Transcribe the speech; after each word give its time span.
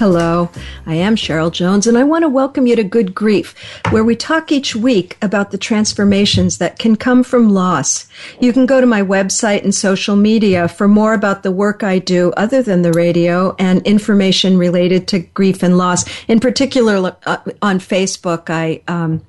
Hello, 0.00 0.48
I 0.86 0.94
am 0.94 1.14
Cheryl 1.14 1.52
Jones, 1.52 1.86
and 1.86 1.98
I 1.98 2.04
want 2.04 2.22
to 2.22 2.28
welcome 2.30 2.66
you 2.66 2.74
to 2.74 2.82
Good 2.82 3.14
Grief, 3.14 3.54
where 3.90 4.02
we 4.02 4.16
talk 4.16 4.50
each 4.50 4.74
week 4.74 5.18
about 5.20 5.50
the 5.50 5.58
transformations 5.58 6.56
that 6.56 6.78
can 6.78 6.96
come 6.96 7.22
from 7.22 7.50
loss. 7.50 8.08
You 8.40 8.54
can 8.54 8.64
go 8.64 8.80
to 8.80 8.86
my 8.86 9.02
website 9.02 9.62
and 9.62 9.74
social 9.74 10.16
media 10.16 10.68
for 10.68 10.88
more 10.88 11.12
about 11.12 11.42
the 11.42 11.52
work 11.52 11.82
I 11.82 11.98
do 11.98 12.32
other 12.38 12.62
than 12.62 12.80
the 12.80 12.94
radio 12.94 13.54
and 13.58 13.86
information 13.86 14.56
related 14.56 15.06
to 15.08 15.18
grief 15.18 15.62
and 15.62 15.76
loss. 15.76 16.06
In 16.28 16.40
particular, 16.40 17.14
uh, 17.26 17.36
on 17.60 17.78
Facebook, 17.78 18.48
I 18.48 18.80
um, 18.88 19.22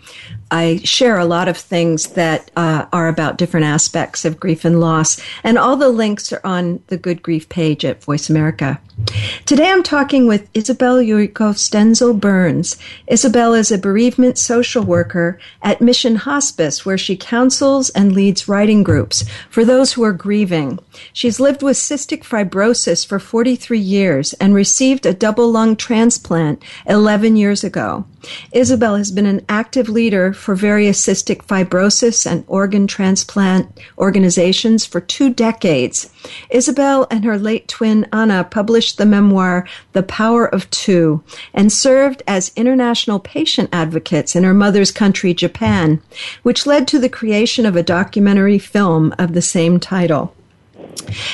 I 0.51 0.77
share 0.85 1.17
a 1.17 1.25
lot 1.25 1.49
of 1.49 1.57
things 1.57 2.07
that 2.07 2.49
uh, 2.55 2.85
are 2.93 3.09
about 3.09 3.37
different 3.37 3.65
aspects 3.65 4.23
of 4.23 4.39
grief 4.39 4.63
and 4.63 4.79
loss, 4.79 5.21
and 5.43 5.57
all 5.57 5.75
the 5.75 5.89
links 5.89 6.31
are 6.31 6.41
on 6.45 6.81
the 6.87 6.97
Good 6.97 7.21
Grief 7.21 7.49
page 7.49 7.83
at 7.83 8.01
Voice 8.03 8.29
America. 8.29 8.79
Today 9.45 9.69
I'm 9.69 9.83
talking 9.83 10.27
with 10.27 10.49
Isabel 10.53 10.97
Yuriko 10.97 11.53
Stenzel 11.53 12.17
Burns. 12.17 12.77
Isabel 13.07 13.53
is 13.53 13.71
a 13.71 13.77
bereavement 13.77 14.37
social 14.37 14.83
worker 14.83 15.39
at 15.61 15.81
Mission 15.81 16.15
Hospice, 16.15 16.85
where 16.85 16.97
she 16.97 17.17
counsels 17.17 17.89
and 17.89 18.13
leads 18.13 18.47
writing 18.47 18.83
groups 18.83 19.25
for 19.49 19.65
those 19.65 19.93
who 19.93 20.03
are 20.03 20.13
grieving. 20.13 20.79
She's 21.13 21.39
lived 21.39 21.63
with 21.63 21.77
cystic 21.77 22.23
fibrosis 22.23 23.05
for 23.05 23.19
43 23.19 23.79
years 23.79 24.33
and 24.33 24.53
received 24.53 25.05
a 25.05 25.13
double 25.13 25.51
lung 25.51 25.75
transplant 25.75 26.63
11 26.85 27.35
years 27.35 27.63
ago. 27.63 28.05
Isabel 28.51 28.95
has 28.97 29.11
been 29.11 29.25
an 29.25 29.43
active 29.49 29.89
leader 29.89 30.31
for 30.31 30.53
various 30.53 31.03
cystic 31.03 31.43
fibrosis 31.45 32.29
and 32.29 32.43
organ 32.47 32.85
transplant 32.85 33.79
organizations 33.97 34.85
for 34.85 35.01
two 35.01 35.33
decades. 35.33 36.09
Isabel 36.49 37.07
and 37.09 37.25
her 37.25 37.39
late 37.39 37.67
twin 37.67 38.07
Anna 38.13 38.43
published 38.43 38.90
the 38.97 39.05
memoir 39.05 39.67
The 39.93 40.03
Power 40.03 40.45
of 40.47 40.69
Two 40.69 41.23
and 41.53 41.71
served 41.71 42.23
as 42.27 42.51
international 42.55 43.19
patient 43.19 43.69
advocates 43.71 44.35
in 44.35 44.43
her 44.43 44.53
mother's 44.53 44.91
country, 44.91 45.33
Japan, 45.33 46.01
which 46.43 46.65
led 46.65 46.87
to 46.89 46.99
the 46.99 47.09
creation 47.09 47.65
of 47.65 47.75
a 47.75 47.83
documentary 47.83 48.59
film 48.59 49.13
of 49.17 49.33
the 49.33 49.41
same 49.41 49.79
title. 49.79 50.35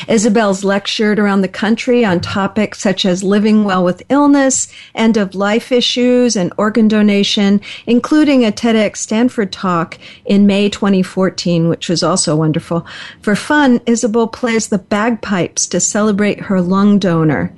Isabel's 0.07 0.63
lectured 0.63 1.19
around 1.19 1.41
the 1.41 1.47
country 1.47 2.03
on 2.05 2.19
topics 2.19 2.79
such 2.79 3.05
as 3.05 3.23
living 3.23 3.63
well 3.63 3.83
with 3.83 4.03
illness, 4.09 4.67
end 4.95 5.17
of 5.17 5.35
life 5.35 5.71
issues, 5.71 6.35
and 6.35 6.53
organ 6.57 6.87
donation, 6.87 7.61
including 7.85 8.45
a 8.45 8.51
TEDx 8.51 8.97
Stanford 8.97 9.51
talk 9.51 9.97
in 10.25 10.47
May 10.47 10.69
2014, 10.69 11.67
which 11.69 11.89
was 11.89 12.03
also 12.03 12.35
wonderful. 12.35 12.85
For 13.21 13.35
fun, 13.35 13.81
Isabel 13.85 14.27
plays 14.27 14.67
the 14.67 14.79
bagpipes 14.79 15.67
to 15.67 15.79
celebrate 15.79 16.41
her 16.41 16.61
lung 16.61 16.99
donor 16.99 17.53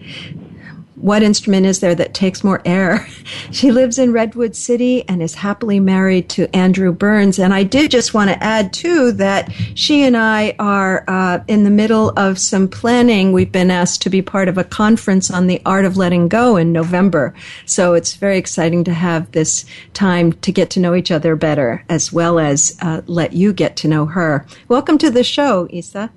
what 1.00 1.24
instrument 1.24 1.66
is 1.66 1.80
there 1.80 1.96
that 1.96 2.14
takes 2.14 2.44
more 2.44 2.62
air? 2.66 3.08
She 3.52 3.72
lives 3.72 4.00
in 4.00 4.12
Redwood 4.12 4.56
City 4.56 5.08
and 5.08 5.22
is 5.22 5.36
happily 5.36 5.80
married 5.80 6.30
to 6.30 6.54
Andrew 6.56 6.92
Burns. 6.92 7.38
And 7.40 7.54
I 7.54 7.64
did 7.64 7.92
just 7.92 8.14
want 8.14 8.30
to 8.30 8.44
add, 8.44 8.74
too, 8.74 9.12
that 9.14 9.52
she 9.76 10.04
and 10.04 10.18
I 10.18 10.56
are 10.60 11.04
uh, 11.08 11.40
in 11.48 11.64
the 11.64 11.70
middle 11.70 12.10
of 12.18 12.40
some 12.40 12.68
planning. 12.68 13.32
We've 13.32 13.52
been 13.52 13.72
asked 13.72 14.02
to 14.04 14.10
be 14.10 14.22
part 14.22 14.48
of 14.48 14.58
a 14.58 14.64
conference 14.64 15.30
on 15.30 15.48
the 15.48 15.62
art 15.66 15.86
of 15.86 15.98
letting 15.98 16.28
go 16.28 16.58
in 16.58 16.72
November. 16.72 17.34
So 17.66 17.94
it's 17.94 18.16
very 18.16 18.38
exciting 18.38 18.84
to 18.86 18.94
have 18.94 19.32
this 19.32 19.66
time 19.94 20.34
to 20.34 20.52
get 20.52 20.70
to 20.72 20.80
know 20.80 20.96
each 20.96 21.12
other 21.12 21.36
better, 21.36 21.84
as 21.90 22.12
well 22.12 22.40
as 22.40 22.78
uh, 22.82 23.02
let 23.06 23.34
you 23.34 23.54
get 23.54 23.76
to 23.78 23.88
know 23.88 24.06
her. 24.06 24.46
Welcome 24.68 24.98
to 25.00 25.12
the 25.12 25.24
show, 25.24 25.68
Isa. 25.70 26.12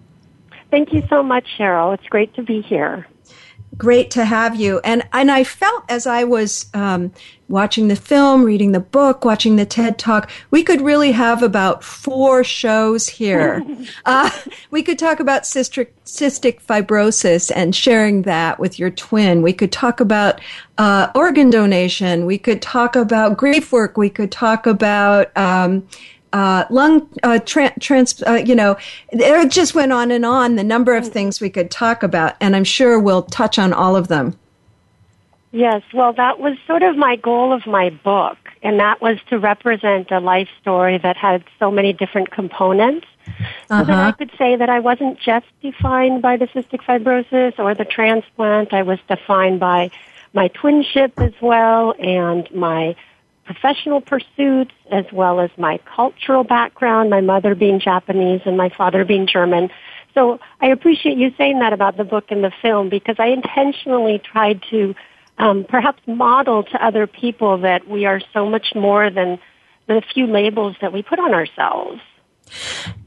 Thank 0.71 0.93
you 0.93 1.03
so 1.09 1.23
much, 1.23 1.45
Cheryl. 1.59 1.95
It's 1.95 2.09
great 2.09 2.35
to 2.35 2.43
be 2.43 2.63
here 2.63 3.07
great 3.77 4.11
to 4.13 4.25
have 4.25 4.57
you. 4.57 4.81
And 4.85 5.03
and 5.13 5.31
I 5.31 5.45
felt 5.45 5.85
as 5.89 6.07
I 6.07 6.25
was 6.25 6.67
um, 6.75 7.13
watching 7.49 7.89
the 7.89 7.97
film, 7.97 8.45
reading 8.45 8.73
the 8.73 8.81
book, 8.81 9.25
watching 9.25 9.57
the 9.57 9.67
TED 9.67 9.99
talk, 9.99 10.31
we 10.51 10.63
could 10.63 10.81
really 10.81 11.13
have 11.13 11.43
about 11.43 11.85
four 11.85 12.43
shows 12.43 13.09
here. 13.09 13.65
uh, 14.07 14.31
we 14.71 14.83
could 14.83 14.99
talk 14.99 15.21
about 15.21 15.43
cystic, 15.43 15.89
cystic 16.05 16.63
fibrosis 16.63 17.53
and 17.55 17.77
sharing 17.77 18.23
that 18.23 18.59
with 18.59 18.79
your 18.79 18.91
twin. 18.91 19.43
We 19.43 19.53
could 19.53 19.71
talk 19.71 20.01
about 20.01 20.41
uh, 20.79 21.09
organ 21.15 21.51
donation. 21.51 22.25
We 22.25 22.39
could 22.39 22.63
talk 22.63 22.97
about 22.97 23.37
grief 23.37 23.71
work. 23.71 23.97
We 23.99 24.11
could 24.11 24.33
talk 24.33 24.67
about 24.67 25.37
um, 25.37 25.87
uh, 26.33 26.65
lung 26.71 27.09
uh, 27.23 27.39
tra- 27.41 27.79
trans, 27.81 28.23
uh, 28.23 28.35
you 28.35 28.55
know, 28.55 28.77
it 29.11 29.51
just 29.51 29.75
went 29.75 29.93
on 29.93 30.11
and 30.11 30.25
on. 30.25 30.57
The 30.57 30.65
number 30.65 30.97
of 30.97 31.09
things 31.09 31.41
we 31.41 31.51
could 31.51 31.71
talk 31.71 32.03
about, 32.03 32.37
and 32.41 32.57
I'm 32.57 32.65
sure 32.65 32.99
we'll 32.99 33.23
touch 33.23 33.59
on 33.59 33.73
all 33.73 33.97
of 33.97 34.09
them. 34.09 34.39
Yes, 35.53 35.83
well, 35.93 36.15
that 36.15 36.39
was 36.39 36.57
sort 36.67 36.83
of 36.83 36.97
my 36.97 37.17
goal 37.17 37.53
of 37.53 37.67
my 37.67 37.91
book, 37.91 38.39
and 38.63 38.81
that 38.81 39.03
was 39.03 39.19
to 39.29 39.39
represent 39.39 40.11
a 40.11 40.19
life 40.19 40.49
story 40.61 40.97
that 40.99 41.17
had 41.17 41.45
so 41.59 41.71
many 41.71 41.93
different 41.93 42.31
components. 42.31 43.07
So 43.69 43.75
uh-huh. 43.75 43.85
that 43.85 43.99
I 43.99 44.13
could 44.13 44.31
say 44.39 44.57
that 44.57 44.69
I 44.71 44.81
wasn't 44.81 45.21
just 45.21 45.47
defined 45.61 46.23
by 46.23 46.39
the 46.39 46.47
cystic 46.49 46.83
fibrosis 46.83 47.59
or 47.59 47.75
the 47.75 47.85
transplant. 47.85 48.73
I 48.73 48.83
was 48.83 48.99
defined 49.09 49.61
by 49.61 49.91
my 50.33 50.49
twinship 50.49 51.13
as 51.19 51.35
well 51.41 51.95
and 51.99 52.51
my 52.53 52.97
professional 53.53 54.01
pursuits 54.01 54.73
as 54.91 55.05
well 55.13 55.41
as 55.41 55.51
my 55.57 55.79
cultural 55.97 56.45
background, 56.45 57.11
my 57.11 57.21
mother 57.21 57.55
being 57.55 57.81
Japanese 57.81 58.41
and 58.45 58.57
my 58.57 58.69
father 58.71 59.05
being 59.05 59.27
German. 59.27 59.71
So 60.15 60.41
I 60.61 60.69
appreciate 60.69 61.17
you 61.17 61.33
saying 61.37 61.59
that 61.61 61.73
about 61.73 61.97
the 61.97 62.05
book 62.05 62.31
and 62.31 62.45
the 62.45 62.53
film 62.63 62.89
because 62.89 63.17
I 63.19 63.29
intentionally 63.29 64.19
tried 64.19 64.63
to 64.71 64.95
um, 65.39 65.65
perhaps 65.65 66.03
model 66.07 66.63
to 66.65 66.85
other 66.85 67.07
people 67.07 67.59
that 67.59 67.89
we 67.89 68.05
are 68.05 68.21
so 68.33 68.49
much 68.49 68.75
more 68.75 69.11
than 69.11 69.39
the 69.87 70.03
few 70.15 70.27
labels 70.27 70.77
that 70.81 70.93
we 70.93 71.03
put 71.03 71.19
on 71.19 71.35
ourselves. 71.35 72.01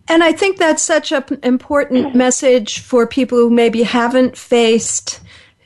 And 0.07 0.23
I 0.23 0.31
think 0.31 0.57
that's 0.57 0.81
such 0.81 1.12
an 1.12 1.23
important 1.44 2.16
message 2.16 2.79
for 2.79 3.07
people 3.07 3.38
who 3.38 3.50
maybe 3.50 3.83
haven't 3.83 4.38
faced 4.38 5.22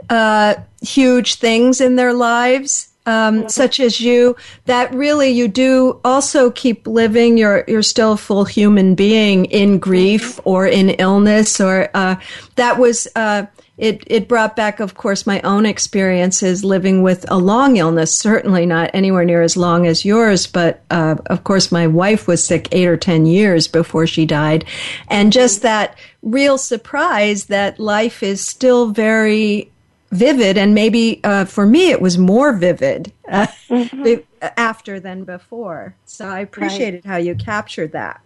uh, 0.10 0.56
huge 0.82 1.36
things 1.36 1.82
in 1.82 1.96
their 1.96 2.14
lives 2.14 2.89
um, 3.06 3.50
such 3.50 3.80
as 3.80 4.00
you, 4.00 4.36
that 4.66 4.94
really 4.94 5.30
you 5.30 5.48
do 5.48 6.00
also 6.04 6.52
keep 6.52 6.86
living. 6.86 7.38
You're 7.38 7.64
you're 7.68 7.82
still 7.82 8.14
a 8.14 8.18
full 8.18 8.46
human 8.46 8.96
being 8.96 9.46
in 9.46 9.80
grief 9.80 10.40
or 10.44 10.68
in 10.68 10.90
illness, 10.92 11.60
or 11.60 11.90
uh, 11.94 12.18
that 12.56 12.78
was. 12.78 13.08
Uh, 13.16 13.46
it, 13.80 14.04
it 14.08 14.28
brought 14.28 14.58
back, 14.58 14.82
of 14.82 14.96
course, 14.96 15.26
my 15.26 15.40
own 15.42 15.66
experiences 15.66 16.66
living 16.66 17.02
with 17.02 17.26
a 17.32 17.38
long 17.38 17.78
illness, 17.78 18.14
certainly 18.14 18.66
not 18.66 18.92
anywhere 18.94 19.24
near 19.24 19.42
as 19.42 19.56
long 19.56 19.88
as 19.88 20.04
yours, 20.04 20.48
but 20.48 20.84
uh, 20.90 21.16
of 21.28 21.46
course, 21.46 21.72
my 21.72 21.88
wife 21.88 22.28
was 22.28 22.44
sick 22.44 22.68
eight 22.74 22.88
or 22.88 22.98
10 22.98 23.26
years 23.26 23.70
before 23.70 24.06
she 24.06 24.26
died. 24.26 24.66
And 25.08 25.32
just 25.32 25.62
that 25.62 25.98
real 26.22 26.58
surprise 26.58 27.46
that 27.46 27.80
life 27.80 28.22
is 28.22 28.46
still 28.46 28.92
very 28.92 29.72
vivid, 30.12 30.58
and 30.58 30.74
maybe 30.74 31.22
uh, 31.24 31.46
for 31.46 31.66
me 31.66 31.90
it 31.92 32.02
was 32.02 32.18
more 32.18 32.54
vivid 32.54 33.12
uh, 33.30 33.48
mm-hmm. 33.68 34.22
after 34.58 35.00
than 35.00 35.24
before. 35.24 35.96
So 36.06 36.26
I 36.28 36.40
appreciated 36.40 37.06
right. 37.06 37.12
how 37.12 37.18
you 37.18 37.36
captured 37.36 37.92
that. 37.92 38.22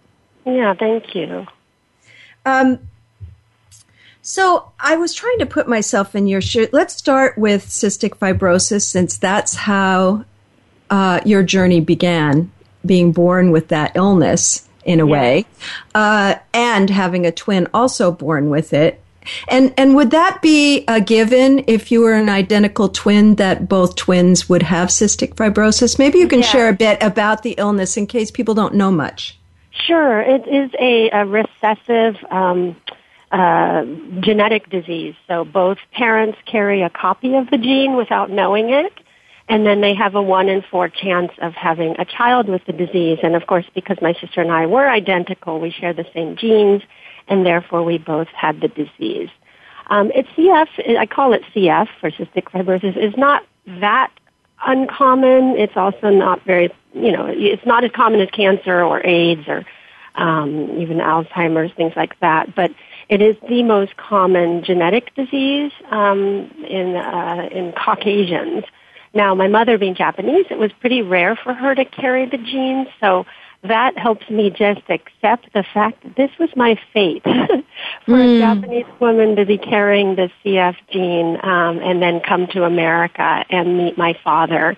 Yeah, 0.46 0.74
thank 0.74 1.14
you. 1.16 1.46
Um, 2.46 2.80
So 4.26 4.72
I 4.80 4.96
was 4.96 5.14
trying 5.14 5.40
to 5.40 5.46
put 5.46 5.68
myself 5.68 6.16
in 6.16 6.28
your 6.28 6.40
shoes. 6.40 6.70
Let's 6.72 6.96
start 6.96 7.38
with 7.38 7.66
cystic 7.66 8.12
fibrosis, 8.12 8.84
since 8.84 9.18
that's 9.18 9.54
how 9.54 10.24
uh, 10.90 11.20
your 11.26 11.44
journey 11.44 11.82
began, 11.82 12.50
being 12.86 13.12
born 13.12 13.52
with 13.52 13.68
that 13.68 13.92
illness 13.96 14.66
in 14.86 15.02
a 15.02 15.06
way, 15.06 15.46
uh, 15.94 16.36
and 16.54 16.90
having 16.90 17.26
a 17.26 17.34
twin 17.34 17.68
also 17.74 18.12
born 18.14 18.50
with 18.50 18.72
it. 18.72 19.03
And 19.48 19.74
and 19.78 19.96
would 19.96 20.12
that 20.12 20.42
be 20.42 20.84
a 20.88 21.00
given 21.02 21.64
if 21.68 21.92
you 21.92 22.02
were 22.02 22.14
an 22.14 22.30
identical 22.30 22.90
twin 22.90 23.36
that 23.36 23.70
both 23.70 23.96
twins 23.96 24.50
would 24.50 24.64
have 24.64 24.90
cystic 24.90 25.36
fibrosis? 25.36 26.00
Maybe 26.00 26.20
you 26.20 26.28
can 26.28 26.40
yeah. 26.40 26.46
share 26.46 26.70
a 26.70 26.74
bit 26.74 27.02
about 27.02 27.44
the 27.44 27.52
illness 27.58 27.98
in 27.98 28.08
case 28.08 28.32
people 28.32 28.54
don't 28.54 28.76
know 28.76 28.92
much. 28.92 29.38
Sure, 29.72 30.22
it 30.22 30.48
is 30.48 30.72
a, 30.80 31.10
a 31.10 31.26
recessive 31.26 32.16
um, 32.30 32.76
uh, 33.32 33.84
genetic 34.20 34.70
disease. 34.70 35.16
So 35.28 35.44
both 35.44 35.80
parents 35.92 36.38
carry 36.46 36.84
a 36.84 36.90
copy 36.90 37.36
of 37.36 37.50
the 37.50 37.58
gene 37.58 37.96
without 37.96 38.30
knowing 38.30 38.70
it, 38.70 38.94
and 39.50 39.66
then 39.66 39.82
they 39.82 39.96
have 39.96 40.16
a 40.16 40.22
one 40.22 40.48
in 40.48 40.62
four 40.62 40.88
chance 40.90 41.32
of 41.42 41.54
having 41.54 41.96
a 41.98 42.06
child 42.06 42.48
with 42.48 42.64
the 42.66 42.74
disease. 42.74 43.20
And 43.24 43.36
of 43.36 43.48
course, 43.48 43.66
because 43.74 43.98
my 44.02 44.14
sister 44.14 44.42
and 44.42 44.52
I 44.52 44.68
were 44.68 44.88
identical, 44.88 45.60
we 45.60 45.72
share 45.72 45.94
the 45.94 46.06
same 46.14 46.36
genes, 46.36 46.84
and 47.28 47.46
therefore 47.46 47.84
we 47.84 47.98
both 47.98 48.28
had 48.30 48.62
the 48.62 48.68
disease. 48.68 49.30
Um, 49.88 50.12
it's 50.16 50.30
CF, 50.30 50.98
I 50.98 51.06
call 51.06 51.34
it 51.34 51.44
CF 51.54 51.88
for 52.00 52.10
cystic 52.12 52.46
fibrosis, 52.46 52.98
is 52.98 53.16
not 53.18 53.46
that 53.68 54.12
uncommon. 54.66 55.58
It's 55.58 55.76
also 55.76 56.10
not 56.10 56.44
very, 56.46 56.74
you 56.94 57.12
know, 57.12 57.26
it's 57.28 57.66
not 57.66 57.84
as 57.84 57.92
common 57.92 58.22
as 58.22 58.30
cancer 58.30 58.82
or 58.82 59.06
AIDS 59.06 59.48
or 59.48 59.66
um, 60.16 60.80
even 60.80 60.98
Alzheimer's, 60.98 61.74
things 61.74 61.94
like 61.96 62.20
that. 62.20 62.56
But 62.56 62.72
it 63.10 63.22
is 63.22 63.36
the 63.50 63.64
most 63.64 63.98
common 63.98 64.64
genetic 64.64 65.14
disease 65.16 65.72
um, 65.92 66.50
in 66.68 66.96
uh, 66.96 67.50
in 67.52 67.74
Caucasians. 67.74 68.64
Now, 69.14 69.36
my 69.36 69.48
mother 69.48 69.78
being 69.78 69.94
Japanese, 69.94 70.48
it 70.50 70.58
was 70.58 70.72
pretty 70.80 71.02
rare 71.04 71.36
for 71.36 71.54
her 71.54 71.76
to 71.76 71.86
carry 71.86 72.26
the 72.26 72.38
genes, 72.38 72.88
so 73.00 73.26
that 73.64 73.98
helps 73.98 74.30
me 74.30 74.50
just 74.50 74.82
accept 74.90 75.52
the 75.54 75.64
fact 75.74 76.04
that 76.04 76.16
this 76.16 76.32
was 76.40 76.50
my 76.56 76.78
fate 76.94 77.24
for 78.06 78.16
mm. 78.18 78.36
a 78.36 78.40
Japanese 78.40 78.86
woman 79.00 79.36
to 79.38 79.46
be 79.46 79.58
carrying 79.58 80.16
the 80.16 80.30
CF 80.44 80.76
gene 80.92 81.38
um, 81.44 81.80
and 81.80 82.02
then 82.02 82.20
come 82.20 82.48
to 82.48 82.64
America 82.64 83.46
and 83.50 83.78
meet 83.78 83.98
my 83.98 84.18
father. 84.24 84.78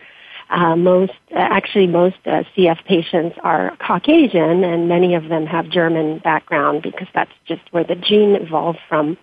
Uh, 0.51 0.75
most, 0.75 1.13
uh, 1.31 1.39
actually, 1.39 1.87
most 1.87 2.17
uh, 2.27 2.43
CF 2.55 2.83
patients 2.85 3.35
are 3.43 3.75
Caucasian, 3.77 4.63
and 4.63 4.87
many 4.87 5.15
of 5.15 5.27
them 5.29 5.47
have 5.47 5.67
German 5.69 6.19
background 6.19 6.83
because 6.83 7.07
that's 7.15 7.31
just 7.47 7.61
where 7.71 7.83
the 7.83 7.95
gene 7.95 8.35
evolved 8.35 8.79
from. 8.87 9.17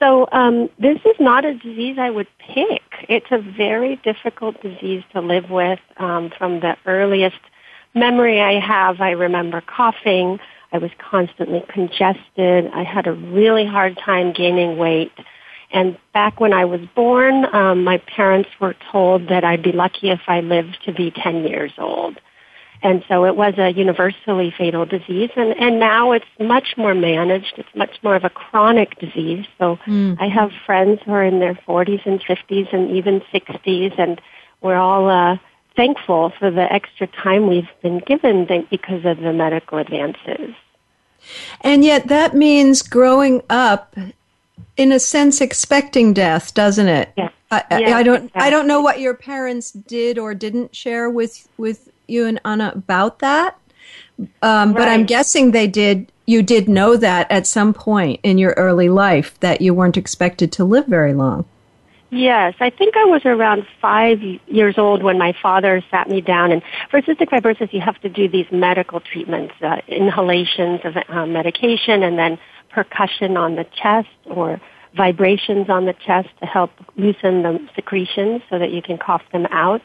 So 0.00 0.28
um, 0.30 0.70
this 0.78 0.98
is 1.04 1.16
not 1.18 1.44
a 1.44 1.54
disease 1.54 1.96
I 1.98 2.10
would 2.10 2.28
pick. 2.38 2.82
It's 3.08 3.26
a 3.32 3.38
very 3.38 3.96
difficult 3.96 4.60
disease 4.62 5.02
to 5.12 5.20
live 5.20 5.50
with 5.50 5.80
um, 5.96 6.30
from 6.38 6.60
the 6.60 6.76
earliest 6.86 7.40
memory 7.94 8.40
I 8.40 8.60
have, 8.60 9.00
I 9.00 9.10
remember 9.10 9.60
coughing. 9.60 10.38
I 10.72 10.78
was 10.78 10.90
constantly 10.98 11.64
congested. 11.68 12.70
I 12.72 12.82
had 12.82 13.06
a 13.06 13.12
really 13.12 13.64
hard 13.64 13.96
time 13.96 14.32
gaining 14.32 14.76
weight. 14.76 15.12
And 15.72 15.96
back 16.12 16.40
when 16.40 16.52
I 16.52 16.64
was 16.64 16.80
born, 16.94 17.46
um, 17.54 17.84
my 17.84 17.98
parents 17.98 18.48
were 18.60 18.74
told 18.92 19.28
that 19.28 19.44
I'd 19.44 19.62
be 19.62 19.72
lucky 19.72 20.10
if 20.10 20.20
I 20.26 20.40
lived 20.40 20.78
to 20.84 20.92
be 20.92 21.10
10 21.10 21.44
years 21.44 21.72
old. 21.78 22.18
And 22.82 23.02
so 23.08 23.24
it 23.24 23.34
was 23.34 23.54
a 23.56 23.70
universally 23.70 24.52
fatal 24.56 24.84
disease. 24.84 25.30
And, 25.36 25.58
and 25.58 25.80
now 25.80 26.12
it's 26.12 26.26
much 26.38 26.74
more 26.76 26.94
managed. 26.94 27.54
It's 27.56 27.74
much 27.74 27.96
more 28.02 28.14
of 28.14 28.24
a 28.24 28.30
chronic 28.30 28.98
disease. 28.98 29.46
So 29.58 29.78
mm. 29.86 30.16
I 30.20 30.28
have 30.28 30.50
friends 30.66 31.00
who 31.04 31.12
are 31.12 31.24
in 31.24 31.40
their 31.40 31.54
40s 31.66 32.04
and 32.04 32.20
50s 32.20 32.72
and 32.72 32.90
even 32.90 33.22
60s, 33.32 33.98
and 33.98 34.20
we're 34.60 34.76
all 34.76 35.08
uh, 35.08 35.38
thankful 35.76 36.30
for 36.38 36.50
the 36.50 36.72
extra 36.72 37.06
time 37.06 37.46
we've 37.46 37.68
been 37.82 37.98
given 37.98 38.46
because 38.70 39.04
of 39.04 39.18
the 39.18 39.32
medical 39.32 39.78
advances. 39.78 40.54
And 41.62 41.84
yet 41.84 42.08
that 42.08 42.34
means 42.34 42.82
growing 42.82 43.42
up 43.48 43.96
in 44.76 44.92
a 44.92 44.98
sense 44.98 45.40
expecting 45.40 46.12
death, 46.12 46.54
doesn't 46.54 46.88
it? 46.88 47.12
Yes. 47.16 47.32
I, 47.50 47.64
yes, 47.70 47.92
I 47.92 48.02
don't 48.02 48.16
exactly. 48.16 48.42
I 48.42 48.50
don't 48.50 48.66
know 48.66 48.80
what 48.80 49.00
your 49.00 49.14
parents 49.14 49.70
did 49.70 50.18
or 50.18 50.34
didn't 50.34 50.74
share 50.74 51.08
with 51.08 51.48
with 51.56 51.88
you 52.08 52.26
and 52.26 52.40
Anna 52.44 52.72
about 52.74 53.20
that. 53.20 53.58
Um, 54.42 54.70
right. 54.70 54.78
But 54.78 54.88
I'm 54.88 55.04
guessing 55.04 55.52
they 55.52 55.66
did. 55.66 56.10
You 56.26 56.42
did 56.42 56.68
know 56.68 56.96
that 56.96 57.30
at 57.30 57.46
some 57.46 57.72
point 57.74 58.20
in 58.22 58.38
your 58.38 58.52
early 58.52 58.88
life 58.88 59.38
that 59.40 59.60
you 59.60 59.74
weren't 59.74 59.96
expected 59.96 60.52
to 60.52 60.64
live 60.64 60.86
very 60.86 61.14
long. 61.14 61.44
Yes, 62.14 62.54
I 62.60 62.70
think 62.70 62.96
I 62.96 63.04
was 63.06 63.22
around 63.24 63.66
five 63.82 64.20
years 64.46 64.78
old 64.78 65.02
when 65.02 65.18
my 65.18 65.34
father 65.42 65.82
sat 65.90 66.08
me 66.08 66.20
down. 66.20 66.52
And 66.52 66.62
for 66.88 67.02
cystic 67.02 67.28
fibrosis, 67.28 67.72
you 67.72 67.80
have 67.80 68.00
to 68.02 68.08
do 68.08 68.28
these 68.28 68.46
medical 68.52 69.00
treatments, 69.00 69.54
uh, 69.60 69.78
inhalations 69.88 70.80
of 70.84 70.96
uh, 71.08 71.26
medication, 71.26 72.04
and 72.04 72.16
then 72.16 72.38
percussion 72.70 73.36
on 73.36 73.56
the 73.56 73.64
chest 73.64 74.08
or 74.26 74.60
vibrations 74.96 75.68
on 75.68 75.86
the 75.86 75.92
chest 75.92 76.28
to 76.40 76.46
help 76.46 76.70
loosen 76.96 77.42
the 77.42 77.68
secretions 77.74 78.42
so 78.48 78.60
that 78.60 78.70
you 78.70 78.80
can 78.80 78.96
cough 78.96 79.22
them 79.32 79.46
out. 79.50 79.82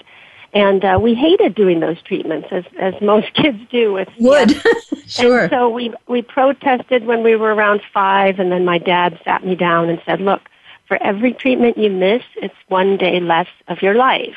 And 0.53 0.85
uh, 0.85 0.99
we 1.01 1.15
hated 1.15 1.55
doing 1.55 1.79
those 1.79 1.99
treatments, 2.03 2.49
as 2.51 2.63
as 2.79 2.93
most 3.01 3.33
kids 3.33 3.57
do. 3.71 3.93
With 3.93 4.07
would 4.19 4.51
sure. 5.07 5.41
And 5.41 5.51
so 5.51 5.69
we 5.69 5.93
we 6.07 6.21
protested 6.21 7.07
when 7.07 7.23
we 7.23 7.35
were 7.35 7.55
around 7.55 7.81
five, 7.91 8.37
and 8.37 8.51
then 8.51 8.65
my 8.65 8.77
dad 8.77 9.19
sat 9.23 9.43
me 9.43 9.55
down 9.55 9.89
and 9.89 9.99
said, 10.05 10.21
"Look." 10.21 10.41
For 10.89 11.01
every 11.01 11.33
treatment 11.33 11.77
you 11.77 11.91
miss, 11.91 12.23
it's 12.35 12.55
one 12.67 12.97
day 12.97 13.19
less 13.19 13.47
of 13.67 13.81
your 13.81 13.93
life. 13.93 14.35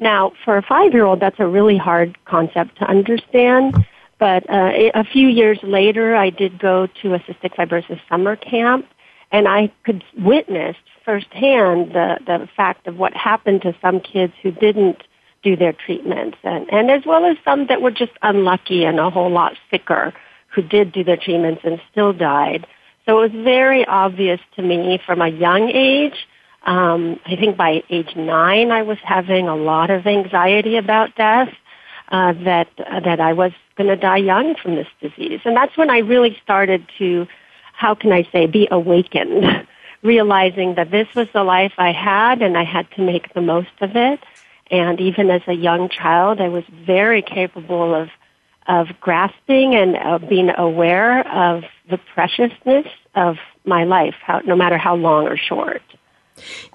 Now, 0.00 0.32
for 0.44 0.58
a 0.58 0.62
five-year-old, 0.62 1.20
that's 1.20 1.38
a 1.38 1.46
really 1.46 1.78
hard 1.78 2.18
concept 2.26 2.78
to 2.80 2.84
understand. 2.84 3.86
But 4.18 4.50
uh, 4.50 4.72
a 4.94 5.04
few 5.04 5.28
years 5.28 5.58
later, 5.62 6.16
I 6.16 6.30
did 6.30 6.58
go 6.58 6.88
to 7.02 7.14
a 7.14 7.20
cystic 7.20 7.54
fibrosis 7.54 8.00
summer 8.08 8.34
camp, 8.34 8.86
and 9.30 9.46
I 9.46 9.72
could 9.84 10.02
witness 10.18 10.76
firsthand 11.04 11.92
the, 11.92 12.18
the 12.26 12.48
fact 12.56 12.88
of 12.88 12.96
what 12.96 13.14
happened 13.14 13.62
to 13.62 13.72
some 13.80 14.00
kids 14.00 14.32
who 14.42 14.50
didn't 14.50 15.04
do 15.44 15.54
their 15.54 15.72
treatments, 15.72 16.36
and, 16.42 16.68
and 16.72 16.90
as 16.90 17.06
well 17.06 17.24
as 17.24 17.36
some 17.44 17.68
that 17.68 17.80
were 17.80 17.92
just 17.92 18.12
unlucky 18.22 18.82
and 18.84 18.98
a 18.98 19.08
whole 19.08 19.30
lot 19.30 19.52
sicker 19.70 20.12
who 20.48 20.62
did 20.62 20.90
do 20.90 21.04
their 21.04 21.16
treatments 21.16 21.60
and 21.62 21.80
still 21.92 22.12
died. 22.12 22.66
So 23.06 23.22
it 23.22 23.32
was 23.32 23.44
very 23.44 23.86
obvious 23.86 24.40
to 24.56 24.62
me 24.62 25.00
from 25.04 25.22
a 25.22 25.28
young 25.28 25.70
age. 25.70 26.26
Um, 26.64 27.20
I 27.24 27.36
think 27.36 27.56
by 27.56 27.84
age 27.88 28.16
nine, 28.16 28.72
I 28.72 28.82
was 28.82 28.98
having 29.04 29.46
a 29.46 29.54
lot 29.54 29.90
of 29.90 30.06
anxiety 30.06 30.76
about 30.76 31.14
death. 31.14 31.52
Uh, 32.08 32.34
that 32.44 32.68
uh, 32.78 33.00
that 33.00 33.18
I 33.18 33.32
was 33.32 33.50
going 33.76 33.88
to 33.88 33.96
die 33.96 34.18
young 34.18 34.54
from 34.54 34.76
this 34.76 34.86
disease, 35.00 35.40
and 35.44 35.56
that's 35.56 35.76
when 35.76 35.90
I 35.90 35.98
really 35.98 36.38
started 36.40 36.88
to, 36.98 37.26
how 37.72 37.96
can 37.96 38.12
I 38.12 38.22
say, 38.30 38.46
be 38.46 38.68
awakened, 38.70 39.66
realizing 40.02 40.76
that 40.76 40.92
this 40.92 41.08
was 41.16 41.26
the 41.32 41.42
life 41.42 41.72
I 41.78 41.90
had, 41.90 42.42
and 42.42 42.56
I 42.56 42.62
had 42.62 42.88
to 42.92 43.02
make 43.02 43.34
the 43.34 43.40
most 43.40 43.72
of 43.80 43.96
it. 43.96 44.20
And 44.70 45.00
even 45.00 45.30
as 45.30 45.42
a 45.48 45.52
young 45.52 45.88
child, 45.88 46.40
I 46.40 46.48
was 46.48 46.62
very 46.70 47.22
capable 47.22 47.92
of 47.92 48.08
of 48.68 48.88
grasping 49.00 49.74
and 49.74 49.96
uh, 49.96 50.18
being 50.18 50.50
aware 50.56 51.26
of 51.28 51.64
the 51.90 51.98
preciousness 52.14 52.86
of 53.16 53.36
my 53.64 53.84
life, 53.84 54.14
how, 54.22 54.40
no 54.40 54.54
matter 54.54 54.78
how 54.78 54.94
long 54.94 55.26
or 55.26 55.36
short. 55.36 55.82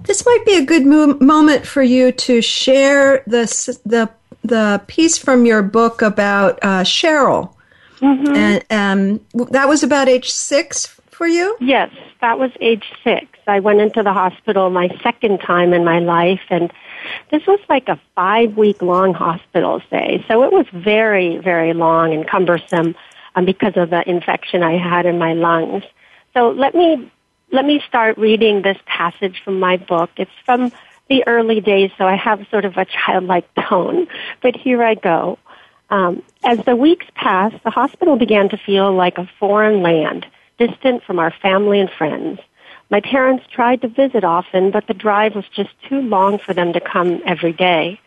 This 0.04 0.26
might 0.26 0.44
be 0.46 0.58
a 0.58 0.66
good 0.66 0.86
mo- 0.86 1.18
moment 1.20 1.66
for 1.66 1.84
you 1.84 2.12
to 2.12 2.42
share 2.42 3.24
the 3.28 3.46
the 3.86 4.10
the 4.44 4.82
piece 4.88 5.18
from 5.18 5.46
your 5.46 5.62
book 5.62 6.02
about 6.02 6.60
uh, 6.64 6.82
Cheryl. 6.82 7.54
Mm-hmm. 8.00 8.36
And 8.36 8.66
um, 8.72 9.48
that 9.52 9.68
was 9.68 9.84
about 9.84 10.10
age 10.10 10.32
six 10.32 10.88
for 11.12 11.28
you? 11.28 11.56
Yes, 11.60 11.92
that 12.20 12.40
was 12.40 12.50
age 12.60 12.92
six. 13.04 13.28
I 13.46 13.60
went 13.60 13.80
into 13.80 14.02
the 14.02 14.12
hospital 14.12 14.72
my 14.72 14.90
second 15.04 15.38
time 15.38 15.72
in 15.72 15.86
my 15.86 16.00
life, 16.00 16.42
and 16.50 16.74
this 17.30 17.46
was 17.46 17.60
like 17.70 17.88
a 17.90 18.00
five 18.16 18.58
week 18.58 18.82
long 18.82 19.14
hospital 19.14 19.84
stay. 19.86 20.26
So 20.28 20.44
it 20.44 20.52
was 20.52 20.66
very, 20.74 21.38
very 21.38 21.74
long 21.74 22.12
and 22.12 22.28
cumbersome 22.28 22.96
um, 23.36 23.46
because 23.46 23.74
of 23.76 23.92
the 23.92 24.08
infection 24.10 24.64
I 24.64 24.78
had 24.78 25.06
in 25.06 25.20
my 25.20 25.34
lungs. 25.34 25.84
So 26.34 26.50
let 26.52 26.74
me 26.74 27.12
let 27.52 27.66
me 27.66 27.82
start 27.88 28.18
reading 28.18 28.62
this 28.62 28.78
passage 28.86 29.42
from 29.44 29.60
my 29.60 29.78
book. 29.78 30.10
It's 30.18 30.32
from 30.46 30.72
the 31.10 31.28
early 31.28 31.60
days, 31.60 31.92
so 31.98 32.06
I 32.06 32.16
have 32.16 32.48
sort 32.50 32.64
of 32.64 32.78
a 32.78 32.86
childlike 32.86 33.50
tone. 33.56 34.08
But 34.42 34.56
here 34.56 34.82
I 34.82 34.96
go. 34.96 35.38
Um, 35.90 36.24
as 36.46 36.60
the 36.60 36.76
weeks 36.76 37.06
passed, 37.16 37.62
the 37.66 37.70
hospital 37.70 38.16
began 38.16 38.48
to 38.50 38.58
feel 38.58 38.94
like 38.94 39.18
a 39.18 39.30
foreign 39.38 39.82
land, 39.82 40.26
distant 40.58 41.04
from 41.04 41.20
our 41.20 41.32
family 41.42 41.82
and 41.82 41.90
friends. 41.90 42.40
My 42.90 43.02
parents 43.02 43.46
tried 43.52 43.82
to 43.82 43.90
visit 43.90 44.24
often, 44.24 44.72
but 44.72 44.88
the 44.88 44.94
drive 44.94 45.36
was 45.36 45.46
just 45.54 45.72
too 45.90 46.02
long 46.02 46.38
for 46.38 46.54
them 46.54 46.72
to 46.74 46.80
come 46.80 47.22
every 47.26 47.54
day. 47.54 48.00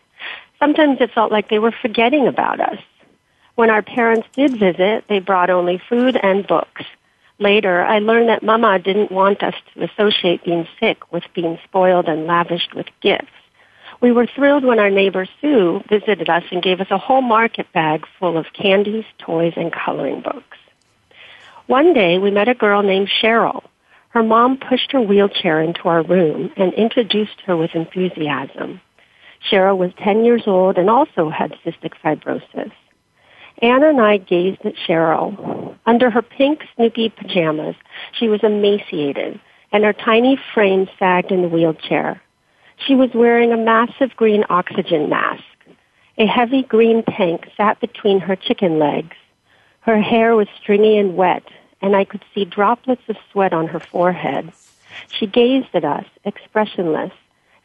Sometimes 0.59 0.99
it 0.99 1.11
felt 1.11 1.31
like 1.31 1.49
they 1.49 1.59
were 1.59 1.71
forgetting 1.71 2.27
about 2.27 2.59
us. 2.59 2.79
When 3.53 3.69
our 3.69 3.83
parents 3.83 4.27
did 4.33 4.57
visit, 4.57 5.05
they 5.07 5.19
brought 5.19 5.49
only 5.49 5.77
food 5.89 6.17
and 6.17 6.45
books. 6.45 6.83
Later, 7.39 7.83
I 7.83 7.99
learned 7.99 8.29
that 8.29 8.43
Mama 8.43 8.79
didn't 8.79 9.11
want 9.11 9.43
us 9.43 9.55
to 9.73 9.83
associate 9.83 10.45
being 10.45 10.67
sick 10.79 11.11
with 11.11 11.23
being 11.33 11.59
spoiled 11.65 12.07
and 12.07 12.25
lavished 12.25 12.73
with 12.73 12.87
gifts. 13.01 13.27
We 14.01 14.11
were 14.11 14.27
thrilled 14.27 14.63
when 14.63 14.79
our 14.79 14.89
neighbor 14.89 15.27
Sue 15.41 15.81
visited 15.89 16.29
us 16.29 16.43
and 16.51 16.63
gave 16.63 16.79
us 16.79 16.91
a 16.91 16.97
whole 16.97 17.21
market 17.21 17.71
bag 17.73 18.05
full 18.19 18.37
of 18.37 18.53
candies, 18.53 19.05
toys, 19.17 19.53
and 19.55 19.71
coloring 19.71 20.21
books. 20.21 20.57
One 21.67 21.93
day, 21.93 22.19
we 22.19 22.31
met 22.31 22.47
a 22.47 22.53
girl 22.53 22.83
named 22.83 23.09
Cheryl. 23.21 23.63
Her 24.09 24.23
mom 24.23 24.57
pushed 24.57 24.91
her 24.93 25.01
wheelchair 25.01 25.61
into 25.61 25.89
our 25.89 26.03
room 26.03 26.51
and 26.55 26.73
introduced 26.73 27.41
her 27.45 27.57
with 27.57 27.75
enthusiasm. 27.75 28.79
Cheryl 29.51 29.77
was 29.77 29.91
10 30.01 30.23
years 30.23 30.43
old 30.47 30.77
and 30.77 30.89
also 30.89 31.29
had 31.29 31.57
cystic 31.65 31.93
fibrosis. 32.03 32.71
Anna 33.61 33.89
and 33.89 34.01
I 34.01 34.17
gazed 34.17 34.65
at 34.65 34.75
Cheryl. 34.75 35.75
Under 35.85 36.09
her 36.09 36.21
pink 36.21 36.63
Snoopy 36.75 37.09
pajamas, 37.09 37.75
she 38.11 38.27
was 38.27 38.41
emaciated, 38.43 39.39
and 39.71 39.83
her 39.83 39.93
tiny 39.93 40.37
frame 40.53 40.89
sagged 40.99 41.31
in 41.31 41.41
the 41.41 41.47
wheelchair. 41.47 42.21
She 42.77 42.95
was 42.95 43.11
wearing 43.13 43.51
a 43.51 43.57
massive 43.57 44.15
green 44.15 44.43
oxygen 44.49 45.09
mask. 45.09 45.43
A 46.17 46.25
heavy 46.25 46.63
green 46.63 47.03
tank 47.03 47.49
sat 47.55 47.79
between 47.79 48.19
her 48.19 48.35
chicken 48.35 48.79
legs. 48.79 49.15
Her 49.81 50.01
hair 50.01 50.35
was 50.35 50.47
stringy 50.61 50.97
and 50.97 51.15
wet, 51.15 51.43
and 51.81 51.95
I 51.95 52.05
could 52.05 52.23
see 52.33 52.45
droplets 52.45 53.03
of 53.07 53.17
sweat 53.31 53.53
on 53.53 53.67
her 53.67 53.79
forehead. 53.79 54.51
She 55.09 55.27
gazed 55.27 55.73
at 55.73 55.85
us, 55.85 56.05
expressionless, 56.23 57.11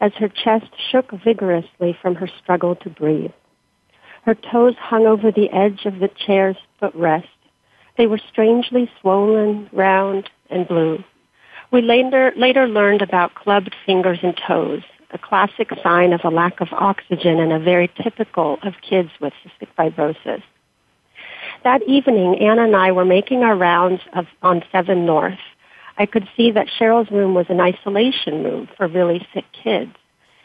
as 0.00 0.12
her 0.14 0.28
chest 0.28 0.66
shook 0.90 1.10
vigorously 1.12 1.96
from 2.00 2.14
her 2.16 2.28
struggle 2.28 2.74
to 2.76 2.90
breathe. 2.90 3.32
Her 4.24 4.34
toes 4.34 4.74
hung 4.78 5.06
over 5.06 5.32
the 5.32 5.50
edge 5.50 5.86
of 5.86 5.98
the 5.98 6.10
chair's 6.26 6.56
footrest. 6.80 7.28
They 7.96 8.06
were 8.06 8.20
strangely 8.30 8.90
swollen, 9.00 9.68
round, 9.72 10.30
and 10.50 10.66
blue. 10.68 11.02
We 11.70 11.82
later, 11.82 12.32
later 12.36 12.66
learned 12.66 13.02
about 13.02 13.34
clubbed 13.34 13.74
fingers 13.86 14.18
and 14.22 14.36
toes, 14.36 14.82
a 15.12 15.18
classic 15.18 15.70
sign 15.82 16.12
of 16.12 16.20
a 16.24 16.30
lack 16.30 16.60
of 16.60 16.68
oxygen 16.72 17.38
and 17.38 17.52
a 17.52 17.58
very 17.58 17.90
typical 18.02 18.58
of 18.62 18.74
kids 18.82 19.10
with 19.20 19.32
cystic 19.44 19.68
fibrosis. 19.78 20.42
That 21.64 21.82
evening, 21.82 22.38
Anna 22.40 22.64
and 22.64 22.76
I 22.76 22.92
were 22.92 23.04
making 23.04 23.42
our 23.42 23.56
rounds 23.56 24.00
of, 24.14 24.26
on 24.42 24.62
7 24.72 25.06
North. 25.06 25.38
I 25.98 26.06
could 26.06 26.28
see 26.36 26.50
that 26.52 26.68
Cheryl's 26.78 27.10
room 27.10 27.34
was 27.34 27.46
an 27.48 27.60
isolation 27.60 28.42
room 28.44 28.68
for 28.76 28.88
really 28.88 29.26
sick 29.34 29.44
kids. 29.52 29.92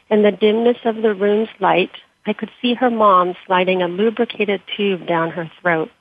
In 0.10 0.24
the 0.24 0.32
dimness 0.32 0.78
of 0.84 0.98
the 0.98 1.14
room's 1.14 1.50
light, 1.60 1.92
I 2.26 2.34
could 2.34 2.50
see 2.62 2.74
her 2.74 2.90
mom 2.90 3.36
sliding 3.46 3.82
a 3.82 3.88
lubricated 3.88 4.62
tube 4.76 5.08
down 5.08 5.32
her 5.32 5.50
throat. 5.62 5.92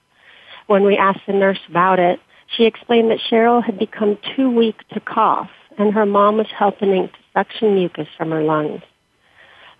When 0.66 0.84
we 0.84 0.96
asked 0.96 1.26
the 1.26 1.32
nurse 1.34 1.60
about 1.68 1.98
it, 1.98 2.20
she 2.56 2.64
explained 2.64 3.10
that 3.10 3.20
Cheryl 3.30 3.62
had 3.62 3.78
become 3.78 4.18
too 4.34 4.50
weak 4.50 4.76
to 4.92 5.00
cough, 5.00 5.50
and 5.78 5.92
her 5.92 6.06
mom 6.06 6.36
was 6.36 6.46
helping 6.56 6.90
to 6.92 7.10
suction 7.32 7.74
mucus 7.74 8.08
from 8.16 8.30
her 8.30 8.42
lungs. 8.42 8.80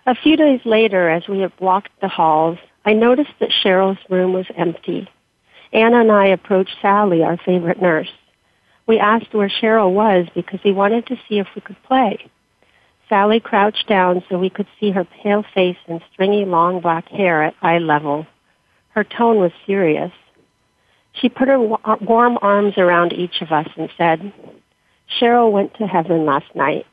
A 0.05 0.13
few 0.15 0.37
days 0.37 0.59
later, 0.65 1.09
as 1.09 1.27
we 1.27 1.39
had 1.39 1.53
walked 1.59 1.89
the 1.99 2.07
halls, 2.07 2.59
I 2.85 2.93
noticed 2.93 3.33
that 3.39 3.49
Cheryl's 3.63 3.97
room 4.09 4.33
was 4.33 4.45
empty. 4.55 5.09
Anna 5.73 6.01
and 6.01 6.11
I 6.11 6.27
approached 6.27 6.75
Sally, 6.81 7.23
our 7.23 7.37
favorite 7.37 7.81
nurse. 7.81 8.11
We 8.87 8.99
asked 8.99 9.33
where 9.33 9.49
Cheryl 9.49 9.91
was 9.93 10.27
because 10.35 10.59
we 10.63 10.71
wanted 10.71 11.07
to 11.07 11.15
see 11.27 11.39
if 11.39 11.47
we 11.55 11.61
could 11.61 11.81
play. 11.83 12.19
Sally 13.07 13.39
crouched 13.39 13.87
down 13.87 14.23
so 14.27 14.37
we 14.37 14.49
could 14.49 14.67
see 14.79 14.91
her 14.91 15.03
pale 15.03 15.43
face 15.53 15.77
and 15.87 16.01
stringy 16.11 16.45
long 16.45 16.81
black 16.81 17.07
hair 17.07 17.43
at 17.43 17.55
eye 17.61 17.77
level. 17.77 18.25
Her 18.89 19.03
tone 19.03 19.37
was 19.37 19.51
serious. 19.65 20.11
She 21.13 21.29
put 21.29 21.47
her 21.47 21.59
warm 21.59 22.37
arms 22.41 22.77
around 22.77 23.13
each 23.13 23.41
of 23.41 23.51
us 23.51 23.67
and 23.77 23.89
said, 23.97 24.33
Cheryl 25.19 25.51
went 25.51 25.73
to 25.75 25.87
heaven 25.87 26.25
last 26.25 26.53
night. 26.55 26.85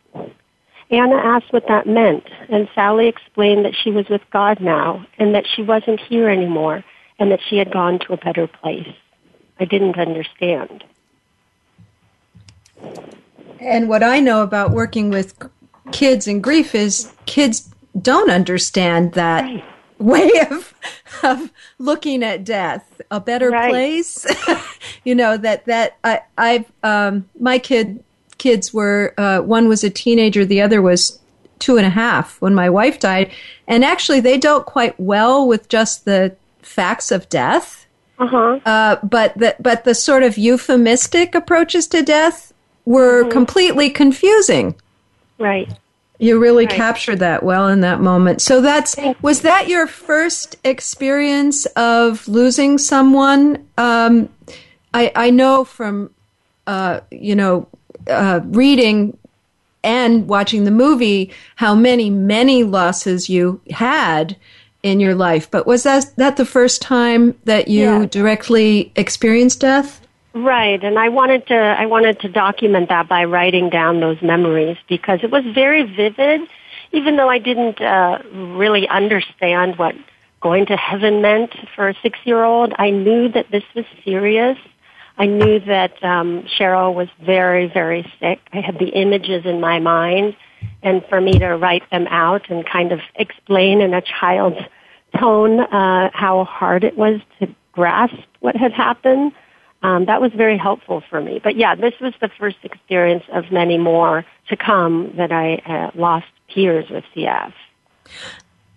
Anna 0.90 1.16
asked 1.16 1.52
what 1.52 1.66
that 1.69 1.87
meant, 1.87 2.25
and 2.50 2.69
Sally 2.75 3.09
explained 3.09 3.64
that 3.64 3.75
she 3.75 3.90
was 3.90 4.09
with 4.11 4.21
God 4.31 4.61
now 4.61 5.07
and 5.19 5.35
that 5.35 5.47
she 5.47 5.62
wasn't 5.62 6.00
here 6.00 6.28
anymore 6.28 6.85
and 7.19 7.31
that 7.31 7.40
she 7.49 7.57
had 7.57 7.73
gone 7.73 7.99
to 8.00 8.12
a 8.12 8.19
better 8.19 8.47
place. 8.47 8.92
I 9.59 9.64
didn't 9.64 9.99
understand. 9.99 10.85
And 13.59 13.88
what 13.88 14.02
I 14.02 14.21
know 14.21 14.42
about 14.42 14.73
working 14.73 15.09
with 15.09 15.35
kids 15.92 16.26
in 16.26 16.40
grief 16.40 16.75
is 16.75 17.12
kids 17.26 17.72
don't 18.00 18.30
understand 18.30 19.12
that 19.12 19.42
right. 19.42 19.64
way 19.99 20.30
of 20.50 20.75
of 21.22 21.50
looking 21.78 22.22
at 22.22 22.44
death 22.44 23.00
a 23.11 23.20
better 23.20 23.50
right. 23.50 23.70
place 23.70 24.26
you 25.04 25.14
know 25.14 25.37
that 25.37 25.64
that 25.66 25.96
I, 26.04 26.20
i've 26.38 26.72
um, 26.82 27.28
my 27.38 27.58
kid 27.58 28.02
kids 28.38 28.72
were 28.75 29.14
uh, 29.18 29.40
one 29.40 29.68
was 29.68 29.84
a 29.84 29.90
teenager 29.90 30.44
the 30.44 30.61
other 30.61 30.82
was 30.82 31.20
two 31.58 31.76
and 31.76 31.87
a 31.87 31.90
half 31.90 32.40
when 32.40 32.54
my 32.54 32.68
wife 32.68 32.99
died 32.99 33.30
and 33.68 33.84
actually 33.84 34.20
they 34.20 34.37
dealt 34.37 34.66
quite 34.66 34.99
well 34.99 35.46
with 35.46 35.68
just 35.68 36.04
the 36.04 36.34
facts 36.61 37.12
of 37.12 37.28
death 37.28 37.87
uh-huh. 38.18 38.58
uh, 38.66 38.96
but 39.04 39.37
the 39.38 39.54
but 39.61 39.84
the 39.84 39.94
sort 39.94 40.22
of 40.22 40.37
euphemistic 40.37 41.34
approaches 41.34 41.87
to 41.87 42.02
death 42.02 42.52
were 42.84 43.22
mm-hmm. 43.22 43.30
completely 43.30 43.90
confusing 43.90 44.75
right 45.38 45.72
you 46.23 46.38
really 46.38 46.67
right. 46.67 46.75
captured 46.75 47.19
that 47.19 47.43
well 47.43 47.67
in 47.67 47.81
that 47.81 48.00
moment. 48.00 48.41
So 48.41 48.61
that's 48.61 48.97
was 49.23 49.43
that 49.43 49.67
your 49.67 49.88
first 49.88 50.57
experience 50.62 51.67
of 51.75 52.29
losing 52.29 52.79
someone? 52.79 53.67
Um, 53.76 54.29
I, 54.95 55.11
I 55.17 55.31
know 55.31 55.64
from 55.64 56.11
uh, 56.69 57.00
you 57.11 57.35
know 57.35 57.67
uh, 58.07 58.41
reading 58.45 59.19
and 59.83 60.29
watching 60.29 60.62
the 60.62 60.71
movie 60.71 61.33
how 61.57 61.75
many 61.75 62.09
many 62.09 62.62
losses 62.62 63.29
you 63.29 63.61
had 63.71 64.37
in 64.85 65.00
your 65.00 65.17
life. 65.17 65.50
But 65.50 65.67
was 65.67 65.83
that 65.83 66.14
that 66.17 66.37
the 66.37 66.47
first 66.47 66.83
time 66.83 67.37
that 67.47 67.67
you 67.67 67.81
yeah. 67.81 68.07
directly 68.07 68.93
experienced 68.95 69.61
death? 69.61 70.01
Right, 70.35 70.83
and 70.83 70.99
I 70.99 71.11
wanted 71.11 71.47
to 71.49 71.55
I 71.55 71.85
wanted 71.87 72.21
to 72.21 72.29
document 72.29 72.89
that 72.89 73.07
by 73.07 73.25
writing 73.25 73.69
down 73.69 74.01
those 74.01 74.21
memories 74.23 74.79
because 74.89 75.21
it 75.23 75.31
was 75.31 75.45
very 75.55 75.83
vivid, 75.83 76.41
even 76.93 77.17
though 77.17 77.29
I 77.29 77.39
didn't 77.39 77.83
uh, 77.83 78.23
really 78.33 78.89
understand 78.89 79.77
what 79.77 79.95
going 80.41 80.67
to 80.67 80.77
heaven 80.77 81.21
meant 81.21 81.55
for 81.77 81.91
a 81.91 81.95
six 82.03 82.19
year 82.25 82.45
old. 82.45 82.73
I 82.79 82.89
knew 82.89 83.29
that 83.29 83.51
this 83.51 83.65
was 83.75 83.85
serious. 84.05 84.57
I 85.19 85.27
knew 85.27 85.61
that 85.61 86.03
um, 86.03 86.45
Cheryl 86.45 86.95
was 86.95 87.09
very 87.21 87.67
very 87.67 88.11
sick. 88.19 88.41
I 88.55 88.61
had 88.62 88.79
the 88.79 88.89
images 88.89 89.45
in 89.45 89.61
my 89.61 89.81
mind, 89.81 90.35
and 90.83 91.05
for 91.11 91.21
me 91.21 91.39
to 91.41 91.57
write 91.59 91.89
them 91.91 92.07
out 92.07 92.49
and 92.49 92.65
kind 92.65 92.93
of 92.93 93.01
explain 93.17 93.83
in 93.83 93.93
a 93.93 94.01
child's 94.01 94.65
tone 95.21 95.61
uh, 95.61 96.09
how 96.15 96.45
hard 96.45 96.85
it 96.85 96.97
was 96.97 97.21
to 97.39 97.55
grasp 97.73 98.17
what 98.41 98.57
had 98.57 98.73
happened 98.73 99.33
um, 99.83 100.05
that 100.05 100.21
was 100.21 100.33
very 100.33 100.57
helpful 100.57 101.03
for 101.11 101.21
me. 101.21 101.41
But 101.43 101.57
yeah, 101.57 101.75
this 101.75 101.95
was 102.01 102.15
the 102.21 102.29
first 102.29 102.59
experience 102.62 103.25
of 103.33 103.51
many 103.51 103.79
more 103.79 104.25
to 104.49 104.57
come 104.57 105.12
that 105.17 105.33
I 105.33 105.55
uh, 105.57 105.91
lost 105.95 106.27
peers 106.49 106.89
with 106.89 107.05
CF. 107.15 107.53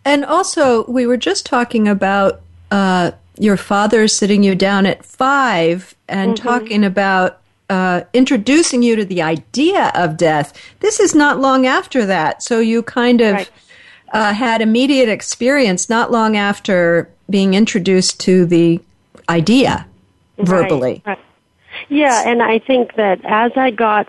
And 0.04 0.26
also, 0.26 0.86
we 0.86 1.06
were 1.06 1.18
just 1.18 1.46
talking 1.46 1.88
about 1.88 2.42
uh, 2.72 3.12
your 3.38 3.58
father 3.58 4.08
sitting 4.08 4.44
you 4.44 4.56
down 4.56 4.86
at 4.86 5.06
five 5.06 5.96
and 6.08 6.34
mm-hmm. 6.34 6.48
talking 6.48 6.84
about 6.84 7.42
uh, 7.70 8.02
introducing 8.14 8.82
you 8.84 8.96
to 8.96 9.06
the 9.06 9.22
idea 9.22 9.92
of 9.96 10.18
death. 10.18 10.54
This 10.80 11.00
is 11.00 11.14
not 11.16 11.40
long 11.40 11.66
after 11.66 12.06
that. 12.06 12.44
So 12.44 12.60
you 12.60 12.84
kind 12.84 13.22
of 13.22 13.34
right. 13.34 13.52
uh, 14.14 14.34
had 14.34 14.62
immediate 14.62 15.10
experience 15.10 15.90
not 15.90 16.12
long 16.12 16.38
after 16.38 17.10
being 17.30 17.56
introduced 17.56 18.20
to 18.22 18.46
the 18.46 18.80
idea 19.28 19.88
verbally. 20.38 21.02
Right, 21.06 21.18
right. 21.18 21.26
Yeah, 21.90 22.24
and 22.26 22.42
I 22.42 22.60
think 22.60 22.96
that 22.96 23.20
as 23.26 23.52
I 23.56 23.72
got 23.72 24.08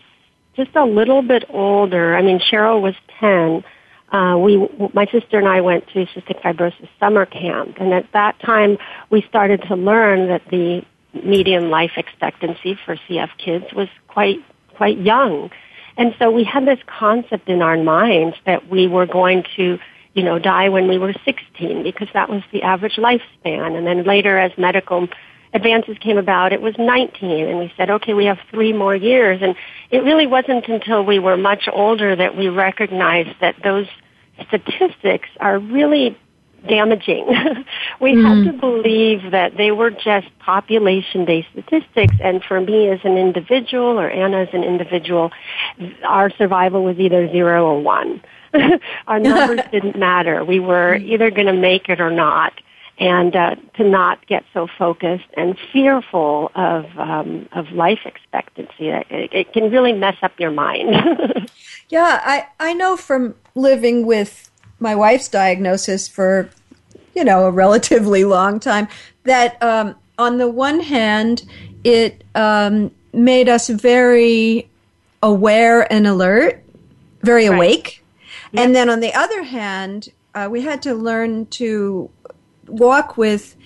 just 0.54 0.74
a 0.74 0.84
little 0.84 1.22
bit 1.22 1.44
older, 1.48 2.16
I 2.16 2.22
mean, 2.22 2.38
Cheryl 2.38 2.80
was 2.80 2.94
10. 3.20 3.64
Uh, 4.12 4.38
we, 4.38 4.56
my 4.94 5.06
sister 5.06 5.38
and 5.38 5.48
I 5.48 5.60
went 5.60 5.86
to 5.88 6.06
cystic 6.06 6.40
fibrosis 6.42 6.88
summer 7.00 7.26
camp, 7.26 7.76
and 7.78 7.92
at 7.92 8.10
that 8.12 8.38
time 8.40 8.78
we 9.10 9.22
started 9.22 9.62
to 9.62 9.74
learn 9.74 10.28
that 10.28 10.42
the 10.50 10.84
median 11.12 11.70
life 11.70 11.92
expectancy 11.96 12.78
for 12.84 12.96
CF 13.08 13.30
kids 13.38 13.66
was 13.74 13.88
quite, 14.08 14.42
quite 14.74 14.98
young. 14.98 15.50
And 15.96 16.14
so 16.18 16.30
we 16.30 16.44
had 16.44 16.66
this 16.66 16.78
concept 16.86 17.48
in 17.48 17.62
our 17.62 17.76
minds 17.82 18.36
that 18.44 18.68
we 18.68 18.86
were 18.86 19.06
going 19.06 19.44
to, 19.56 19.78
you 20.14 20.22
know, 20.22 20.38
die 20.38 20.68
when 20.68 20.88
we 20.88 20.98
were 20.98 21.14
16 21.24 21.82
because 21.82 22.08
that 22.12 22.28
was 22.28 22.42
the 22.52 22.62
average 22.62 22.96
lifespan. 22.96 23.76
And 23.76 23.86
then 23.86 24.04
later 24.04 24.38
as 24.38 24.52
medical 24.58 25.08
advances 25.56 25.98
came 25.98 26.18
about, 26.18 26.52
it 26.52 26.62
was 26.62 26.74
19, 26.78 27.48
and 27.48 27.58
we 27.58 27.72
said, 27.76 27.90
okay, 27.90 28.14
we 28.14 28.26
have 28.26 28.38
three 28.50 28.72
more 28.72 28.94
years. 28.94 29.40
And 29.42 29.56
it 29.90 30.04
really 30.04 30.26
wasn't 30.26 30.68
until 30.68 31.04
we 31.04 31.18
were 31.18 31.36
much 31.36 31.68
older 31.72 32.14
that 32.14 32.36
we 32.36 32.48
recognized 32.48 33.40
that 33.40 33.56
those 33.62 33.86
statistics 34.46 35.28
are 35.40 35.58
really 35.58 36.16
damaging. 36.68 37.26
we 38.00 38.14
mm. 38.14 38.24
had 38.24 38.52
to 38.52 38.58
believe 38.58 39.30
that 39.30 39.56
they 39.56 39.70
were 39.70 39.90
just 39.90 40.26
population-based 40.40 41.48
statistics, 41.52 42.14
and 42.22 42.42
for 42.44 42.60
me 42.60 42.88
as 42.88 43.00
an 43.04 43.16
individual 43.16 43.98
or 43.98 44.08
Anna 44.08 44.38
as 44.38 44.48
an 44.52 44.64
individual, 44.64 45.32
our 46.04 46.30
survival 46.30 46.84
was 46.84 46.98
either 46.98 47.30
zero 47.30 47.66
or 47.66 47.80
one. 47.80 48.22
our 49.06 49.18
numbers 49.18 49.60
didn't 49.72 49.98
matter. 49.98 50.44
We 50.44 50.60
were 50.60 50.94
either 50.96 51.30
going 51.30 51.46
to 51.46 51.52
make 51.52 51.88
it 51.88 52.00
or 52.00 52.10
not 52.10 52.52
and 52.98 53.36
uh, 53.36 53.56
to 53.74 53.84
not 53.84 54.26
get 54.26 54.44
so 54.54 54.66
focused 54.78 55.26
and 55.36 55.58
fearful 55.72 56.50
of 56.54 56.86
um, 56.98 57.48
of 57.52 57.70
life 57.72 58.00
expectancy. 58.06 58.88
It, 58.88 59.06
it 59.10 59.52
can 59.52 59.70
really 59.70 59.92
mess 59.92 60.16
up 60.22 60.38
your 60.38 60.50
mind. 60.50 61.50
yeah, 61.88 62.20
I 62.24 62.46
I 62.58 62.72
know 62.72 62.96
from 62.96 63.34
living 63.54 64.06
with 64.06 64.50
my 64.78 64.94
wife's 64.94 65.28
diagnosis 65.28 66.08
for 66.08 66.48
you 67.14 67.24
know 67.24 67.44
a 67.44 67.50
relatively 67.50 68.24
long 68.24 68.60
time 68.60 68.88
that 69.24 69.62
um, 69.62 69.94
on 70.18 70.38
the 70.38 70.48
one 70.48 70.80
hand 70.80 71.44
it 71.84 72.24
um, 72.34 72.90
made 73.12 73.48
us 73.48 73.68
very 73.68 74.68
aware 75.22 75.90
and 75.92 76.06
alert, 76.06 76.64
very 77.20 77.48
right. 77.48 77.56
awake, 77.56 78.04
yep. 78.52 78.64
and 78.64 78.74
then 78.74 78.88
on 78.88 79.00
the 79.00 79.14
other 79.14 79.42
hand. 79.42 80.08
Uh, 80.34 80.46
we 80.50 80.60
had 80.60 80.82
to 80.82 80.92
learn 80.92 81.46
to 81.46 82.10
walk 82.68 83.16
with 83.16 83.56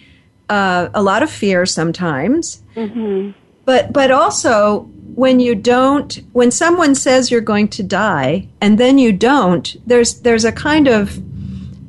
uh, 0.48 0.88
a 0.92 1.02
lot 1.02 1.22
of 1.22 1.30
fear 1.30 1.64
sometimes. 1.66 2.62
Mm-hmm. 2.76 3.30
But 3.64 3.92
but 3.92 4.10
also 4.10 4.90
when 5.14 5.40
you 5.40 5.54
don't 5.54 6.20
when 6.32 6.50
someone 6.50 6.94
says 6.94 7.30
you're 7.30 7.40
going 7.40 7.68
to 7.68 7.82
die 7.82 8.48
and 8.60 8.78
then 8.78 8.98
you 8.98 9.12
don't, 9.12 9.76
there's 9.86 10.20
there's 10.20 10.44
a 10.44 10.52
kind 10.52 10.88
of 10.88 11.18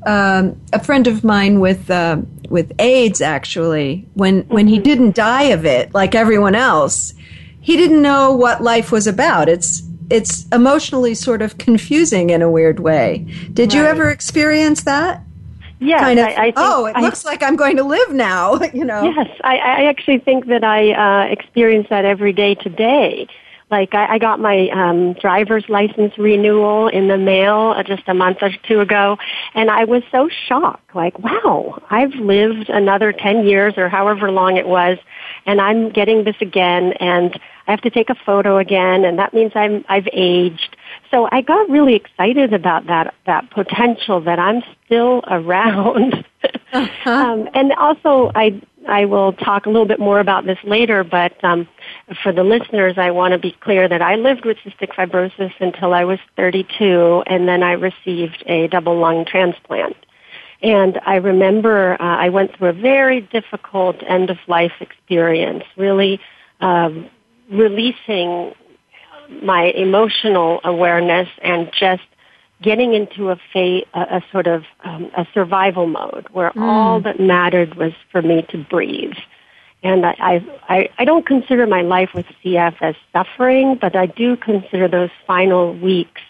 um, 0.05 0.59
a 0.73 0.83
friend 0.83 1.07
of 1.07 1.23
mine 1.23 1.59
with 1.59 1.89
uh, 1.89 2.21
with 2.49 2.71
AIDS 2.79 3.21
actually 3.21 4.07
when 4.13 4.41
when 4.43 4.67
he 4.67 4.75
mm-hmm. 4.75 4.83
didn't 4.83 5.15
die 5.15 5.43
of 5.43 5.65
it 5.65 5.93
like 5.93 6.13
everyone 6.13 6.55
else, 6.55 7.13
he 7.61 7.77
didn't 7.77 8.01
know 8.01 8.35
what 8.35 8.61
life 8.61 8.91
was 8.91 9.07
about. 9.07 9.49
It's 9.49 9.83
it's 10.09 10.45
emotionally 10.49 11.15
sort 11.15 11.41
of 11.41 11.57
confusing 11.57 12.31
in 12.31 12.41
a 12.41 12.51
weird 12.51 12.79
way. 12.79 13.25
Did 13.53 13.69
right. 13.69 13.79
you 13.79 13.85
ever 13.85 14.09
experience 14.09 14.83
that? 14.83 15.23
Yes, 15.81 15.99
kind 15.99 16.19
of. 16.19 16.27
I, 16.27 16.47
I 16.47 16.53
oh, 16.55 16.85
it 16.85 16.95
I, 16.95 17.01
looks 17.01 17.25
like 17.25 17.41
I'm 17.41 17.55
going 17.55 17.75
to 17.77 17.83
live 17.83 18.11
now. 18.13 18.59
You 18.73 18.85
know. 18.85 19.03
Yes, 19.03 19.27
I, 19.43 19.57
I 19.57 19.83
actually 19.85 20.19
think 20.19 20.45
that 20.47 20.63
I 20.63 20.91
uh, 20.93 21.31
experience 21.31 21.87
that 21.89 22.05
every 22.05 22.31
day 22.31 22.55
today. 22.55 23.27
Like 23.69 23.93
I, 23.93 24.13
I 24.13 24.17
got 24.17 24.39
my 24.39 24.69
um, 24.69 25.13
driver's 25.13 25.67
license 25.67 26.17
renewal 26.17 26.87
in 26.87 27.07
the 27.07 27.17
mail 27.17 27.73
uh, 27.75 27.83
just 27.83 28.03
a 28.07 28.13
month 28.13 28.37
or 28.41 28.51
two 28.67 28.79
ago, 28.79 29.17
and 29.55 29.69
I 29.69 29.83
was 29.85 30.03
so 30.11 30.29
shocked. 30.47 30.95
Like, 30.95 31.17
wow, 31.19 31.81
I've 31.89 32.13
lived 32.15 32.69
another 32.69 33.11
ten 33.11 33.45
years 33.45 33.73
or 33.77 33.89
however 33.89 34.31
long 34.31 34.57
it 34.57 34.67
was, 34.67 34.97
and 35.45 35.59
I'm 35.59 35.89
getting 35.89 36.23
this 36.23 36.35
again, 36.39 36.93
and 36.93 37.37
I 37.67 37.71
have 37.71 37.81
to 37.81 37.89
take 37.89 38.09
a 38.09 38.15
photo 38.15 38.57
again, 38.57 39.03
and 39.03 39.17
that 39.19 39.33
means 39.33 39.51
I'm 39.55 39.83
I've 39.89 40.07
aged 40.13 40.77
so 41.11 41.27
I 41.31 41.41
got 41.41 41.69
really 41.69 41.95
excited 41.95 42.53
about 42.53 42.87
that 42.87 43.13
that 43.25 43.51
potential 43.51 44.21
that 44.21 44.39
I'm 44.39 44.63
still 44.85 45.21
around. 45.27 46.25
uh-huh. 46.73 47.11
um, 47.11 47.49
and 47.53 47.73
also, 47.73 48.31
I 48.33 48.61
I 48.87 49.05
will 49.05 49.33
talk 49.33 49.65
a 49.65 49.69
little 49.69 49.85
bit 49.85 49.99
more 49.99 50.19
about 50.19 50.45
this 50.45 50.57
later. 50.63 51.03
But 51.03 51.41
um, 51.43 51.67
for 52.23 52.31
the 52.31 52.43
listeners, 52.43 52.97
I 52.97 53.11
want 53.11 53.33
to 53.33 53.37
be 53.37 53.51
clear 53.51 53.87
that 53.87 54.01
I 54.01 54.15
lived 54.15 54.45
with 54.45 54.57
cystic 54.65 54.93
fibrosis 54.93 55.53
until 55.59 55.93
I 55.93 56.05
was 56.05 56.19
32, 56.37 57.23
and 57.27 57.47
then 57.47 57.61
I 57.61 57.73
received 57.73 58.43
a 58.47 58.67
double 58.67 58.97
lung 58.97 59.25
transplant. 59.25 59.97
And 60.63 60.99
I 61.05 61.15
remember 61.15 61.93
uh, 61.93 62.17
I 62.17 62.29
went 62.29 62.55
through 62.55 62.69
a 62.69 62.73
very 62.73 63.21
difficult 63.21 64.01
end 64.07 64.29
of 64.29 64.37
life 64.47 64.73
experience, 64.79 65.63
really 65.75 66.19
um, 66.59 67.09
releasing 67.49 68.53
my 69.43 69.65
emotional 69.65 70.59
awareness 70.63 71.29
and 71.41 71.71
just 71.77 72.03
getting 72.61 72.93
into 72.93 73.29
a 73.29 73.35
fa- 73.51 73.85
a, 73.93 74.17
a 74.17 74.23
sort 74.31 74.47
of 74.47 74.63
um, 74.83 75.11
a 75.17 75.25
survival 75.33 75.87
mode 75.87 76.27
where 76.31 76.51
mm. 76.51 76.61
all 76.61 77.01
that 77.01 77.19
mattered 77.19 77.75
was 77.75 77.93
for 78.11 78.21
me 78.21 78.45
to 78.49 78.57
breathe. 78.57 79.15
And 79.83 80.05
I, 80.05 80.45
I, 80.69 80.89
I 80.99 81.05
don't 81.05 81.25
consider 81.25 81.65
my 81.65 81.81
life 81.81 82.11
with 82.13 82.27
CF 82.43 82.75
as 82.81 82.95
suffering, 83.11 83.79
but 83.81 83.95
I 83.95 84.05
do 84.05 84.37
consider 84.37 84.87
those 84.87 85.09
final 85.25 85.73
weeks 85.73 86.21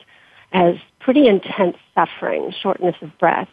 as 0.54 0.76
pretty 1.00 1.28
intense 1.28 1.76
suffering, 1.94 2.54
shortness 2.62 2.96
of 3.02 3.18
breath. 3.18 3.50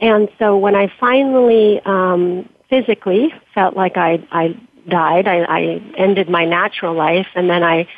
And 0.00 0.28
so 0.38 0.56
when 0.56 0.74
I 0.74 0.90
finally 0.98 1.80
um, 1.84 2.48
physically 2.70 3.32
felt 3.54 3.76
like 3.76 3.96
I, 3.96 4.26
I 4.30 4.58
died, 4.88 5.26
I, 5.26 5.42
I 5.44 5.60
ended 5.96 6.30
my 6.30 6.44
natural 6.44 6.94
life, 6.94 7.26
and 7.34 7.50
then 7.50 7.62
I 7.62 7.88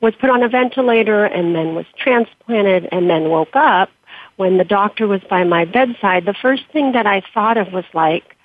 was 0.00 0.14
put 0.14 0.30
on 0.30 0.42
a 0.42 0.48
ventilator 0.48 1.24
and 1.24 1.54
then 1.54 1.74
was 1.74 1.86
transplanted 1.98 2.88
and 2.90 3.08
then 3.10 3.28
woke 3.28 3.54
up, 3.54 3.90
when 4.36 4.56
the 4.56 4.64
doctor 4.64 5.06
was 5.06 5.20
by 5.28 5.44
my 5.44 5.64
bedside, 5.64 6.24
the 6.24 6.34
first 6.34 6.64
thing 6.72 6.92
that 6.92 7.06
I 7.06 7.22
thought 7.34 7.58
of 7.58 7.72
was 7.72 7.84
like, 7.92 8.36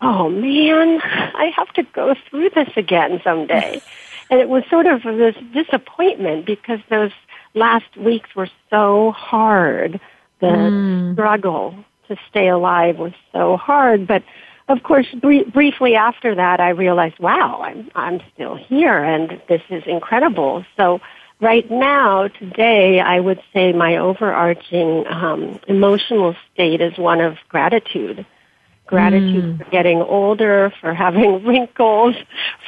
oh 0.00 0.28
man, 0.28 1.00
I 1.02 1.52
have 1.56 1.72
to 1.74 1.82
go 1.82 2.14
through 2.28 2.50
this 2.50 2.70
again 2.76 3.20
someday. 3.24 3.82
and 4.30 4.40
it 4.40 4.48
was 4.48 4.62
sort 4.70 4.86
of 4.86 5.02
this 5.02 5.36
disappointment 5.52 6.46
because 6.46 6.80
those 6.88 7.10
last 7.54 7.96
weeks 7.96 8.34
were 8.34 8.48
so 8.70 9.10
hard. 9.10 10.00
The 10.40 10.46
mm. 10.46 11.12
struggle 11.14 11.74
to 12.08 12.16
stay 12.28 12.48
alive 12.48 12.98
was 12.98 13.12
so 13.32 13.56
hard, 13.56 14.06
but 14.06 14.22
of 14.70 14.84
course, 14.84 15.06
br- 15.20 15.50
briefly 15.52 15.96
after 15.96 16.34
that, 16.36 16.60
I 16.60 16.70
realized, 16.70 17.18
wow, 17.18 17.60
I'm 17.62 17.90
I'm 17.94 18.20
still 18.32 18.54
here, 18.54 19.02
and 19.02 19.40
this 19.48 19.62
is 19.68 19.82
incredible. 19.86 20.64
So, 20.76 21.00
right 21.40 21.68
now, 21.68 22.28
today, 22.28 23.00
I 23.00 23.18
would 23.18 23.42
say 23.52 23.72
my 23.72 23.96
overarching 23.96 25.06
um, 25.08 25.58
emotional 25.66 26.36
state 26.54 26.80
is 26.80 26.96
one 26.96 27.20
of 27.20 27.36
gratitude. 27.48 28.24
Gratitude 28.86 29.44
mm. 29.44 29.58
for 29.58 29.70
getting 29.70 30.02
older, 30.02 30.72
for 30.80 30.94
having 30.94 31.44
wrinkles, 31.46 32.14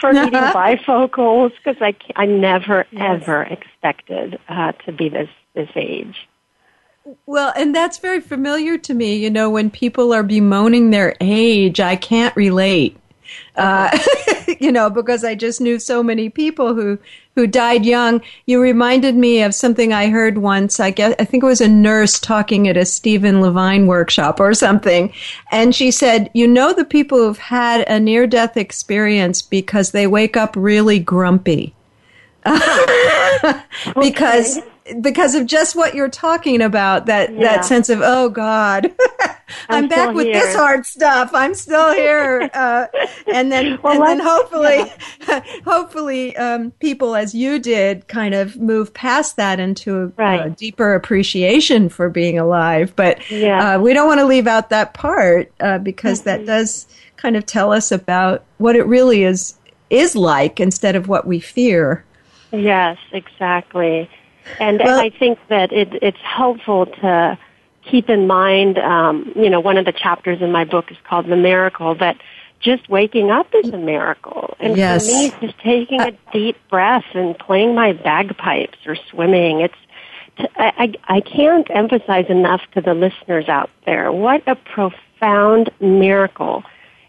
for 0.01 0.13
needing 0.13 0.33
bifocals, 0.33 1.53
because 1.57 1.81
I 1.81 1.95
I 2.17 2.27
never 2.27 2.87
yes. 2.91 3.23
ever 3.23 3.43
expected 3.45 4.41
uh, 4.49 4.73
to 4.87 4.93
be 4.93 5.09
this 5.09 5.31
this 5.55 5.71
age. 5.77 6.29
Well, 7.27 7.53
and 7.57 7.75
that's 7.75 7.99
very 7.99 8.21
familiar 8.21 8.79
to 8.79 8.95
me. 8.95 9.17
You 9.17 9.31
know, 9.31 9.51
when 9.51 9.71
people 9.71 10.13
are 10.13 10.23
bemoaning 10.23 10.91
their 10.91 11.17
age, 11.21 11.81
I 11.81 11.97
can't 11.97 12.35
relate. 12.37 12.97
Uh, 13.57 13.97
you 14.61 14.71
know, 14.71 14.91
because 14.91 15.25
I 15.25 15.35
just 15.35 15.61
knew 15.61 15.79
so 15.79 16.03
many 16.03 16.29
people 16.29 16.75
who 16.75 16.99
who 17.35 17.47
died 17.47 17.87
young. 17.87 18.21
You 18.47 18.61
reminded 18.61 19.17
me 19.17 19.43
of 19.43 19.55
something 19.55 19.93
I 19.93 20.09
heard 20.09 20.39
once. 20.39 20.79
I 20.79 20.91
guess 20.91 21.15
I 21.19 21.25
think 21.25 21.43
it 21.43 21.47
was 21.47 21.61
a 21.61 21.69
nurse 21.69 22.21
talking 22.21 22.69
at 22.69 22.77
a 22.77 22.85
Stephen 22.85 23.41
Levine 23.41 23.87
workshop 23.87 24.39
or 24.39 24.55
something, 24.55 25.13
and 25.51 25.75
she 25.75 25.91
said, 25.91 26.31
"You 26.35 26.47
know, 26.47 26.73
the 26.73 26.85
people 26.85 27.19
who've 27.19 27.39
had 27.39 27.89
a 27.89 27.99
near 27.99 28.27
death 28.27 28.57
experience 28.57 29.43
because 29.43 29.91
they 29.91 30.07
wake 30.07 30.37
up 30.37 30.55
really 30.57 30.99
grumpy." 30.99 31.75
because 34.01 34.59
okay 34.59 34.72
because 35.01 35.35
of 35.35 35.47
just 35.47 35.77
what 35.77 35.95
you're 35.95 36.09
talking 36.09 36.61
about 36.61 37.07
that 37.07 37.33
yeah. 37.33 37.41
that 37.41 37.65
sense 37.65 37.89
of 37.89 38.01
oh 38.03 38.29
god 38.29 38.93
i'm, 39.69 39.85
I'm 39.85 39.89
back 39.89 40.15
with 40.15 40.27
here. 40.27 40.35
this 40.35 40.57
hard 40.57 40.85
stuff 40.85 41.31
i'm 41.35 41.55
still 41.55 41.93
here 41.93 42.51
uh, 42.55 42.87
and 43.33 43.53
then 43.53 43.79
well, 43.83 44.03
and 44.03 44.21
then 44.21 44.27
hopefully 44.27 44.93
yeah. 45.29 45.45
hopefully 45.65 46.37
um, 46.37 46.73
people 46.73 47.15
as 47.15 47.35
you 47.35 47.59
did 47.59 48.09
kind 48.09 48.35
of 48.35 48.57
move 48.57 48.93
past 48.93 49.37
that 49.37 49.61
into 49.61 50.13
right. 50.17 50.47
a 50.47 50.51
deeper 50.51 50.95
appreciation 50.95 51.89
for 51.89 52.09
being 52.09 52.39
alive 52.39 52.95
but 52.97 53.31
yeah. 53.31 53.75
uh, 53.75 53.79
we 53.79 53.93
don't 53.93 54.07
want 54.07 54.21
to 54.21 54.27
leave 54.27 54.47
out 54.47 54.71
that 54.71 54.95
part 54.95 55.53
uh, 55.61 55.79
because 55.79 56.21
mm-hmm. 56.21 56.45
that 56.45 56.47
does 56.47 56.87
kind 57.17 57.37
of 57.37 57.47
tell 57.47 57.73
us 57.73 57.93
about 57.93 58.45
what 58.59 58.75
it 58.75 58.87
really 58.87 59.23
is 59.23 59.55
is 59.91 60.17
like 60.17 60.59
instead 60.59 60.97
of 60.97 61.07
what 61.07 61.27
we 61.27 61.39
fear 61.39 62.05
yes 62.51 62.99
exactly 63.13 64.11
and 64.61 64.79
well, 64.79 65.01
I 65.01 65.11
think 65.11 65.39
that 65.49 65.73
it, 65.73 66.03
it's 66.03 66.21
helpful 66.21 66.87
to 66.87 67.39
keep 67.85 68.09
in 68.09 68.27
mind, 68.27 68.79
um, 68.79 69.33
you 69.35 69.51
know, 69.51 69.61
one 69.61 69.77
of 69.77 69.85
the 69.85 69.93
chapters 69.93 70.41
in 70.41 70.53
my 70.53 70.65
book 70.65 70.91
is 70.91 70.97
called 71.05 71.27
The 71.27 71.37
Miracle, 71.37 71.95
that 71.97 72.17
just 72.61 72.89
waking 72.89 73.31
up 73.31 73.49
is 73.55 73.71
a 73.71 73.79
miracle. 73.79 74.57
And 74.61 74.77
yes. 74.77 75.09
for 75.09 75.17
me, 75.17 75.49
just 75.49 75.59
taking 75.59 76.01
a 76.01 76.13
deep 76.33 76.57
breath 76.71 77.05
and 77.15 77.37
playing 77.39 77.75
my 77.75 77.93
bagpipes 77.93 78.79
or 78.87 78.95
swimming, 78.95 79.61
it's, 79.61 79.75
I, 80.57 80.95
I 81.09 81.21
can't 81.21 81.69
emphasize 81.71 82.27
enough 82.29 82.63
to 82.75 82.81
the 82.81 82.95
listeners 82.95 83.49
out 83.49 83.71
there 83.85 84.11
what 84.13 84.43
a 84.47 84.55
profound 84.55 85.71
miracle 85.81 86.63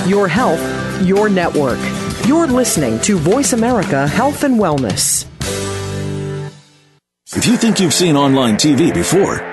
Your 0.07 0.27
health, 0.27 0.61
your 1.01 1.29
network. 1.29 1.79
You're 2.27 2.47
listening 2.47 2.99
to 3.01 3.17
Voice 3.17 3.53
America 3.53 4.07
Health 4.07 4.43
and 4.43 4.59
Wellness. 4.59 5.25
If 7.35 7.47
you 7.47 7.57
think 7.57 7.79
you've 7.79 7.93
seen 7.93 8.15
online 8.15 8.55
TV 8.55 8.93
before, 8.93 9.52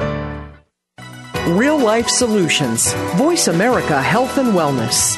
Real 1.47 1.77
Life 1.77 2.07
Solutions. 2.07 2.93
Voice 3.15 3.47
America 3.47 3.99
Health 4.01 4.37
and 4.37 4.53
Wellness. 4.53 5.17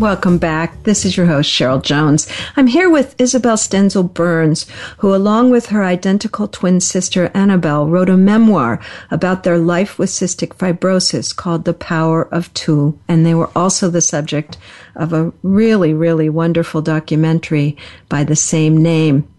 Welcome 0.00 0.38
back. 0.38 0.82
This 0.82 1.04
is 1.04 1.16
your 1.16 1.26
host, 1.26 1.48
Cheryl 1.48 1.80
Jones. 1.80 2.28
I'm 2.56 2.66
here 2.66 2.90
with 2.90 3.14
Isabel 3.16 3.56
Stenzel 3.56 4.12
Burns, 4.12 4.66
who, 4.98 5.14
along 5.14 5.52
with 5.52 5.66
her 5.66 5.84
identical 5.84 6.48
twin 6.48 6.80
sister, 6.80 7.30
Annabelle, 7.32 7.86
wrote 7.86 8.08
a 8.08 8.16
memoir 8.16 8.80
about 9.12 9.44
their 9.44 9.56
life 9.56 9.96
with 9.96 10.10
cystic 10.10 10.56
fibrosis 10.56 11.34
called 11.34 11.64
The 11.64 11.74
Power 11.74 12.22
of 12.34 12.52
Two. 12.54 12.98
And 13.06 13.24
they 13.24 13.34
were 13.34 13.50
also 13.54 13.88
the 13.88 14.00
subject 14.00 14.58
of 14.96 15.12
a 15.12 15.32
really, 15.44 15.94
really 15.94 16.28
wonderful 16.28 16.82
documentary 16.82 17.76
by 18.08 18.24
the 18.24 18.36
same 18.36 18.82
name. 18.82 19.32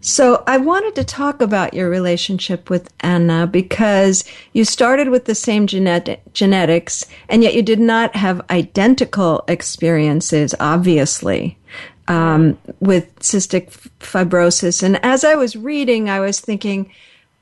So 0.00 0.44
I 0.46 0.58
wanted 0.58 0.94
to 0.94 1.04
talk 1.04 1.40
about 1.40 1.74
your 1.74 1.90
relationship 1.90 2.70
with 2.70 2.92
Anna 3.00 3.46
because 3.46 4.24
you 4.52 4.64
started 4.64 5.08
with 5.08 5.24
the 5.24 5.34
same 5.34 5.66
genet- 5.66 6.20
genetics 6.32 7.04
and 7.28 7.42
yet 7.42 7.54
you 7.54 7.62
did 7.62 7.80
not 7.80 8.14
have 8.14 8.40
identical 8.48 9.44
experiences, 9.48 10.54
obviously, 10.60 11.58
um, 12.06 12.56
with 12.80 13.18
cystic 13.18 13.70
fibrosis. 13.98 14.82
And 14.82 15.04
as 15.04 15.24
I 15.24 15.34
was 15.34 15.56
reading, 15.56 16.08
I 16.08 16.20
was 16.20 16.40
thinking, 16.40 16.90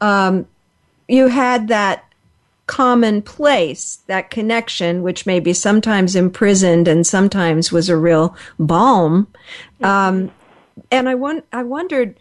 um, 0.00 0.46
you 1.08 1.28
had 1.28 1.68
that 1.68 2.04
common 2.66 3.22
place, 3.22 3.98
that 4.06 4.30
connection, 4.30 5.02
which 5.02 5.26
may 5.26 5.40
be 5.40 5.52
sometimes 5.52 6.16
imprisoned 6.16 6.88
and 6.88 7.06
sometimes 7.06 7.70
was 7.70 7.88
a 7.88 7.96
real 7.96 8.34
balm. 8.58 9.28
Um, 9.82 10.32
and 10.90 11.08
I, 11.08 11.14
won- 11.14 11.44
I 11.52 11.62
wondered, 11.62 12.16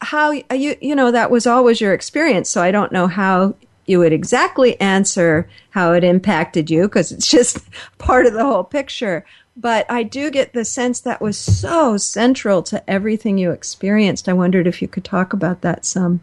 how 0.00 0.30
you 0.30 0.76
you 0.80 0.94
know 0.94 1.10
that 1.10 1.30
was 1.30 1.46
always 1.46 1.80
your 1.80 1.94
experience. 1.94 2.48
So 2.48 2.62
i 2.62 2.70
don't 2.70 2.92
know 2.92 3.06
how 3.06 3.54
you 3.86 4.00
would 4.00 4.12
exactly 4.12 4.80
answer 4.80 5.48
how 5.70 5.92
it 5.92 6.02
impacted 6.02 6.70
you 6.70 6.82
because 6.82 7.12
it's 7.12 7.30
just 7.38 7.58
part 7.98 8.26
of 8.26 8.32
the 8.32 8.44
whole 8.44 8.64
picture. 8.64 9.24
But 9.56 9.90
i 9.90 10.02
do 10.02 10.30
get 10.30 10.52
the 10.52 10.64
sense 10.64 11.00
that 11.00 11.20
was 11.20 11.38
so 11.38 11.96
central 11.96 12.62
to 12.64 12.88
everything 12.90 13.38
you 13.38 13.50
experienced. 13.50 14.28
I 14.28 14.32
wondered 14.32 14.66
if 14.66 14.82
you 14.82 14.88
could 14.88 15.04
talk 15.04 15.32
about 15.32 15.62
that 15.62 15.84
some. 15.84 16.20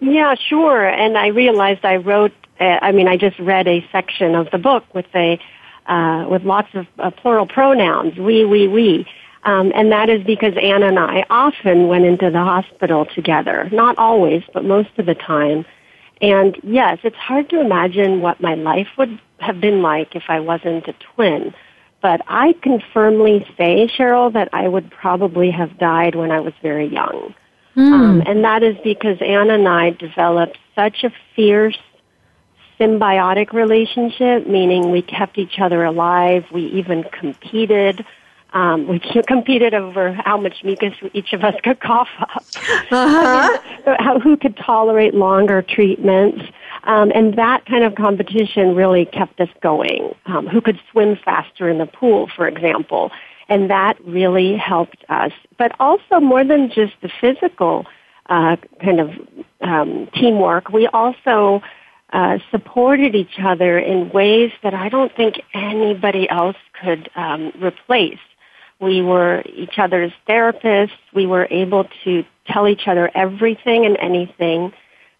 Yeah 0.00 0.34
sure. 0.34 0.86
And 0.86 1.16
i 1.16 1.28
realized 1.28 1.84
i 1.84 1.96
wrote 1.96 2.32
uh, 2.60 2.78
i 2.82 2.92
mean 2.92 3.08
i 3.08 3.16
just 3.16 3.38
read 3.38 3.68
a 3.68 3.86
section 3.92 4.34
of 4.34 4.50
the 4.50 4.58
book 4.58 4.84
with 4.94 5.06
a 5.14 5.40
uh, 5.88 6.26
with 6.28 6.42
lots 6.44 6.68
of 6.74 6.86
uh, 6.98 7.10
plural 7.10 7.46
pronouns. 7.46 8.16
We 8.18 8.44
we 8.44 8.68
we 8.68 9.06
um, 9.44 9.72
and 9.74 9.92
that 9.92 10.10
is 10.10 10.22
because 10.24 10.54
Anna 10.60 10.86
and 10.88 10.98
I 10.98 11.24
often 11.30 11.88
went 11.88 12.04
into 12.04 12.30
the 12.30 12.38
hospital 12.38 13.06
together. 13.06 13.68
Not 13.72 13.96
always, 13.98 14.42
but 14.52 14.64
most 14.64 14.90
of 14.98 15.06
the 15.06 15.14
time. 15.14 15.64
And 16.20 16.58
yes, 16.62 16.98
it's 17.04 17.16
hard 17.16 17.48
to 17.50 17.60
imagine 17.60 18.20
what 18.20 18.40
my 18.40 18.54
life 18.54 18.88
would 18.98 19.20
have 19.38 19.60
been 19.60 19.82
like 19.82 20.16
if 20.16 20.24
I 20.28 20.40
wasn't 20.40 20.88
a 20.88 20.94
twin. 21.14 21.54
But 22.00 22.20
I 22.28 22.54
can 22.62 22.82
firmly 22.92 23.46
say, 23.56 23.88
Cheryl, 23.88 24.32
that 24.32 24.48
I 24.52 24.68
would 24.68 24.90
probably 24.90 25.50
have 25.50 25.78
died 25.78 26.14
when 26.14 26.30
I 26.30 26.40
was 26.40 26.54
very 26.62 26.86
young. 26.86 27.34
Mm. 27.76 27.92
Um, 27.92 28.22
and 28.26 28.44
that 28.44 28.62
is 28.62 28.76
because 28.82 29.18
Anna 29.20 29.54
and 29.54 29.68
I 29.68 29.90
developed 29.90 30.58
such 30.74 31.04
a 31.04 31.12
fierce, 31.34 31.78
symbiotic 32.78 33.52
relationship, 33.52 34.46
meaning 34.46 34.90
we 34.90 35.02
kept 35.02 35.38
each 35.38 35.58
other 35.60 35.84
alive. 35.84 36.44
We 36.52 36.66
even 36.66 37.04
competed. 37.04 38.04
Um, 38.52 38.88
we 38.88 38.98
competed 39.26 39.74
over 39.74 40.12
how 40.12 40.38
much 40.38 40.64
mucus 40.64 40.94
each 41.12 41.32
of 41.32 41.44
us 41.44 41.54
could 41.62 41.80
cough 41.80 42.08
up. 42.18 42.44
Uh-huh. 42.90 43.58
how, 43.98 44.18
who 44.18 44.36
could 44.36 44.56
tolerate 44.56 45.14
longer 45.14 45.62
treatments. 45.62 46.42
Um, 46.84 47.12
and 47.14 47.36
that 47.36 47.66
kind 47.66 47.84
of 47.84 47.94
competition 47.94 48.74
really 48.74 49.04
kept 49.04 49.40
us 49.40 49.48
going. 49.62 50.14
Um, 50.26 50.46
who 50.46 50.60
could 50.60 50.80
swim 50.90 51.16
faster 51.16 51.68
in 51.68 51.78
the 51.78 51.86
pool, 51.86 52.28
for 52.34 52.46
example. 52.48 53.10
And 53.48 53.70
that 53.70 53.98
really 54.04 54.56
helped 54.56 55.04
us. 55.08 55.32
But 55.56 55.72
also 55.80 56.20
more 56.20 56.44
than 56.44 56.70
just 56.70 56.94
the 57.02 57.10
physical 57.20 57.86
uh, 58.28 58.56
kind 58.82 59.00
of 59.00 59.10
um, 59.60 60.08
teamwork, 60.14 60.68
we 60.68 60.86
also 60.88 61.62
uh, 62.12 62.38
supported 62.50 63.14
each 63.14 63.38
other 63.42 63.78
in 63.78 64.10
ways 64.10 64.52
that 64.62 64.74
I 64.74 64.88
don't 64.88 65.14
think 65.14 65.42
anybody 65.54 66.28
else 66.28 66.56
could 66.80 67.10
um, 67.14 67.52
replace. 67.60 68.18
We 68.80 69.02
were 69.02 69.42
each 69.46 69.78
other's 69.78 70.12
therapists. 70.28 70.90
We 71.12 71.26
were 71.26 71.48
able 71.50 71.86
to 72.04 72.24
tell 72.46 72.68
each 72.68 72.86
other 72.86 73.10
everything 73.14 73.84
and 73.84 73.96
anything. 73.98 74.72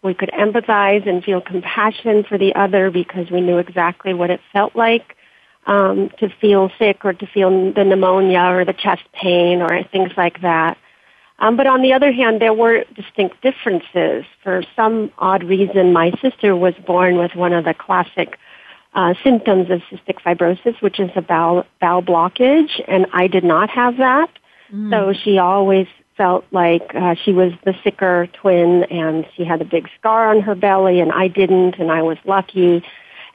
We 0.02 0.14
could 0.14 0.30
empathize 0.30 1.08
and 1.08 1.24
feel 1.24 1.40
compassion 1.40 2.24
for 2.24 2.38
the 2.38 2.54
other 2.54 2.90
because 2.90 3.30
we 3.30 3.40
knew 3.40 3.58
exactly 3.58 4.14
what 4.14 4.30
it 4.30 4.40
felt 4.52 4.76
like 4.76 5.16
um, 5.66 6.10
to 6.18 6.28
feel 6.40 6.70
sick 6.78 7.04
or 7.04 7.12
to 7.12 7.26
feel 7.26 7.72
the 7.72 7.84
pneumonia 7.84 8.42
or 8.42 8.64
the 8.64 8.72
chest 8.72 9.02
pain 9.12 9.60
or 9.60 9.82
things 9.84 10.12
like 10.16 10.40
that. 10.42 10.78
Um, 11.40 11.56
but 11.56 11.66
on 11.66 11.82
the 11.82 11.92
other 11.92 12.10
hand, 12.10 12.40
there 12.40 12.54
were 12.54 12.84
distinct 12.94 13.40
differences. 13.42 14.24
For 14.42 14.62
some 14.74 15.12
odd 15.18 15.44
reason, 15.44 15.92
my 15.92 16.12
sister 16.22 16.56
was 16.56 16.74
born 16.86 17.16
with 17.16 17.34
one 17.34 17.52
of 17.52 17.64
the 17.64 17.74
classic 17.74 18.38
uh, 18.98 19.14
symptoms 19.22 19.70
of 19.70 19.80
cystic 19.82 20.20
fibrosis, 20.26 20.82
which 20.82 20.98
is 20.98 21.08
a 21.14 21.22
bowel, 21.22 21.64
bowel 21.80 22.02
blockage, 22.02 22.82
and 22.88 23.06
I 23.12 23.28
did 23.28 23.44
not 23.44 23.70
have 23.70 23.98
that. 23.98 24.28
Mm. 24.72 24.90
So 24.90 25.12
she 25.22 25.38
always 25.38 25.86
felt 26.16 26.44
like 26.50 26.82
uh, 26.96 27.14
she 27.24 27.32
was 27.32 27.52
the 27.64 27.74
sicker 27.84 28.26
twin 28.32 28.82
and 28.90 29.24
she 29.36 29.44
had 29.44 29.62
a 29.62 29.64
big 29.64 29.88
scar 30.00 30.30
on 30.30 30.40
her 30.40 30.56
belly 30.56 30.98
and 30.98 31.12
I 31.12 31.28
didn't 31.28 31.76
and 31.78 31.92
I 31.92 32.02
was 32.02 32.18
lucky. 32.24 32.82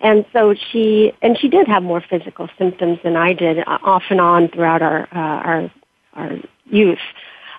And 0.02 0.26
so 0.34 0.54
she, 0.54 1.13
and 1.21 1.39
she 1.39 1.47
did 1.47 1.65
have 1.69 1.82
more 1.82 2.02
physical 2.02 2.49
symptoms 2.58 2.99
than 3.02 3.15
I 3.15 3.32
did 3.32 3.60
uh, 3.60 3.78
off 3.84 4.04
and 4.10 4.19
on 4.19 4.49
throughout 4.49 4.82
our, 4.82 5.04
uh, 5.13 5.47
our, 5.49 5.71
our 6.13 6.39
youth. 6.65 6.99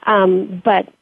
Um, 0.03 0.61
but 0.63 0.93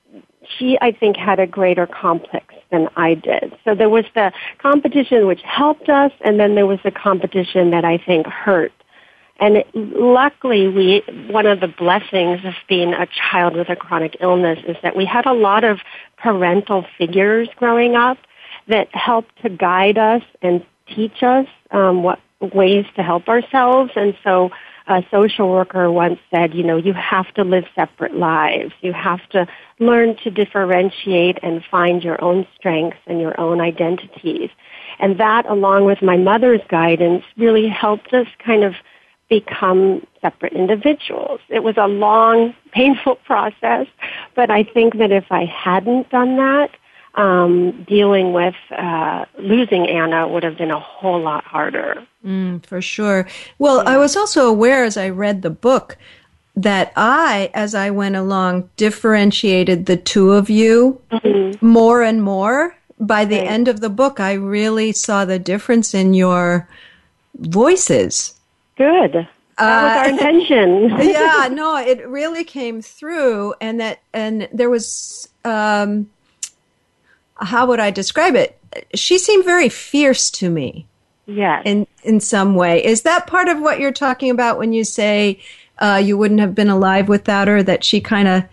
she, 0.59 0.79
I 0.81 0.93
think, 0.93 1.17
had 1.17 1.39
a 1.39 1.47
greater 1.47 1.87
complex 1.87 2.55
than 2.71 2.89
I 2.97 3.15
did. 3.15 3.53
So 3.65 3.75
there 3.75 3.89
was 3.89 4.05
the 4.15 4.33
competition 4.59 5.27
which 5.27 5.43
helped 5.43 5.89
us, 5.89 6.13
and 6.21 6.39
then 6.39 6.55
there 6.55 6.67
was 6.67 6.81
the 6.85 6.91
competition 6.91 7.71
that 7.71 7.85
I 7.85 7.99
think 7.99 8.27
hurt. 8.27 8.73
And 9.41 9.57
it, 9.59 9.67
luckily, 9.75 10.69
we 10.69 11.03
one 11.29 11.47
of 11.47 11.61
the 11.61 11.69
blessings 11.69 12.45
of 12.45 12.55
being 12.69 12.93
a 12.95 13.07
child 13.07 13.57
with 13.57 13.69
a 13.69 13.77
chronic 13.77 14.17
illness 14.21 14.59
is 14.67 14.77
that 14.83 14.97
we 14.97 15.05
had 15.05 15.27
a 15.27 15.33
lot 15.33 15.65
of 15.65 15.81
parental 16.17 16.87
figures 16.97 17.49
growing 17.57 17.97
up 17.97 18.19
that 18.69 18.95
helped 18.95 19.43
to 19.43 19.49
guide 19.49 19.99
us 19.99 20.23
and 20.43 20.65
teach 20.95 21.23
us 21.23 21.47
um, 21.73 22.03
what 22.03 22.21
ways 22.41 22.87
to 22.97 23.03
help 23.03 23.29
ourselves. 23.29 23.91
And 23.97 24.17
so 24.23 24.51
a 24.87 25.03
social 25.11 25.49
worker 25.49 25.91
once 25.91 26.19
said, 26.31 26.55
you 26.55 26.63
know, 26.63 26.77
you 26.77 26.93
have 26.93 27.33
to 27.35 27.45
live 27.45 27.65
separate 27.75 28.17
lives. 28.17 28.73
You 28.81 28.93
have 28.93 29.27
to 29.31 29.47
learn 29.79 30.17
to 30.25 30.31
differentiate 30.31 31.39
and 31.43 31.65
find 31.71 32.03
your 32.03 32.23
own 32.23 32.47
strengths 32.57 32.99
and 33.07 33.21
your 33.21 33.39
own 33.41 33.61
identities. 33.61 34.51
And 34.99 35.19
that, 35.19 35.47
along 35.47 35.85
with 35.85 36.03
my 36.03 36.17
mother's 36.17 36.61
guidance, 36.69 37.25
really 37.37 37.69
helped 37.69 38.13
us 38.13 38.27
kind 38.45 38.65
of 38.65 38.75
become 39.29 40.07
separate 40.21 40.53
individuals. 40.53 41.41
It 41.49 41.63
was 41.63 41.77
a 41.79 41.89
long, 41.89 42.55
painful 42.73 43.17
process, 43.17 43.87
but 44.35 44.51
I 44.51 44.63
think 44.63 44.99
that 44.99 45.11
if 45.11 45.25
I 45.31 45.45
hadn't 45.45 46.11
done 46.11 46.37
that, 46.37 46.71
um, 47.15 47.85
dealing 47.85 48.33
with 48.33 48.55
uh, 48.71 49.25
losing 49.39 49.89
Anna 49.89 50.27
would 50.27 50.43
have 50.43 50.57
been 50.57 50.71
a 50.71 50.81
whole 50.81 51.21
lot 51.21 51.45
harder. 51.45 52.07
Mm, 52.25 52.65
for 52.65 52.81
sure. 52.81 53.27
Well, 53.59 53.83
yeah. 53.85 53.91
I 53.91 53.97
was 53.99 54.17
also 54.17 54.49
aware 54.49 54.85
as 54.85 54.97
I 54.97 55.11
read 55.11 55.43
the 55.43 55.51
book 55.51 55.97
that 56.57 56.93
I, 56.97 57.51
as 57.55 57.75
I 57.75 57.91
went 57.91 58.17
along, 58.17 58.71
differentiated 58.77 59.87
the 59.87 59.97
two 59.97 60.33
of 60.33 60.51
you 60.51 61.01
mm-hmm. 61.11 61.67
more 61.67 62.03
and 62.03 62.23
more. 62.23 62.77
By 63.01 63.25
the 63.25 63.39
right. 63.39 63.49
end 63.49 63.67
of 63.67 63.81
the 63.81 63.91
book, 63.91 64.21
I 64.21 64.35
really 64.35 64.93
saw 64.93 65.25
the 65.25 65.39
difference 65.39 65.93
in 65.93 66.15
your 66.15 66.69
voices. 67.35 68.35
Good. 68.77 69.29
That 69.59 69.83
was 69.83 69.93
our 69.93 70.05
uh, 70.05 70.09
intention. 70.13 70.91
yeah, 71.09 71.49
no, 71.51 71.77
it 71.79 72.07
really 72.07 72.45
came 72.45 72.81
through, 72.81 73.55
and 73.61 73.81
that, 73.81 74.01
and 74.13 74.49
there 74.53 74.71
was, 74.71 75.29
um, 75.45 76.11
how 77.43 77.67
would 77.67 77.81
I 77.81 77.91
describe 77.91 78.35
it? 78.35 78.59
She 78.95 79.19
seemed 79.19 79.45
very 79.45 79.69
fierce 79.69 80.31
to 80.33 80.51
me. 80.51 80.87
Yes. 81.27 81.63
In 81.65 81.87
in 82.03 82.21
some 82.21 82.55
way, 82.55 82.85
is 82.85 83.03
that 83.03 83.27
part 83.27 83.49
of 83.49 83.61
what 83.61 83.79
you're 83.79 83.93
talking 83.93 84.31
about 84.31 84.59
when 84.59 84.73
you 84.73 84.85
say 84.85 85.41
uh, 85.79 86.01
you 86.03 86.19
wouldn't 86.19 86.41
have 86.41 86.55
been 86.55 86.69
alive 86.69 87.09
without 87.09 87.49
her? 87.49 87.63
That 87.63 87.85
she 87.85 88.01
kind 88.01 88.29
of 88.29 88.45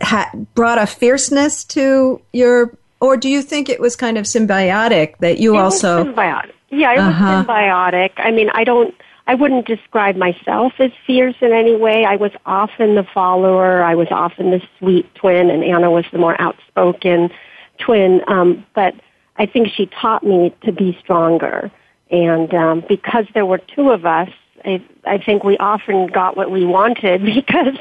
ha- 0.00 0.30
brought 0.54 0.78
a 0.78 0.86
fierceness 0.86 1.64
to 1.64 2.20
your, 2.32 2.76
or 3.00 3.16
do 3.16 3.28
you 3.28 3.42
think 3.42 3.68
it 3.68 3.80
was 3.80 3.96
kind 3.96 4.16
of 4.16 4.24
symbiotic 4.24 5.18
that 5.18 5.38
you 5.38 5.56
it 5.56 5.60
also 5.60 6.04
symbiotic? 6.04 6.52
Yeah, 6.70 6.92
it 6.92 6.98
uh-huh. 6.98 7.24
was 7.24 7.46
symbiotic. 7.46 8.12
I 8.16 8.30
mean, 8.30 8.50
I 8.54 8.64
don't. 8.64 8.94
I 9.26 9.34
wouldn't 9.34 9.66
describe 9.66 10.16
myself 10.16 10.74
as 10.78 10.90
fierce 11.06 11.36
in 11.40 11.52
any 11.52 11.76
way. 11.76 12.04
I 12.04 12.16
was 12.16 12.32
often 12.44 12.94
the 12.94 13.04
follower. 13.04 13.82
I 13.82 13.94
was 13.94 14.08
often 14.10 14.50
the 14.50 14.62
sweet 14.78 15.14
twin, 15.14 15.48
and 15.50 15.64
Anna 15.64 15.90
was 15.90 16.04
the 16.12 16.18
more 16.18 16.38
outspoken 16.40 17.30
twin, 17.78 18.22
um, 18.28 18.64
but 18.74 18.94
I 19.36 19.46
think 19.46 19.68
she 19.68 19.86
taught 19.86 20.22
me 20.22 20.54
to 20.64 20.72
be 20.72 20.96
stronger. 21.00 21.70
And 22.10 22.52
um, 22.54 22.84
because 22.88 23.26
there 23.34 23.46
were 23.46 23.58
two 23.58 23.90
of 23.90 24.06
us, 24.06 24.30
I, 24.64 24.82
I 25.04 25.18
think 25.18 25.44
we 25.44 25.56
often 25.58 26.06
got 26.06 26.36
what 26.36 26.50
we 26.50 26.64
wanted 26.64 27.24
because 27.34 27.76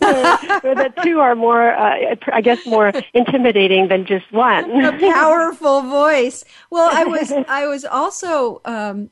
the, 0.00 0.60
the 0.62 1.02
two 1.02 1.20
are 1.20 1.34
more, 1.34 1.72
uh, 1.72 2.16
I 2.32 2.40
guess, 2.40 2.64
more 2.66 2.92
intimidating 3.14 3.88
than 3.88 4.06
just 4.06 4.30
one. 4.32 4.84
A 4.84 4.98
powerful 4.98 5.82
voice. 5.82 6.44
Well, 6.70 6.90
I 6.92 7.04
was, 7.04 7.32
I 7.48 7.66
was 7.66 7.84
also, 7.84 8.60
um, 8.64 9.10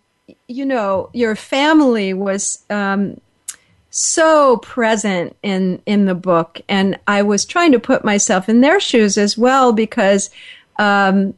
you 0.49 0.65
know, 0.67 1.11
your 1.13 1.37
family 1.37 2.13
was 2.15 2.65
um, 2.71 3.21
so 3.99 4.59
present 4.59 5.37
in 5.43 5.83
in 5.85 6.05
the 6.05 6.15
book 6.15 6.61
and 6.69 6.97
i 7.09 7.21
was 7.21 7.45
trying 7.45 7.73
to 7.73 7.81
put 7.81 8.05
myself 8.05 8.49
in 8.49 8.61
their 8.61 8.79
shoes 8.79 9.19
as 9.19 9.37
well 9.37 9.73
because 9.73 10.31
um, 10.79 11.35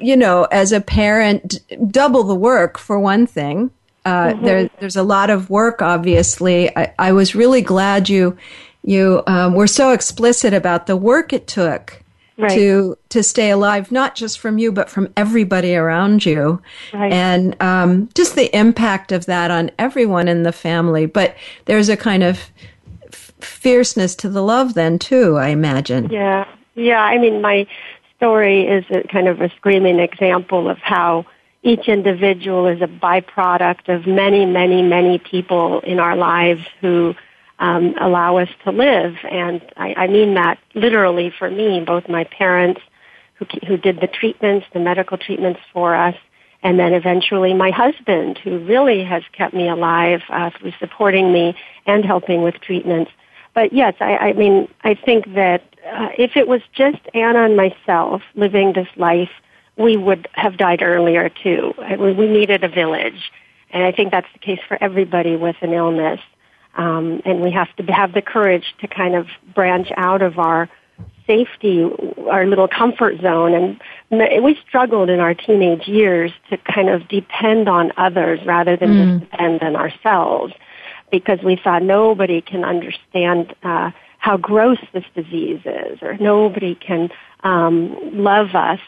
you 0.00 0.16
know 0.16 0.44
as 0.52 0.70
a 0.70 0.80
parent 0.80 1.58
double 1.90 2.22
the 2.22 2.36
work 2.36 2.78
for 2.78 3.00
one 3.00 3.26
thing 3.26 3.68
uh, 4.04 4.26
mm-hmm. 4.26 4.44
there, 4.44 4.70
there's 4.78 4.94
a 4.94 5.02
lot 5.02 5.28
of 5.28 5.50
work 5.50 5.82
obviously 5.82 6.70
i, 6.76 6.94
I 7.00 7.10
was 7.10 7.34
really 7.34 7.60
glad 7.60 8.08
you 8.08 8.38
you 8.84 9.24
um, 9.26 9.54
were 9.54 9.66
so 9.66 9.90
explicit 9.90 10.54
about 10.54 10.86
the 10.86 10.96
work 10.96 11.32
it 11.32 11.48
took 11.48 12.00
right. 12.36 12.50
to 12.50 12.96
to 13.10 13.22
stay 13.22 13.50
alive, 13.50 13.90
not 13.92 14.14
just 14.14 14.38
from 14.38 14.58
you, 14.58 14.72
but 14.72 14.90
from 14.90 15.12
everybody 15.16 15.74
around 15.74 16.24
you, 16.24 16.60
right. 16.92 17.12
and 17.12 17.60
um, 17.62 18.08
just 18.14 18.34
the 18.34 18.54
impact 18.56 19.12
of 19.12 19.26
that 19.26 19.50
on 19.50 19.70
everyone 19.78 20.28
in 20.28 20.42
the 20.42 20.52
family. 20.52 21.06
But 21.06 21.36
there's 21.66 21.88
a 21.88 21.96
kind 21.96 22.22
of 22.22 22.50
f- 23.12 23.32
fierceness 23.40 24.14
to 24.16 24.28
the 24.28 24.42
love, 24.42 24.74
then 24.74 24.98
too. 24.98 25.36
I 25.36 25.48
imagine. 25.48 26.10
Yeah, 26.10 26.46
yeah. 26.74 27.02
I 27.02 27.18
mean, 27.18 27.40
my 27.40 27.66
story 28.16 28.66
is 28.66 28.84
a 28.90 29.06
kind 29.08 29.28
of 29.28 29.40
a 29.40 29.50
screaming 29.50 29.98
example 29.98 30.68
of 30.68 30.78
how 30.78 31.26
each 31.62 31.88
individual 31.88 32.66
is 32.66 32.82
a 32.82 32.86
byproduct 32.86 33.88
of 33.88 34.06
many, 34.06 34.44
many, 34.44 34.82
many 34.82 35.18
people 35.18 35.80
in 35.80 35.98
our 35.98 36.14
lives 36.14 36.62
who 36.80 37.14
um, 37.58 37.94
allow 38.00 38.36
us 38.38 38.48
to 38.64 38.70
live. 38.70 39.14
And 39.30 39.62
I, 39.76 39.94
I 39.94 40.06
mean 40.06 40.34
that 40.34 40.58
literally 40.74 41.32
for 41.36 41.50
me, 41.50 41.80
both 41.80 42.08
my 42.08 42.24
parents 42.24 42.80
who, 43.34 43.46
who 43.66 43.76
did 43.76 44.00
the 44.00 44.06
treatments, 44.06 44.66
the 44.72 44.80
medical 44.80 45.18
treatments 45.18 45.60
for 45.72 45.94
us, 45.94 46.16
and 46.62 46.78
then 46.78 46.94
eventually 46.94 47.52
my 47.52 47.70
husband 47.70 48.38
who 48.38 48.58
really 48.58 49.04
has 49.04 49.22
kept 49.32 49.54
me 49.54 49.68
alive 49.68 50.22
uh, 50.30 50.50
through 50.58 50.72
supporting 50.78 51.32
me 51.32 51.54
and 51.86 52.04
helping 52.04 52.42
with 52.42 52.54
treatments. 52.60 53.10
But 53.54 53.72
yes, 53.72 53.94
I, 54.00 54.16
I 54.16 54.32
mean, 54.32 54.68
I 54.82 54.94
think 54.94 55.34
that 55.34 55.62
uh, 55.86 56.08
if 56.18 56.36
it 56.36 56.48
was 56.48 56.62
just 56.72 56.98
Anna 57.12 57.44
and 57.44 57.56
myself 57.56 58.22
living 58.34 58.72
this 58.72 58.88
life, 58.96 59.30
we 59.76 59.96
would 59.96 60.26
have 60.32 60.56
died 60.56 60.82
earlier 60.82 61.28
too. 61.28 61.74
I, 61.78 61.96
We 61.96 62.26
needed 62.26 62.64
a 62.64 62.68
village. 62.68 63.30
And 63.70 63.82
I 63.82 63.92
think 63.92 64.12
that's 64.12 64.28
the 64.32 64.38
case 64.38 64.60
for 64.66 64.78
everybody 64.80 65.36
with 65.36 65.56
an 65.60 65.72
illness. 65.72 66.20
Um, 66.76 67.22
and 67.24 67.40
we 67.40 67.52
have 67.52 67.74
to 67.76 67.84
have 67.92 68.12
the 68.12 68.22
courage 68.22 68.74
to 68.80 68.88
kind 68.88 69.14
of 69.14 69.26
branch 69.54 69.88
out 69.96 70.22
of 70.22 70.38
our 70.38 70.68
safety, 71.26 71.88
our 72.30 72.46
little 72.46 72.68
comfort 72.68 73.20
zone. 73.20 73.78
And 74.10 74.44
we 74.44 74.58
struggled 74.68 75.08
in 75.08 75.20
our 75.20 75.34
teenage 75.34 75.88
years 75.88 76.32
to 76.50 76.58
kind 76.58 76.88
of 76.88 77.08
depend 77.08 77.68
on 77.68 77.92
others 77.96 78.40
rather 78.44 78.76
than 78.76 78.90
mm. 78.90 79.18
just 79.20 79.30
depend 79.30 79.62
on 79.62 79.76
ourselves 79.76 80.52
because 81.10 81.38
we 81.42 81.56
thought 81.62 81.82
nobody 81.82 82.40
can 82.40 82.64
understand 82.64 83.54
uh, 83.62 83.90
how 84.18 84.36
gross 84.36 84.78
this 84.92 85.04
disease 85.14 85.60
is 85.64 86.02
or 86.02 86.16
nobody 86.18 86.74
can 86.74 87.10
um, 87.42 87.96
love 88.12 88.54
us 88.54 88.80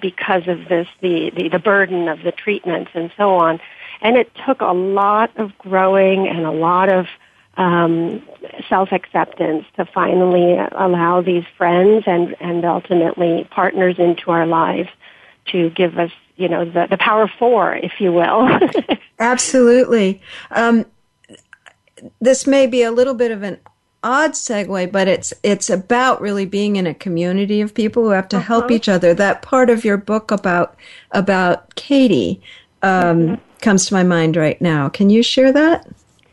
because 0.00 0.48
of 0.48 0.68
this, 0.68 0.88
the, 1.00 1.30
the, 1.36 1.48
the 1.48 1.58
burden 1.58 2.08
of 2.08 2.22
the 2.22 2.32
treatments 2.32 2.90
and 2.94 3.12
so 3.16 3.34
on. 3.34 3.60
And 4.02 4.16
it 4.16 4.30
took 4.46 4.60
a 4.60 4.72
lot 4.72 5.30
of 5.36 5.56
growing 5.58 6.28
and 6.28 6.46
a 6.46 6.50
lot 6.50 6.90
of 6.90 7.06
um, 7.56 8.22
self-acceptance 8.68 9.66
to 9.76 9.84
finally 9.84 10.56
allow 10.72 11.20
these 11.20 11.44
friends 11.58 12.04
and, 12.06 12.34
and 12.40 12.64
ultimately 12.64 13.46
partners 13.50 13.96
into 13.98 14.30
our 14.30 14.46
lives 14.46 14.88
to 15.46 15.70
give 15.70 15.98
us, 15.98 16.10
you 16.36 16.48
know, 16.48 16.64
the, 16.64 16.86
the 16.88 16.96
power 16.96 17.30
four, 17.38 17.74
if 17.74 18.00
you 18.00 18.12
will. 18.12 18.48
Absolutely. 19.18 20.22
Um, 20.50 20.86
this 22.20 22.46
may 22.46 22.66
be 22.66 22.82
a 22.82 22.90
little 22.90 23.14
bit 23.14 23.30
of 23.30 23.42
an 23.42 23.58
odd 24.02 24.32
segue, 24.32 24.90
but 24.90 25.08
it's 25.08 25.34
it's 25.42 25.68
about 25.68 26.20
really 26.20 26.46
being 26.46 26.76
in 26.76 26.86
a 26.86 26.94
community 26.94 27.60
of 27.60 27.74
people 27.74 28.04
who 28.04 28.10
have 28.10 28.28
to 28.28 28.38
uh-huh. 28.38 28.46
help 28.46 28.70
each 28.70 28.88
other. 28.88 29.12
That 29.12 29.42
part 29.42 29.68
of 29.68 29.84
your 29.84 29.98
book 29.98 30.30
about 30.30 30.76
about 31.10 31.74
Katie 31.74 32.40
um, 32.82 32.90
mm-hmm. 33.18 33.34
Comes 33.60 33.86
to 33.86 33.94
my 33.94 34.02
mind 34.02 34.36
right 34.36 34.60
now. 34.60 34.88
Can 34.88 35.10
you 35.10 35.22
share 35.22 35.52
that? 35.52 35.86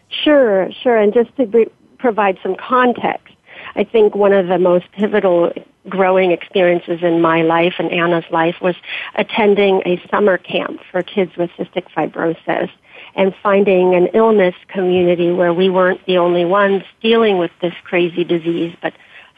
Sure, 0.10 0.70
sure. 0.82 0.98
And 0.98 1.14
just 1.14 1.36
to 1.38 1.70
provide 1.98 2.38
some 2.42 2.56
context, 2.56 3.34
I 3.76 3.84
think 3.84 4.16
one 4.16 4.34
of 4.34 4.48
the 4.48 4.58
most 4.58 4.86
pivotal 4.94 5.52
growing 5.90 6.32
experiences 6.32 7.00
in 7.02 7.22
my 7.22 7.42
life 7.44 7.76
and 7.80 7.92
Anna's 7.92 8.26
life 8.30 8.56
was 8.62 8.76
attending 9.16 9.82
a 9.86 10.02
summer 10.10 10.38
camp 10.38 10.82
for 10.92 11.02
kids 11.02 11.36
with 11.38 11.50
cystic 11.52 11.86
fibrosis. 11.96 12.70
and 13.16 13.34
finding 13.42 13.96
an 13.96 14.08
illness 14.14 14.54
community 14.68 15.32
where 15.32 15.52
we 15.52 15.70
weren't 15.70 16.06
the 16.06 16.20
only 16.20 16.46
ones 16.46 16.84
dealing 17.02 17.40
with 17.40 17.52
this 17.62 17.74
crazy 17.84 18.24
disease, 18.24 18.76
but 18.82 18.94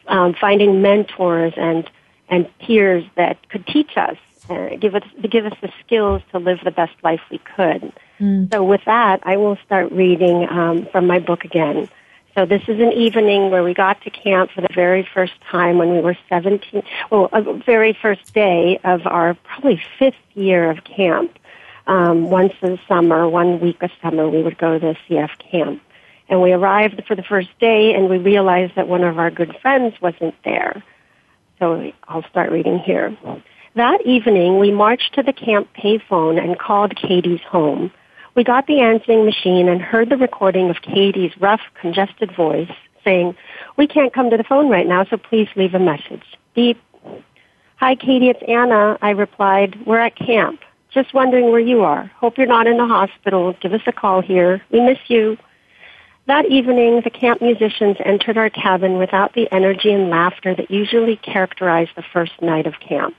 um, 0.06 0.34
finding 0.34 0.82
mentors 0.82 1.54
and 1.56 1.88
and 2.28 2.46
peers 2.58 3.04
that 3.16 3.36
could 3.48 3.66
teach 3.66 3.96
us, 3.96 4.16
uh, 4.50 4.76
give 4.76 4.94
us 4.94 5.02
give 5.30 5.46
us 5.46 5.54
the 5.62 5.70
skills 5.84 6.22
to 6.32 6.38
live 6.38 6.58
the 6.64 6.70
best 6.70 6.92
life 7.02 7.20
we 7.30 7.38
could. 7.38 7.92
Mm. 8.18 8.52
So 8.52 8.64
with 8.64 8.82
that, 8.86 9.20
I 9.22 9.36
will 9.36 9.56
start 9.64 9.92
reading 9.92 10.48
um, 10.48 10.86
from 10.92 11.06
my 11.06 11.18
book 11.18 11.44
again. 11.44 11.88
So 12.36 12.46
this 12.46 12.62
is 12.68 12.80
an 12.80 12.92
evening 12.92 13.50
where 13.50 13.64
we 13.64 13.74
got 13.74 14.02
to 14.02 14.10
camp 14.10 14.50
for 14.52 14.60
the 14.60 14.72
very 14.74 15.08
first 15.14 15.32
time 15.50 15.78
when 15.78 15.90
we 15.90 16.00
were 16.00 16.16
17, 16.28 16.82
well, 17.10 17.28
a 17.32 17.42
very 17.54 17.92
first 17.92 18.32
day 18.32 18.78
of 18.84 19.06
our 19.06 19.34
probably 19.34 19.82
fifth 19.98 20.14
year 20.34 20.70
of 20.70 20.84
camp. 20.84 21.36
Um, 21.86 22.30
once 22.30 22.52
in 22.62 22.72
the 22.72 22.80
summer, 22.86 23.28
one 23.28 23.58
week 23.58 23.82
of 23.82 23.90
summer, 24.00 24.28
we 24.28 24.42
would 24.42 24.58
go 24.58 24.78
to 24.78 24.78
the 24.78 24.96
CF 25.08 25.30
camp. 25.50 25.82
And 26.28 26.40
we 26.40 26.52
arrived 26.52 27.02
for 27.08 27.16
the 27.16 27.24
first 27.24 27.48
day 27.58 27.92
and 27.94 28.08
we 28.08 28.18
realized 28.18 28.76
that 28.76 28.86
one 28.86 29.02
of 29.02 29.18
our 29.18 29.32
good 29.32 29.56
friends 29.60 30.00
wasn't 30.00 30.34
there. 30.44 30.84
So 31.58 31.92
I'll 32.06 32.24
start 32.30 32.52
reading 32.52 32.78
here. 32.78 33.16
That 33.76 34.04
evening, 34.04 34.58
we 34.58 34.72
marched 34.72 35.14
to 35.14 35.22
the 35.22 35.32
camp 35.32 35.68
payphone 35.74 36.42
and 36.42 36.58
called 36.58 36.96
Katie's 36.96 37.40
home. 37.42 37.92
We 38.34 38.42
got 38.42 38.66
the 38.66 38.80
answering 38.80 39.24
machine 39.24 39.68
and 39.68 39.80
heard 39.80 40.08
the 40.08 40.16
recording 40.16 40.70
of 40.70 40.82
Katie's 40.82 41.30
rough, 41.40 41.60
congested 41.80 42.34
voice 42.34 42.70
saying, 43.04 43.36
We 43.76 43.86
can't 43.86 44.12
come 44.12 44.28
to 44.30 44.36
the 44.36 44.42
phone 44.42 44.68
right 44.70 44.88
now, 44.88 45.04
so 45.04 45.16
please 45.16 45.46
leave 45.54 45.74
a 45.74 45.78
message. 45.78 46.24
Beep. 46.56 46.82
Hi, 47.76 47.94
Katie, 47.94 48.28
it's 48.28 48.42
Anna. 48.48 48.98
I 49.02 49.10
replied, 49.10 49.86
We're 49.86 50.00
at 50.00 50.16
camp. 50.16 50.60
Just 50.92 51.14
wondering 51.14 51.52
where 51.52 51.60
you 51.60 51.82
are. 51.82 52.10
Hope 52.16 52.38
you're 52.38 52.48
not 52.48 52.66
in 52.66 52.76
the 52.76 52.88
hospital. 52.88 53.54
Give 53.60 53.72
us 53.72 53.82
a 53.86 53.92
call 53.92 54.20
here. 54.20 54.60
We 54.72 54.80
miss 54.80 54.98
you. 55.06 55.38
That 56.26 56.46
evening, 56.46 57.02
the 57.04 57.10
camp 57.10 57.40
musicians 57.40 57.98
entered 58.04 58.36
our 58.36 58.50
cabin 58.50 58.98
without 58.98 59.34
the 59.34 59.48
energy 59.52 59.92
and 59.92 60.10
laughter 60.10 60.56
that 60.56 60.72
usually 60.72 61.14
characterize 61.14 61.88
the 61.94 62.02
first 62.12 62.32
night 62.42 62.66
of 62.66 62.74
camp. 62.80 63.14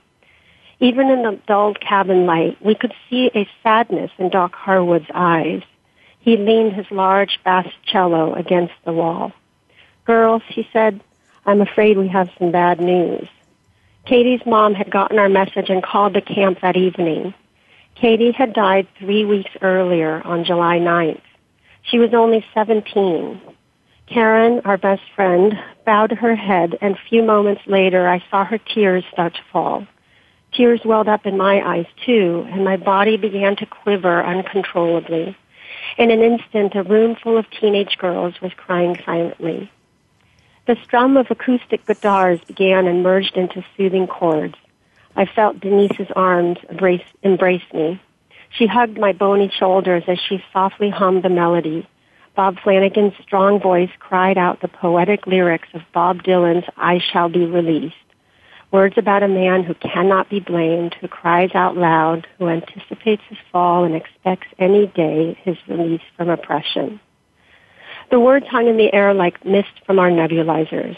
Even 0.82 1.10
in 1.10 1.22
the 1.22 1.38
dulled 1.46 1.80
cabin 1.80 2.26
light, 2.26 2.58
we 2.60 2.74
could 2.74 2.92
see 3.08 3.30
a 3.36 3.48
sadness 3.62 4.10
in 4.18 4.30
Doc 4.30 4.52
Harwood's 4.56 5.06
eyes. 5.14 5.62
He 6.18 6.36
leaned 6.36 6.72
his 6.72 6.90
large 6.90 7.38
bass 7.44 7.68
cello 7.86 8.34
against 8.34 8.74
the 8.84 8.92
wall. 8.92 9.30
Girls, 10.04 10.42
he 10.48 10.66
said, 10.72 11.00
I'm 11.46 11.60
afraid 11.60 11.96
we 11.96 12.08
have 12.08 12.30
some 12.36 12.50
bad 12.50 12.80
news. 12.80 13.28
Katie's 14.06 14.44
mom 14.44 14.74
had 14.74 14.90
gotten 14.90 15.20
our 15.20 15.28
message 15.28 15.70
and 15.70 15.84
called 15.84 16.14
the 16.14 16.20
camp 16.20 16.58
that 16.62 16.76
evening. 16.76 17.32
Katie 17.94 18.32
had 18.32 18.52
died 18.52 18.88
three 18.98 19.24
weeks 19.24 19.52
earlier 19.60 20.20
on 20.24 20.44
July 20.44 20.80
9th. 20.80 21.22
She 21.82 22.00
was 22.00 22.12
only 22.12 22.44
17. 22.54 23.40
Karen, 24.08 24.60
our 24.64 24.78
best 24.78 25.02
friend, 25.14 25.56
bowed 25.86 26.10
her 26.10 26.34
head 26.34 26.76
and 26.80 26.96
a 26.96 27.08
few 27.08 27.22
moments 27.22 27.62
later 27.68 28.08
I 28.08 28.20
saw 28.32 28.44
her 28.44 28.58
tears 28.58 29.04
start 29.12 29.34
to 29.34 29.40
fall. 29.52 29.86
Tears 30.52 30.80
welled 30.84 31.08
up 31.08 31.24
in 31.26 31.36
my 31.36 31.66
eyes 31.66 31.86
too, 32.04 32.46
and 32.50 32.64
my 32.64 32.76
body 32.76 33.16
began 33.16 33.56
to 33.56 33.66
quiver 33.66 34.22
uncontrollably. 34.22 35.36
In 35.96 36.10
an 36.10 36.20
instant, 36.20 36.74
a 36.74 36.82
room 36.82 37.16
full 37.16 37.38
of 37.38 37.50
teenage 37.50 37.96
girls 37.98 38.40
was 38.40 38.52
crying 38.56 38.98
silently. 39.04 39.70
The 40.66 40.76
strum 40.84 41.16
of 41.16 41.30
acoustic 41.30 41.86
guitars 41.86 42.40
began 42.46 42.86
and 42.86 43.02
merged 43.02 43.36
into 43.36 43.64
soothing 43.76 44.06
chords. 44.06 44.54
I 45.16 45.26
felt 45.26 45.60
Denise's 45.60 46.10
arms 46.14 46.58
embrace, 46.68 47.04
embrace 47.22 47.72
me. 47.72 48.00
She 48.50 48.66
hugged 48.66 48.98
my 48.98 49.12
bony 49.12 49.50
shoulders 49.58 50.04
as 50.06 50.18
she 50.18 50.44
softly 50.52 50.90
hummed 50.90 51.22
the 51.22 51.30
melody. 51.30 51.88
Bob 52.36 52.58
Flanagan's 52.62 53.14
strong 53.22 53.60
voice 53.60 53.90
cried 53.98 54.38
out 54.38 54.60
the 54.60 54.68
poetic 54.68 55.26
lyrics 55.26 55.68
of 55.74 55.82
Bob 55.92 56.22
Dylan's 56.22 56.64
I 56.76 56.98
Shall 56.98 57.28
Be 57.28 57.44
Released. 57.44 57.96
Words 58.72 58.94
about 58.96 59.22
a 59.22 59.28
man 59.28 59.64
who 59.64 59.74
cannot 59.74 60.30
be 60.30 60.40
blamed, 60.40 60.94
who 60.98 61.06
cries 61.06 61.50
out 61.54 61.76
loud, 61.76 62.26
who 62.38 62.48
anticipates 62.48 63.22
his 63.28 63.36
fall 63.52 63.84
and 63.84 63.94
expects 63.94 64.46
any 64.58 64.86
day 64.86 65.38
his 65.42 65.58
release 65.68 66.00
from 66.16 66.30
oppression. 66.30 66.98
The 68.10 68.18
words 68.18 68.46
hung 68.48 68.68
in 68.68 68.78
the 68.78 68.92
air 68.94 69.12
like 69.12 69.44
mist 69.44 69.72
from 69.84 69.98
our 69.98 70.10
nebulizers. 70.10 70.96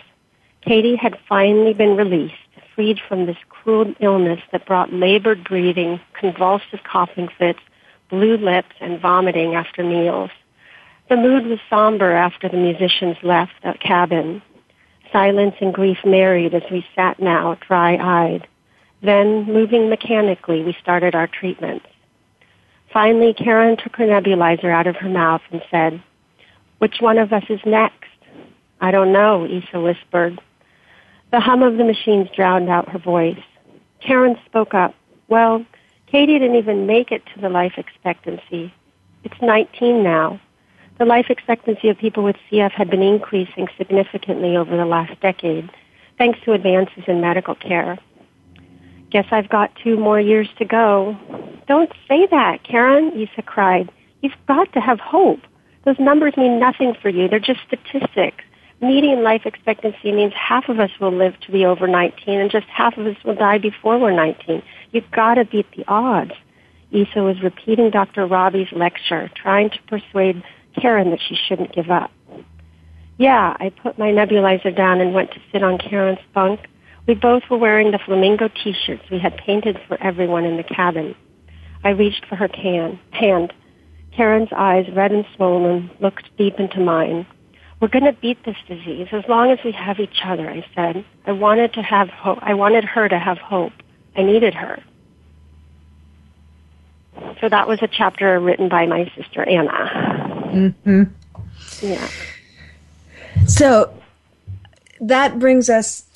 Katie 0.62 0.94
had 0.94 1.18
finally 1.28 1.74
been 1.74 1.96
released, 1.96 2.34
freed 2.76 3.00
from 3.08 3.26
this 3.26 3.36
cruel 3.48 3.92
illness 3.98 4.40
that 4.52 4.66
brought 4.66 4.92
labored 4.92 5.42
breathing, 5.42 6.00
convulsive 6.18 6.80
coughing 6.84 7.28
fits, 7.38 7.58
blue 8.08 8.36
lips, 8.36 8.74
and 8.80 9.00
vomiting 9.00 9.56
after 9.56 9.82
meals. 9.82 10.30
The 11.08 11.16
mood 11.16 11.46
was 11.46 11.58
somber 11.68 12.12
after 12.12 12.48
the 12.48 12.56
musicians 12.56 13.16
left 13.24 13.52
the 13.64 13.74
cabin, 13.80 14.42
silence 15.14 15.54
and 15.60 15.72
grief 15.72 15.98
married 16.04 16.54
as 16.54 16.64
we 16.72 16.84
sat 16.96 17.20
now, 17.20 17.56
dry-eyed. 17.66 18.48
Then, 19.00 19.44
moving 19.44 19.88
mechanically, 19.88 20.64
we 20.64 20.76
started 20.82 21.14
our 21.14 21.28
treatments. 21.28 21.86
Finally, 22.92 23.34
Karen 23.34 23.76
took 23.76 23.94
her 23.96 24.06
nebulizer 24.06 24.72
out 24.72 24.88
of 24.88 24.96
her 24.96 25.08
mouth 25.08 25.42
and 25.52 25.62
said, 25.70 26.02
Which 26.78 26.96
one 27.00 27.18
of 27.18 27.32
us 27.32 27.44
is 27.48 27.60
next? 27.64 28.08
I 28.80 28.90
don't 28.90 29.12
know, 29.12 29.46
Isa 29.46 29.80
whispered. 29.80 30.40
The 31.30 31.40
hum 31.40 31.62
of 31.62 31.76
the 31.76 31.84
machines 31.84 32.28
drowned 32.34 32.68
out 32.68 32.88
her 32.88 32.98
voice. 32.98 33.38
Karen 34.00 34.36
spoke 34.46 34.74
up. 34.74 34.94
Well, 35.28 35.64
Katie 36.06 36.38
didn't 36.38 36.56
even 36.56 36.86
make 36.86 37.12
it 37.12 37.22
to 37.34 37.40
the 37.40 37.48
life 37.48 37.74
expectancy. 37.76 38.74
It's 39.22 39.40
19 39.40 40.02
now. 40.02 40.40
The 40.98 41.04
life 41.04 41.26
expectancy 41.28 41.88
of 41.88 41.98
people 41.98 42.22
with 42.22 42.36
CF 42.50 42.70
had 42.70 42.88
been 42.88 43.02
increasing 43.02 43.66
significantly 43.76 44.56
over 44.56 44.76
the 44.76 44.86
last 44.86 45.20
decade, 45.20 45.68
thanks 46.18 46.38
to 46.44 46.52
advances 46.52 47.02
in 47.08 47.20
medical 47.20 47.56
care. 47.56 47.98
Guess 49.10 49.26
I've 49.32 49.48
got 49.48 49.74
two 49.82 49.96
more 49.96 50.20
years 50.20 50.48
to 50.58 50.64
go. 50.64 51.16
Don't 51.66 51.90
say 52.08 52.28
that, 52.30 52.62
Karen, 52.62 53.12
Isa 53.16 53.42
cried. 53.42 53.90
You've 54.22 54.32
got 54.46 54.72
to 54.74 54.80
have 54.80 55.00
hope. 55.00 55.40
Those 55.84 55.98
numbers 55.98 56.36
mean 56.36 56.60
nothing 56.60 56.94
for 57.02 57.08
you. 57.08 57.28
They're 57.28 57.40
just 57.40 57.60
statistics. 57.66 58.44
Median 58.80 59.22
life 59.24 59.42
expectancy 59.46 60.12
means 60.12 60.32
half 60.34 60.68
of 60.68 60.78
us 60.78 60.90
will 61.00 61.12
live 61.12 61.38
to 61.40 61.52
be 61.52 61.64
over 61.64 61.88
19 61.88 62.38
and 62.38 62.50
just 62.50 62.66
half 62.66 62.96
of 62.96 63.06
us 63.06 63.16
will 63.24 63.34
die 63.34 63.58
before 63.58 63.98
we're 63.98 64.12
19. 64.12 64.62
You've 64.92 65.10
got 65.10 65.34
to 65.34 65.44
beat 65.44 65.66
the 65.76 65.84
odds. 65.88 66.32
Isa 66.92 67.22
was 67.22 67.42
repeating 67.42 67.90
Dr. 67.90 68.26
Robbie's 68.26 68.70
lecture, 68.72 69.30
trying 69.34 69.70
to 69.70 69.82
persuade 69.88 70.42
Karen 70.80 71.10
that 71.10 71.20
she 71.26 71.36
shouldn't 71.48 71.74
give 71.74 71.90
up. 71.90 72.10
Yeah, 73.18 73.56
I 73.60 73.70
put 73.70 73.98
my 73.98 74.10
nebulizer 74.10 74.74
down 74.76 75.00
and 75.00 75.14
went 75.14 75.30
to 75.32 75.40
sit 75.52 75.62
on 75.62 75.78
Karen's 75.78 76.18
bunk. 76.34 76.60
We 77.06 77.14
both 77.14 77.42
were 77.50 77.58
wearing 77.58 77.90
the 77.90 77.98
flamingo 78.04 78.48
t-shirts 78.48 79.02
we 79.10 79.18
had 79.18 79.36
painted 79.36 79.78
for 79.86 80.02
everyone 80.02 80.44
in 80.44 80.56
the 80.56 80.64
cabin. 80.64 81.14
I 81.84 81.90
reached 81.90 82.26
for 82.26 82.36
her 82.36 82.48
can, 82.48 82.98
hand. 83.10 83.52
Karen's 84.16 84.48
eyes, 84.56 84.86
red 84.94 85.12
and 85.12 85.24
swollen, 85.36 85.90
looked 86.00 86.36
deep 86.36 86.58
into 86.58 86.80
mine. 86.80 87.26
We're 87.80 87.88
going 87.88 88.04
to 88.04 88.12
beat 88.12 88.44
this 88.44 88.56
disease 88.66 89.08
as 89.12 89.24
long 89.28 89.50
as 89.50 89.58
we 89.64 89.72
have 89.72 90.00
each 90.00 90.22
other, 90.24 90.48
I 90.48 90.64
said. 90.74 91.04
I 91.26 91.32
wanted 91.32 91.74
to 91.74 91.82
have 91.82 92.08
hope. 92.08 92.38
I 92.40 92.54
wanted 92.54 92.84
her 92.84 93.08
to 93.08 93.18
have 93.18 93.38
hope. 93.38 93.72
I 94.16 94.22
needed 94.22 94.54
her. 94.54 94.82
So 97.40 97.48
that 97.48 97.68
was 97.68 97.80
a 97.82 97.88
chapter 97.88 98.40
written 98.40 98.68
by 98.68 98.86
my 98.86 99.10
sister 99.16 99.42
Anna. 99.42 100.43
Mm-hmm. 100.54 101.02
Yeah. 101.86 102.08
So 103.46 103.94
that 105.00 105.38
brings 105.38 105.68
us, 105.68 106.06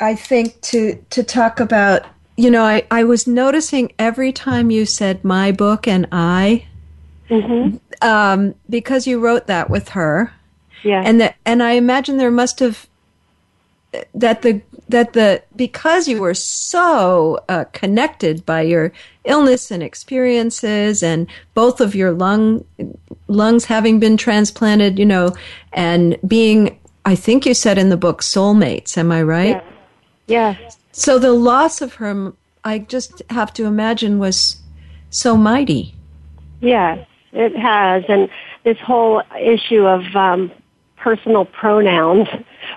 I 0.00 0.14
think, 0.14 0.60
to 0.62 0.96
to 1.10 1.22
talk 1.22 1.60
about. 1.60 2.06
You 2.36 2.50
know, 2.50 2.64
I, 2.64 2.84
I 2.90 3.04
was 3.04 3.28
noticing 3.28 3.92
every 3.96 4.32
time 4.32 4.72
you 4.72 4.86
said 4.86 5.22
my 5.22 5.52
book 5.52 5.86
and 5.86 6.08
I, 6.10 6.66
mm-hmm. 7.30 7.76
um, 8.02 8.56
because 8.68 9.06
you 9.06 9.20
wrote 9.20 9.46
that 9.46 9.70
with 9.70 9.90
her. 9.90 10.32
Yeah. 10.82 11.02
And 11.04 11.20
that, 11.20 11.36
and 11.46 11.62
I 11.62 11.72
imagine 11.72 12.16
there 12.16 12.32
must 12.32 12.58
have 12.58 12.88
that 14.14 14.42
the 14.42 14.62
that 14.88 15.12
the 15.12 15.42
because 15.56 16.08
you 16.08 16.20
were 16.20 16.34
so 16.34 17.38
uh, 17.48 17.64
connected 17.72 18.44
by 18.44 18.62
your 18.62 18.92
illness 19.24 19.70
and 19.70 19.82
experiences 19.82 21.02
and 21.02 21.26
both 21.54 21.80
of 21.80 21.94
your 21.94 22.12
lung 22.12 22.64
lungs 23.26 23.64
having 23.64 23.98
been 23.98 24.16
transplanted 24.16 24.98
you 24.98 25.06
know 25.06 25.34
and 25.72 26.16
being 26.26 26.78
i 27.04 27.14
think 27.14 27.46
you 27.46 27.54
said 27.54 27.78
in 27.78 27.88
the 27.88 27.96
book 27.96 28.20
soulmates 28.20 28.96
am 28.98 29.10
i 29.10 29.22
right 29.22 29.62
yeah, 30.26 30.56
yeah. 30.58 30.70
so 30.92 31.18
the 31.18 31.32
loss 31.32 31.80
of 31.80 31.94
her 31.94 32.32
i 32.64 32.78
just 32.78 33.22
have 33.30 33.52
to 33.52 33.64
imagine 33.64 34.18
was 34.18 34.60
so 35.10 35.36
mighty 35.36 35.94
yes 36.60 37.06
it 37.32 37.56
has 37.56 38.04
and 38.08 38.28
this 38.64 38.78
whole 38.78 39.22
issue 39.38 39.86
of 39.86 40.16
um, 40.16 40.50
personal 40.96 41.44
pronouns 41.44 42.28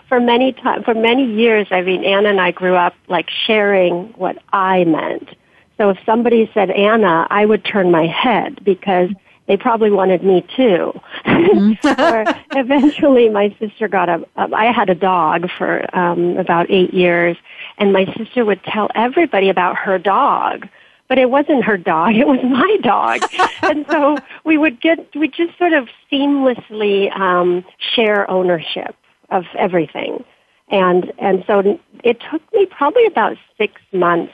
for 0.09 0.19
many 0.19 0.51
time 0.51 0.83
for 0.83 0.93
many 0.93 1.25
years. 1.25 1.67
I 1.71 1.81
mean, 1.81 2.03
Anna 2.03 2.29
and 2.29 2.41
I 2.41 2.51
grew 2.51 2.75
up 2.75 2.93
like 3.07 3.29
sharing 3.29 4.09
what 4.17 4.37
I 4.51 4.83
meant. 4.83 5.29
So 5.77 5.89
if 5.91 5.97
somebody 6.05 6.51
said 6.53 6.69
Anna, 6.69 7.25
I 7.29 7.45
would 7.45 7.63
turn 7.63 7.89
my 7.89 8.05
head 8.05 8.63
because 8.63 9.09
they 9.47 9.57
probably 9.57 9.91
wanted 9.91 10.23
me 10.23 10.45
too. 10.55 10.93
Mm-hmm. 11.25 11.87
or 12.01 12.25
eventually 12.59 13.29
my 13.29 13.55
sister 13.59 13.87
got 13.87 14.09
a, 14.09 14.25
I 14.35 14.71
had 14.71 14.89
a 14.89 14.95
dog 14.95 15.49
for 15.57 15.85
um, 15.97 16.37
about 16.37 16.69
eight 16.69 16.93
years 16.93 17.37
and 17.77 17.93
my 17.93 18.05
sister 18.17 18.43
would 18.45 18.63
tell 18.63 18.89
everybody 18.95 19.49
about 19.49 19.77
her 19.77 19.97
dog. 19.97 20.67
But 21.07 21.17
it 21.17 21.29
wasn't 21.29 21.63
her 21.63 21.77
dog, 21.77 22.15
it 22.15 22.27
was 22.27 22.39
my 22.43 22.77
dog. 22.81 23.21
and 23.61 23.85
so 23.89 24.17
we 24.43 24.57
would 24.57 24.81
get, 24.81 25.07
we 25.15 25.29
just 25.29 25.57
sort 25.57 25.71
of 25.71 25.87
seamlessly 26.11 27.17
um, 27.17 27.63
share 27.95 28.29
ownership 28.29 28.93
of 29.29 29.45
everything. 29.57 30.25
And, 30.69 31.13
and 31.17 31.45
so 31.47 31.79
it 32.03 32.21
took 32.29 32.41
me 32.53 32.65
probably 32.65 33.05
about 33.05 33.37
six 33.57 33.81
months 33.93 34.33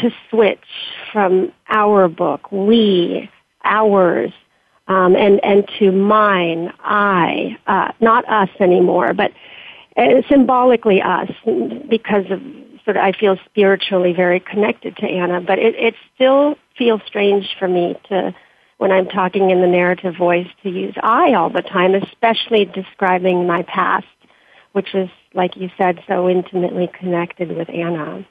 to 0.00 0.10
switch 0.30 0.64
from 1.12 1.52
our 1.68 2.08
book, 2.08 2.50
we, 2.50 3.30
ours, 3.64 4.32
um, 4.86 5.16
and 5.16 5.42
and 5.44 5.68
to 5.78 5.92
mine, 5.92 6.72
I, 6.80 7.58
uh, 7.66 7.92
not 8.00 8.28
us 8.28 8.48
anymore, 8.60 9.12
but 9.14 9.32
uh, 9.96 10.22
symbolically 10.28 11.02
us, 11.02 11.30
because 11.88 12.30
of 12.30 12.40
sort 12.84 12.96
of 12.96 13.02
I 13.02 13.12
feel 13.12 13.36
spiritually 13.44 14.12
very 14.12 14.40
connected 14.40 14.96
to 14.96 15.06
Anna, 15.06 15.40
but 15.40 15.58
it, 15.58 15.74
it 15.74 15.94
still 16.14 16.56
feels 16.76 17.02
strange 17.06 17.54
for 17.58 17.68
me 17.68 17.96
to 18.08 18.34
when 18.78 18.92
I'm 18.92 19.06
talking 19.06 19.50
in 19.50 19.60
the 19.60 19.66
narrative 19.66 20.16
voice 20.16 20.46
to 20.62 20.70
use 20.70 20.94
I 21.02 21.34
all 21.34 21.50
the 21.50 21.62
time, 21.62 21.94
especially 21.94 22.64
describing 22.64 23.46
my 23.46 23.62
past, 23.62 24.06
which 24.72 24.94
is, 24.94 25.10
like 25.34 25.56
you 25.56 25.68
said, 25.76 26.02
so 26.06 26.28
intimately 26.28 26.88
connected 26.98 27.54
with 27.54 27.68
Anna. 27.68 28.24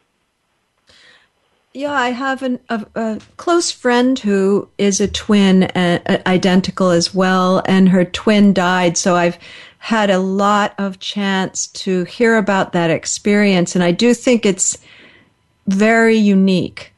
Yeah, 1.78 1.92
I 1.92 2.10
have 2.10 2.42
an, 2.42 2.60
a, 2.70 2.88
a, 2.96 3.20
close 3.38 3.70
friend 3.70 4.18
who 4.18 4.68
is 4.80 5.00
a 5.00 5.08
twin, 5.08 5.66
uh, 5.66 6.00
uh, 6.08 6.18
identical 6.26 6.90
as 6.90 7.14
well, 7.14 7.62
and 7.68 7.88
her 7.90 8.04
twin 8.04 8.52
died. 8.52 8.98
So 8.98 9.16
I've 9.16 9.38
had 9.78 10.10
a 10.10 10.18
lot 10.18 10.74
of 10.80 10.98
chance 10.98 11.68
to 11.68 12.04
hear 12.06 12.36
about 12.38 12.74
that 12.74 12.90
experience, 12.90 13.76
and 13.76 13.84
I 13.84 13.92
do 13.92 14.16
think 14.16 14.44
it's 14.44 14.80
very 15.68 16.16
unique. 16.16 16.94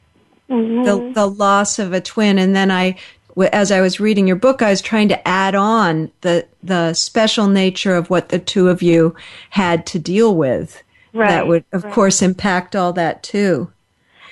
Mm-hmm. 0.48 0.84
The 0.84 1.12
the 1.12 1.26
loss 1.26 1.78
of 1.78 1.92
a 1.92 2.00
twin, 2.00 2.38
and 2.38 2.56
then 2.56 2.70
I, 2.70 2.96
as 3.52 3.70
I 3.70 3.82
was 3.82 4.00
reading 4.00 4.26
your 4.26 4.36
book, 4.36 4.62
I 4.62 4.70
was 4.70 4.80
trying 4.80 5.08
to 5.08 5.28
add 5.28 5.54
on 5.54 6.10
the 6.22 6.46
the 6.62 6.94
special 6.94 7.48
nature 7.48 7.96
of 7.96 8.08
what 8.08 8.30
the 8.30 8.38
two 8.38 8.70
of 8.70 8.80
you 8.80 9.14
had 9.50 9.84
to 9.88 9.98
deal 9.98 10.34
with. 10.34 10.82
Right. 11.12 11.28
That 11.28 11.48
would, 11.48 11.64
of 11.72 11.84
right. 11.84 11.92
course, 11.92 12.22
impact 12.22 12.74
all 12.74 12.94
that 12.94 13.22
too. 13.22 13.70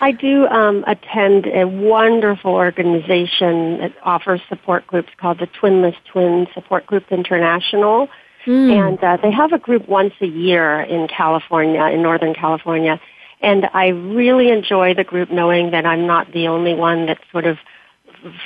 I 0.00 0.12
do 0.12 0.46
um, 0.46 0.84
attend 0.86 1.46
a 1.46 1.66
wonderful 1.66 2.52
organization 2.52 3.78
that 3.78 3.94
offers 4.02 4.40
support 4.48 4.86
groups 4.86 5.08
called 5.16 5.38
the 5.38 5.46
Twinless 5.46 5.96
Twin 6.10 6.46
Support 6.54 6.86
Group 6.86 7.10
International. 7.10 8.08
Mm. 8.46 8.70
And 8.70 9.04
uh, 9.04 9.18
they 9.20 9.32
have 9.32 9.52
a 9.52 9.58
group 9.58 9.88
once 9.88 10.14
a 10.20 10.26
year 10.26 10.80
in 10.80 11.08
California, 11.08 11.82
in 11.86 12.02
Northern 12.02 12.34
California. 12.34 13.00
And 13.40 13.68
I 13.72 13.88
really 13.88 14.50
enjoy 14.50 14.94
the 14.94 15.04
group 15.04 15.30
knowing 15.30 15.70
that 15.72 15.84
I'm 15.84 16.06
not 16.06 16.32
the 16.32 16.48
only 16.48 16.74
one 16.74 17.06
that's 17.06 17.22
sort 17.30 17.46
of 17.46 17.58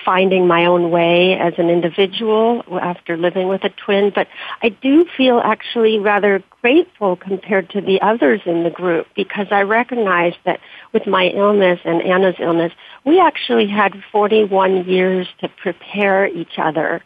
finding 0.04 0.46
my 0.46 0.66
own 0.66 0.90
way 0.90 1.34
as 1.38 1.54
an 1.58 1.70
individual 1.70 2.62
after 2.80 3.16
living 3.16 3.48
with 3.48 3.64
a 3.64 3.70
twin, 3.70 4.12
but 4.14 4.28
I 4.62 4.70
do 4.70 5.06
feel 5.16 5.40
actually 5.42 5.98
rather 5.98 6.42
grateful 6.62 7.16
compared 7.16 7.70
to 7.70 7.80
the 7.80 8.00
others 8.00 8.40
in 8.46 8.64
the 8.64 8.70
group 8.70 9.06
because 9.14 9.46
I 9.50 9.62
recognize 9.62 10.34
that 10.44 10.60
with 10.92 11.06
my 11.06 11.28
illness 11.28 11.80
and 11.84 12.02
Anna's 12.02 12.36
illness, 12.38 12.72
we 13.04 13.20
actually 13.20 13.66
had 13.66 14.02
41 14.12 14.84
years 14.88 15.26
to 15.40 15.48
prepare 15.48 16.26
each 16.26 16.58
other 16.58 17.02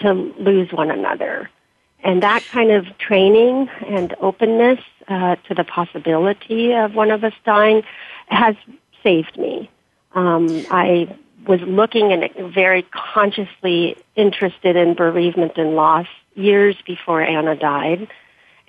to 0.00 0.12
lose 0.12 0.72
one 0.72 0.90
another. 0.90 1.50
And 2.04 2.22
that 2.22 2.44
kind 2.50 2.70
of 2.70 2.86
training 2.98 3.68
and 3.86 4.14
openness 4.20 4.80
uh, 5.08 5.36
to 5.48 5.54
the 5.54 5.64
possibility 5.64 6.72
of 6.72 6.94
one 6.94 7.10
of 7.10 7.22
us 7.22 7.34
dying 7.44 7.82
has 8.26 8.56
saved 9.02 9.36
me. 9.36 9.70
Um, 10.14 10.48
I 10.70 11.16
was 11.46 11.60
looking 11.60 12.12
and 12.12 12.54
very 12.54 12.82
consciously 12.82 13.96
interested 14.16 14.76
in 14.76 14.94
bereavement 14.94 15.52
and 15.56 15.74
loss 15.74 16.06
years 16.34 16.76
before 16.86 17.22
Anna 17.22 17.56
died. 17.56 18.08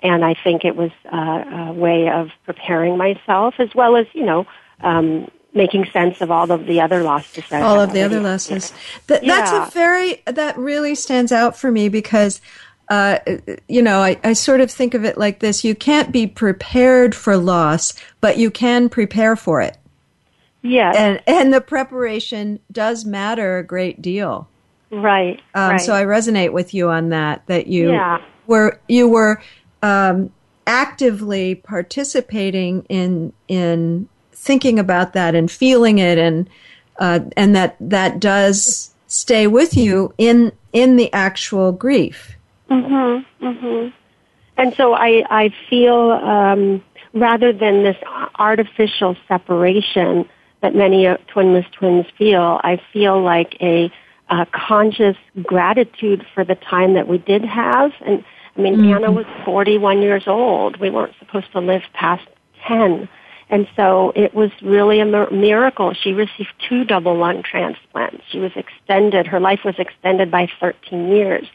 And 0.00 0.24
I 0.24 0.34
think 0.34 0.64
it 0.64 0.76
was 0.76 0.90
a 1.04 1.72
way 1.72 2.10
of 2.10 2.30
preparing 2.44 2.98
myself 2.98 3.54
as 3.58 3.74
well 3.74 3.96
as, 3.96 4.06
you 4.12 4.26
know, 4.26 4.46
um, 4.80 5.30
making 5.54 5.86
sense 5.92 6.20
of 6.20 6.30
all 6.30 6.50
of 6.50 6.66
the 6.66 6.80
other 6.80 7.02
losses. 7.02 7.44
all 7.50 7.80
of 7.80 7.92
the 7.92 8.02
other 8.02 8.20
losses. 8.20 8.72
Th- 9.06 9.22
yeah. 9.22 9.40
That's 9.40 9.68
a 9.68 9.74
very, 9.74 10.22
that 10.26 10.58
really 10.58 10.94
stands 10.94 11.32
out 11.32 11.56
for 11.56 11.70
me 11.70 11.88
because 11.88 12.40
uh, 12.88 13.18
you 13.66 13.82
know, 13.82 14.00
I, 14.00 14.18
I 14.22 14.34
sort 14.34 14.60
of 14.60 14.70
think 14.70 14.94
of 14.94 15.04
it 15.04 15.16
like 15.16 15.38
this. 15.38 15.64
You 15.64 15.74
can't 15.74 16.12
be 16.12 16.26
prepared 16.26 17.14
for 17.14 17.36
loss, 17.36 17.94
but 18.20 18.36
you 18.36 18.50
can 18.50 18.88
prepare 18.88 19.36
for 19.36 19.62
it. 19.62 19.78
Yes. 20.64 20.96
And 20.96 21.22
and 21.26 21.52
the 21.52 21.60
preparation 21.60 22.58
does 22.72 23.04
matter 23.04 23.58
a 23.58 23.62
great 23.62 24.00
deal. 24.00 24.48
Right. 24.90 25.40
Um, 25.54 25.72
right. 25.72 25.80
So 25.80 25.92
I 25.92 26.04
resonate 26.04 26.52
with 26.52 26.72
you 26.72 26.88
on 26.88 27.10
that. 27.10 27.46
That 27.46 27.66
you 27.66 27.92
yeah. 27.92 28.22
were 28.46 28.80
you 28.88 29.06
were 29.06 29.42
um, 29.82 30.32
actively 30.66 31.56
participating 31.56 32.86
in 32.88 33.34
in 33.46 34.08
thinking 34.32 34.78
about 34.78 35.12
that 35.12 35.34
and 35.34 35.50
feeling 35.50 35.98
it, 35.98 36.16
and 36.16 36.48
uh, 36.98 37.20
and 37.36 37.54
that 37.54 37.76
that 37.78 38.18
does 38.18 38.94
stay 39.06 39.46
with 39.46 39.76
you 39.76 40.14
in 40.16 40.50
in 40.72 40.96
the 40.96 41.12
actual 41.12 41.72
grief. 41.72 42.36
Mhm. 42.70 43.26
Mhm. 43.42 43.92
And 44.56 44.74
so 44.76 44.94
I 44.94 45.24
I 45.28 45.54
feel 45.68 46.12
um, 46.12 46.82
rather 47.12 47.52
than 47.52 47.82
this 47.82 47.98
artificial 48.38 49.14
separation 49.28 50.26
that 50.64 50.74
many 50.74 51.04
twinless 51.04 51.70
twins 51.72 52.06
feel. 52.16 52.58
I 52.64 52.80
feel 52.90 53.22
like 53.22 53.54
a, 53.60 53.92
a 54.30 54.46
conscious 54.46 55.16
gratitude 55.42 56.24
for 56.34 56.42
the 56.42 56.54
time 56.54 56.94
that 56.94 57.06
we 57.06 57.18
did 57.18 57.44
have. 57.44 57.92
And 58.00 58.24
I 58.56 58.60
mean, 58.62 58.76
mm-hmm. 58.76 58.94
Anna 58.94 59.12
was 59.12 59.26
41 59.44 60.00
years 60.00 60.22
old. 60.26 60.78
We 60.80 60.88
weren't 60.88 61.12
supposed 61.18 61.52
to 61.52 61.60
live 61.60 61.82
past 61.92 62.26
10. 62.66 63.06
And 63.50 63.68
so 63.76 64.14
it 64.16 64.34
was 64.34 64.50
really 64.62 65.00
a 65.00 65.04
miracle. 65.04 65.92
She 65.92 66.14
received 66.14 66.54
two 66.66 66.82
double 66.86 67.14
lung 67.14 67.42
transplants. 67.42 68.24
She 68.30 68.38
was 68.38 68.52
extended, 68.56 69.26
her 69.26 69.40
life 69.40 69.60
was 69.66 69.74
extended 69.78 70.30
by 70.30 70.48
13 70.60 71.08
years. 71.08 71.46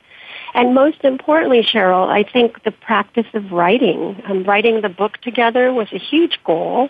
And 0.54 0.76
most 0.76 1.04
importantly, 1.04 1.64
Cheryl, 1.64 2.08
I 2.08 2.22
think 2.32 2.64
the 2.64 2.72
practice 2.72 3.26
of 3.34 3.52
writing, 3.52 4.22
um, 4.28 4.44
writing 4.44 4.82
the 4.82 4.90
book 4.90 5.18
together 5.18 5.74
was 5.74 5.88
a 5.92 5.98
huge 5.98 6.40
goal 6.44 6.90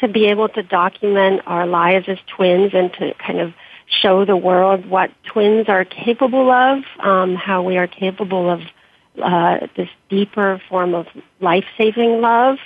to 0.00 0.08
be 0.08 0.26
able 0.26 0.48
to 0.48 0.62
document 0.62 1.42
our 1.46 1.66
lives 1.66 2.06
as 2.08 2.18
twins 2.26 2.72
and 2.74 2.92
to 2.94 3.14
kind 3.14 3.38
of 3.38 3.52
show 3.86 4.24
the 4.24 4.36
world 4.36 4.86
what 4.86 5.10
twins 5.24 5.68
are 5.68 5.84
capable 5.84 6.50
of, 6.50 6.82
um, 7.00 7.34
how 7.34 7.62
we 7.62 7.76
are 7.76 7.86
capable 7.86 8.48
of 8.48 8.60
uh, 9.22 9.66
this 9.76 9.88
deeper 10.08 10.60
form 10.68 10.94
of 10.94 11.06
life-saving 11.40 12.20
love. 12.20 12.58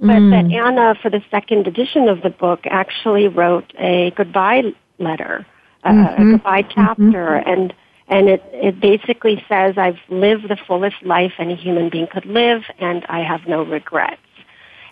But 0.00 0.16
mm. 0.16 0.30
that 0.30 0.52
Anna, 0.52 0.96
for 1.00 1.10
the 1.10 1.22
second 1.30 1.66
edition 1.68 2.08
of 2.08 2.22
the 2.22 2.30
book, 2.30 2.66
actually 2.66 3.28
wrote 3.28 3.72
a 3.78 4.10
goodbye 4.16 4.74
letter, 4.98 5.46
uh, 5.84 5.90
mm-hmm. 5.90 6.22
a 6.22 6.32
goodbye 6.32 6.62
chapter, 6.62 7.02
mm-hmm. 7.02 7.48
and 7.48 7.74
and 8.08 8.28
it 8.28 8.42
it 8.52 8.80
basically 8.80 9.42
says, 9.48 9.78
"I've 9.78 10.00
lived 10.08 10.48
the 10.48 10.56
fullest 10.66 11.00
life 11.04 11.34
any 11.38 11.54
human 11.54 11.90
being 11.90 12.08
could 12.08 12.26
live, 12.26 12.64
and 12.80 13.06
I 13.08 13.20
have 13.20 13.46
no 13.46 13.62
regrets." 13.62 14.20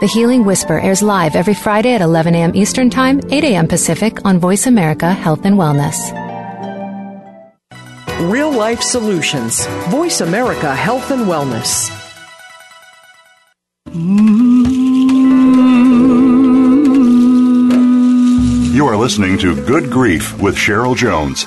the 0.00 0.06
Healing 0.06 0.44
Whisper 0.44 0.78
airs 0.78 1.02
live 1.02 1.34
every 1.34 1.54
Friday 1.54 1.94
at 1.94 2.02
11 2.02 2.34
a.m. 2.34 2.54
Eastern 2.54 2.90
Time, 2.90 3.20
8 3.30 3.44
a.m. 3.44 3.66
Pacific 3.66 4.24
on 4.24 4.38
Voice 4.38 4.66
America 4.66 5.12
Health 5.12 5.44
and 5.44 5.56
Wellness. 5.56 5.96
Real 8.30 8.50
Life 8.50 8.82
Solutions. 8.82 9.66
Voice 9.88 10.20
America 10.20 10.74
Health 10.74 11.10
and 11.10 11.26
Wellness. 11.26 11.92
You 18.74 18.86
are 18.86 18.96
listening 18.96 19.38
to 19.38 19.54
Good 19.64 19.90
Grief 19.90 20.38
with 20.40 20.56
Cheryl 20.56 20.94
Jones. 20.96 21.46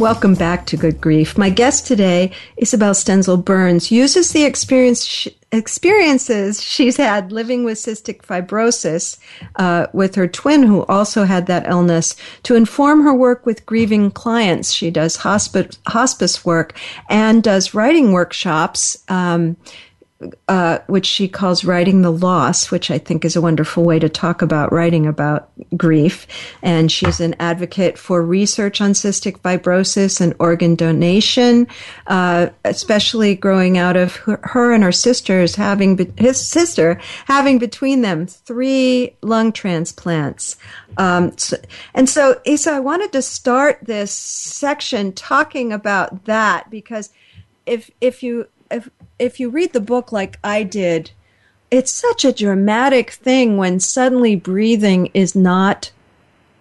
Welcome 0.00 0.34
back 0.34 0.64
to 0.68 0.78
Good 0.78 0.98
Grief. 0.98 1.36
My 1.36 1.50
guest 1.50 1.86
today, 1.86 2.32
Isabel 2.56 2.94
Stenzel 2.94 3.44
Byrnes, 3.44 3.90
uses 3.90 4.32
the 4.32 4.44
experience 4.44 5.28
experiences 5.52 6.62
she's 6.62 6.96
had 6.96 7.32
living 7.32 7.64
with 7.64 7.76
cystic 7.76 8.22
fibrosis 8.22 9.18
uh, 9.56 9.88
with 9.92 10.14
her 10.14 10.26
twin, 10.26 10.62
who 10.62 10.86
also 10.86 11.24
had 11.24 11.48
that 11.48 11.68
illness, 11.68 12.16
to 12.44 12.54
inform 12.54 13.02
her 13.02 13.12
work 13.12 13.44
with 13.44 13.66
grieving 13.66 14.10
clients. 14.10 14.72
She 14.72 14.90
does 14.90 15.16
hospice, 15.16 15.78
hospice 15.86 16.46
work 16.46 16.78
and 17.10 17.42
does 17.42 17.74
writing 17.74 18.12
workshops. 18.12 19.04
Um, 19.08 19.58
uh, 20.48 20.78
which 20.86 21.06
she 21.06 21.28
calls 21.28 21.64
writing 21.64 22.02
the 22.02 22.12
loss, 22.12 22.70
which 22.70 22.90
I 22.90 22.98
think 22.98 23.24
is 23.24 23.36
a 23.36 23.40
wonderful 23.40 23.84
way 23.84 23.98
to 23.98 24.08
talk 24.08 24.42
about 24.42 24.72
writing 24.72 25.06
about 25.06 25.50
grief. 25.76 26.26
And 26.62 26.92
she's 26.92 27.20
an 27.20 27.34
advocate 27.40 27.96
for 27.96 28.22
research 28.22 28.80
on 28.82 28.92
cystic 28.92 29.38
fibrosis 29.40 30.20
and 30.20 30.34
organ 30.38 30.74
donation, 30.74 31.66
uh, 32.06 32.48
especially 32.64 33.34
growing 33.34 33.78
out 33.78 33.96
of 33.96 34.16
her, 34.16 34.40
her, 34.42 34.72
and 34.72 34.84
her 34.84 34.92
sisters 34.92 35.54
having 35.54 35.96
be- 35.96 36.12
his 36.18 36.38
sister 36.38 37.00
having 37.26 37.58
between 37.58 38.02
them 38.02 38.26
three 38.26 39.16
lung 39.22 39.52
transplants. 39.52 40.58
Um, 40.98 41.36
so, 41.38 41.56
and 41.94 42.08
so, 42.08 42.40
Isa, 42.44 42.72
I 42.72 42.80
wanted 42.80 43.12
to 43.12 43.22
start 43.22 43.78
this 43.82 44.12
section 44.12 45.12
talking 45.12 45.72
about 45.72 46.26
that 46.26 46.68
because 46.68 47.10
if 47.64 47.90
if 48.00 48.22
you 48.22 48.48
if 48.70 48.88
if 49.20 49.38
you 49.38 49.50
read 49.50 49.72
the 49.72 49.80
book 49.80 50.10
like 50.10 50.38
I 50.42 50.62
did, 50.62 51.12
it's 51.70 51.92
such 51.92 52.24
a 52.24 52.32
dramatic 52.32 53.10
thing 53.12 53.56
when 53.56 53.78
suddenly 53.78 54.34
breathing 54.34 55.10
is 55.14 55.36
not 55.36 55.92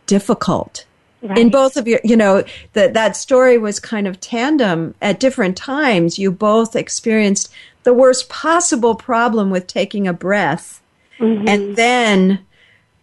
difficult. 0.05 0.85
Right. 1.21 1.37
In 1.37 1.49
both 1.49 1.75
of 1.75 1.87
your, 1.87 1.99
you 2.03 2.15
know, 2.15 2.43
that 2.73 2.93
that 2.93 3.17
story 3.17 3.57
was 3.57 3.79
kind 3.79 4.07
of 4.07 4.21
tandem 4.21 4.95
at 5.01 5.19
different 5.19 5.57
times. 5.57 6.17
You 6.17 6.31
both 6.31 6.75
experienced 6.75 7.51
the 7.83 7.93
worst 7.93 8.29
possible 8.29 8.95
problem 8.95 9.49
with 9.49 9.67
taking 9.67 10.07
a 10.07 10.13
breath, 10.13 10.81
mm-hmm. 11.17 11.47
and 11.47 11.75
then 11.75 12.45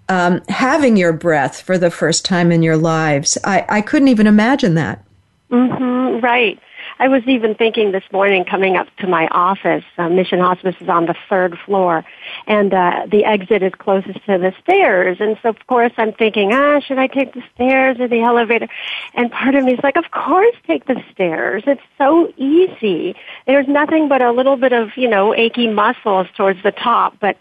um, 0.09 0.41
having 0.49 0.97
your 0.97 1.13
breath 1.13 1.61
for 1.61 1.77
the 1.77 1.91
first 1.91 2.25
time 2.25 2.53
in 2.53 2.63
your 2.63 2.77
lives. 2.77 3.37
I, 3.45 3.67
I 3.69 3.81
couldn't 3.83 4.09
even 4.09 4.27
imagine 4.27 4.75
that. 4.75 5.05
Mm-hmm, 5.51 6.25
right. 6.25 6.59
I 6.99 7.09
was 7.09 7.23
even 7.27 7.55
thinking 7.55 7.93
this 7.93 8.05
morning 8.11 8.45
coming 8.45 8.77
up 8.77 8.89
to 8.99 9.07
my 9.07 9.29
office, 9.29 9.85
uh, 9.99 10.09
Mission 10.09 10.41
Hospice 10.41 10.77
is 10.81 10.89
on 10.89 11.05
the 11.05 11.15
third 11.29 11.59
floor, 11.67 12.05
and 12.47 12.73
uh, 12.73 13.07
the 13.11 13.25
exit 13.25 13.63
is 13.63 13.73
closest 13.79 14.25
to 14.27 14.39
the 14.39 14.55
stairs. 14.63 15.19
And 15.21 15.37
so, 15.43 15.51
of 15.51 15.67
course, 15.67 15.93
I'm 15.99 16.13
thinking, 16.13 16.55
ah, 16.55 16.81
should 16.81 16.99
I 16.99 17.07
take 17.07 17.35
the 17.35 17.43
stairs 17.55 17.99
or 18.01 18.09
the 18.09 18.23
elevator? 18.23 18.69
And 19.15 19.31
part 19.31 19.55
of 19.55 19.65
me 19.65 19.75
is 19.75 19.81
like, 19.83 19.97
of 19.97 20.11
course, 20.11 20.57
take 20.67 20.87
the 20.87 21.03
stairs. 21.13 21.65
It's 21.67 21.83
so 21.99 22.33
easy. 22.39 23.15
There's 23.47 23.69
nothing 23.69 24.09
but 24.09 24.23
a 24.23 24.33
little 24.33 24.57
bit 24.57 24.73
of, 24.73 24.97
you 24.97 25.09
know, 25.09 25.35
achy 25.35 25.69
muscles 25.69 26.29
towards 26.35 26.63
the 26.63 26.73
top, 26.73 27.19
but 27.21 27.37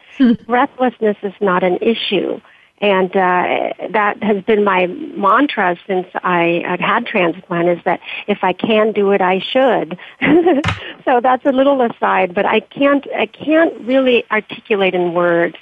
breathlessness 0.45 1.17
is 1.23 1.33
not 1.39 1.63
an 1.63 1.77
issue. 1.81 2.41
And 2.79 3.15
uh, 3.15 3.71
that 3.91 4.21
has 4.21 4.43
been 4.43 4.63
my 4.65 4.87
mantra 4.87 5.77
since 5.87 6.07
I 6.15 6.63
I've 6.67 6.81
had 6.81 7.05
transplant 7.05 7.69
is 7.69 7.79
that 7.85 8.01
if 8.27 8.43
I 8.43 8.51
can 8.51 8.91
do 8.91 9.11
it, 9.11 9.21
I 9.21 9.39
should. 9.39 9.97
so 11.05 11.21
that's 11.21 11.45
a 11.45 11.51
little 11.51 11.81
aside, 11.81 12.35
but 12.35 12.45
I 12.45 12.59
can't 12.59 13.07
I 13.15 13.27
can't 13.27 13.73
really 13.81 14.25
articulate 14.29 14.93
in 14.93 15.13
words 15.13 15.55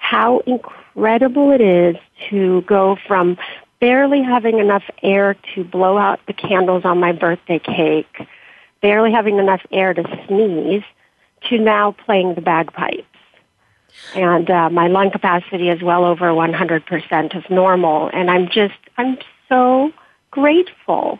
how 0.00 0.40
incredible 0.40 1.52
it 1.52 1.62
is 1.62 1.96
to 2.28 2.60
go 2.62 2.98
from 3.06 3.38
barely 3.80 4.22
having 4.22 4.58
enough 4.58 4.84
air 5.02 5.36
to 5.54 5.64
blow 5.64 5.96
out 5.96 6.20
the 6.26 6.32
candles 6.34 6.84
on 6.84 7.00
my 7.00 7.12
birthday 7.12 7.58
cake, 7.58 8.28
barely 8.82 9.12
having 9.12 9.38
enough 9.38 9.62
air 9.72 9.94
to 9.94 10.02
sneeze, 10.26 10.82
to 11.48 11.58
now 11.58 11.92
playing 11.92 12.34
the 12.34 12.40
bagpipes 12.40 13.06
and 14.14 14.50
uh, 14.50 14.70
my 14.70 14.88
lung 14.88 15.10
capacity 15.10 15.68
is 15.68 15.82
well 15.82 16.04
over 16.04 16.26
100% 16.26 17.36
of 17.36 17.50
normal. 17.50 18.10
And 18.12 18.30
I'm 18.30 18.48
just, 18.48 18.74
I'm 18.96 19.18
so 19.48 19.92
grateful. 20.30 21.18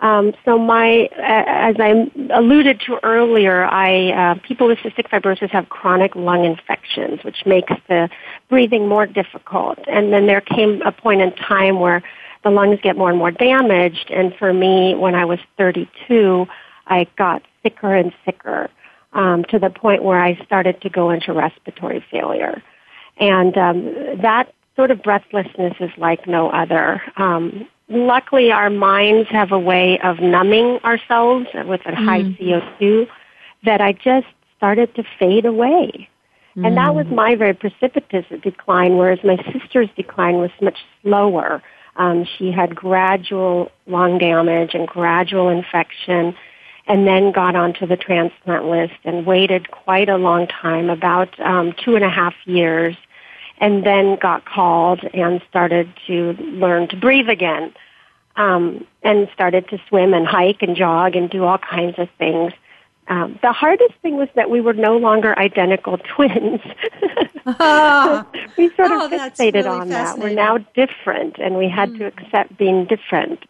Um, 0.00 0.34
so 0.44 0.58
my, 0.58 1.08
as 1.16 1.76
I 1.78 2.10
alluded 2.30 2.80
to 2.86 2.98
earlier, 3.04 3.64
I 3.64 4.10
uh, 4.10 4.34
people 4.46 4.66
with 4.66 4.78
cystic 4.78 5.08
fibrosis 5.08 5.50
have 5.50 5.68
chronic 5.68 6.16
lung 6.16 6.44
infections, 6.44 7.22
which 7.22 7.46
makes 7.46 7.72
the 7.88 8.10
breathing 8.48 8.88
more 8.88 9.06
difficult. 9.06 9.78
And 9.86 10.12
then 10.12 10.26
there 10.26 10.40
came 10.40 10.82
a 10.82 10.90
point 10.90 11.20
in 11.20 11.32
time 11.32 11.78
where 11.78 12.02
the 12.42 12.50
lungs 12.50 12.80
get 12.82 12.96
more 12.96 13.10
and 13.10 13.18
more 13.18 13.30
damaged. 13.30 14.10
And 14.10 14.34
for 14.34 14.52
me, 14.52 14.96
when 14.96 15.14
I 15.14 15.24
was 15.24 15.38
32, 15.56 16.48
I 16.88 17.06
got 17.16 17.42
sicker 17.62 17.94
and 17.94 18.12
sicker 18.24 18.70
um, 19.12 19.44
to 19.44 19.58
the 19.58 19.70
point 19.70 20.02
where 20.02 20.20
I 20.20 20.36
started 20.44 20.80
to 20.82 20.90
go 20.90 21.10
into 21.10 21.32
respiratory 21.32 22.04
failure. 22.10 22.62
And 23.18 23.56
um, 23.56 23.94
that 24.22 24.52
sort 24.76 24.90
of 24.90 25.02
breathlessness 25.02 25.74
is 25.80 25.90
like 25.98 26.26
no 26.26 26.50
other. 26.50 27.02
Um, 27.16 27.68
luckily, 27.88 28.50
our 28.50 28.70
minds 28.70 29.28
have 29.30 29.52
a 29.52 29.58
way 29.58 29.98
of 30.00 30.20
numbing 30.20 30.78
ourselves 30.84 31.46
with 31.54 31.80
a 31.86 31.94
high 31.94 32.22
mm. 32.22 32.38
CO2 32.38 33.06
that 33.64 33.80
I 33.80 33.92
just 33.92 34.26
started 34.56 34.94
to 34.94 35.04
fade 35.18 35.44
away. 35.44 36.08
Mm. 36.56 36.66
And 36.66 36.76
that 36.76 36.94
was 36.94 37.06
mm. 37.06 37.14
my 37.14 37.34
very 37.34 37.54
precipitous 37.54 38.24
decline, 38.42 38.96
whereas 38.96 39.18
my 39.24 39.36
sister's 39.52 39.88
decline 39.96 40.36
was 40.36 40.50
much 40.60 40.78
slower. 41.02 41.62
Um, 41.96 42.24
she 42.38 42.50
had 42.50 42.74
gradual 42.74 43.70
lung 43.86 44.18
damage 44.18 44.74
and 44.74 44.88
gradual 44.88 45.50
infection 45.50 46.34
and 46.86 47.06
then 47.06 47.32
got 47.32 47.54
onto 47.54 47.86
the 47.86 47.96
transplant 47.96 48.64
list 48.66 48.94
and 49.04 49.24
waited 49.24 49.70
quite 49.70 50.08
a 50.08 50.16
long 50.16 50.46
time, 50.46 50.90
about 50.90 51.38
um, 51.40 51.72
two 51.84 51.94
and 51.94 52.04
a 52.04 52.10
half 52.10 52.34
years, 52.44 52.96
and 53.58 53.86
then 53.86 54.16
got 54.16 54.44
called 54.44 55.00
and 55.14 55.40
started 55.48 55.92
to 56.06 56.32
learn 56.40 56.88
to 56.88 56.96
breathe 56.96 57.28
again, 57.28 57.72
um, 58.36 58.84
and 59.02 59.28
started 59.32 59.68
to 59.68 59.78
swim 59.88 60.12
and 60.14 60.26
hike 60.26 60.62
and 60.62 60.76
jog 60.76 61.14
and 61.14 61.30
do 61.30 61.44
all 61.44 61.58
kinds 61.58 61.98
of 61.98 62.08
things. 62.18 62.52
Um, 63.08 63.38
the 63.42 63.52
hardest 63.52 63.94
thing 64.00 64.16
was 64.16 64.28
that 64.36 64.48
we 64.48 64.60
were 64.60 64.72
no 64.72 64.96
longer 64.96 65.38
identical 65.38 65.98
twins. 66.16 66.60
we 68.56 68.68
sort 68.74 68.90
of 68.90 69.02
oh, 69.02 69.08
fixated 69.10 69.54
really 69.54 69.68
on 69.68 69.88
that. 69.90 70.18
We're 70.18 70.30
now 70.30 70.58
different, 70.74 71.38
and 71.38 71.56
we 71.56 71.68
had 71.68 71.90
mm. 71.90 71.98
to 71.98 72.06
accept 72.06 72.56
being 72.56 72.86
different 72.86 73.44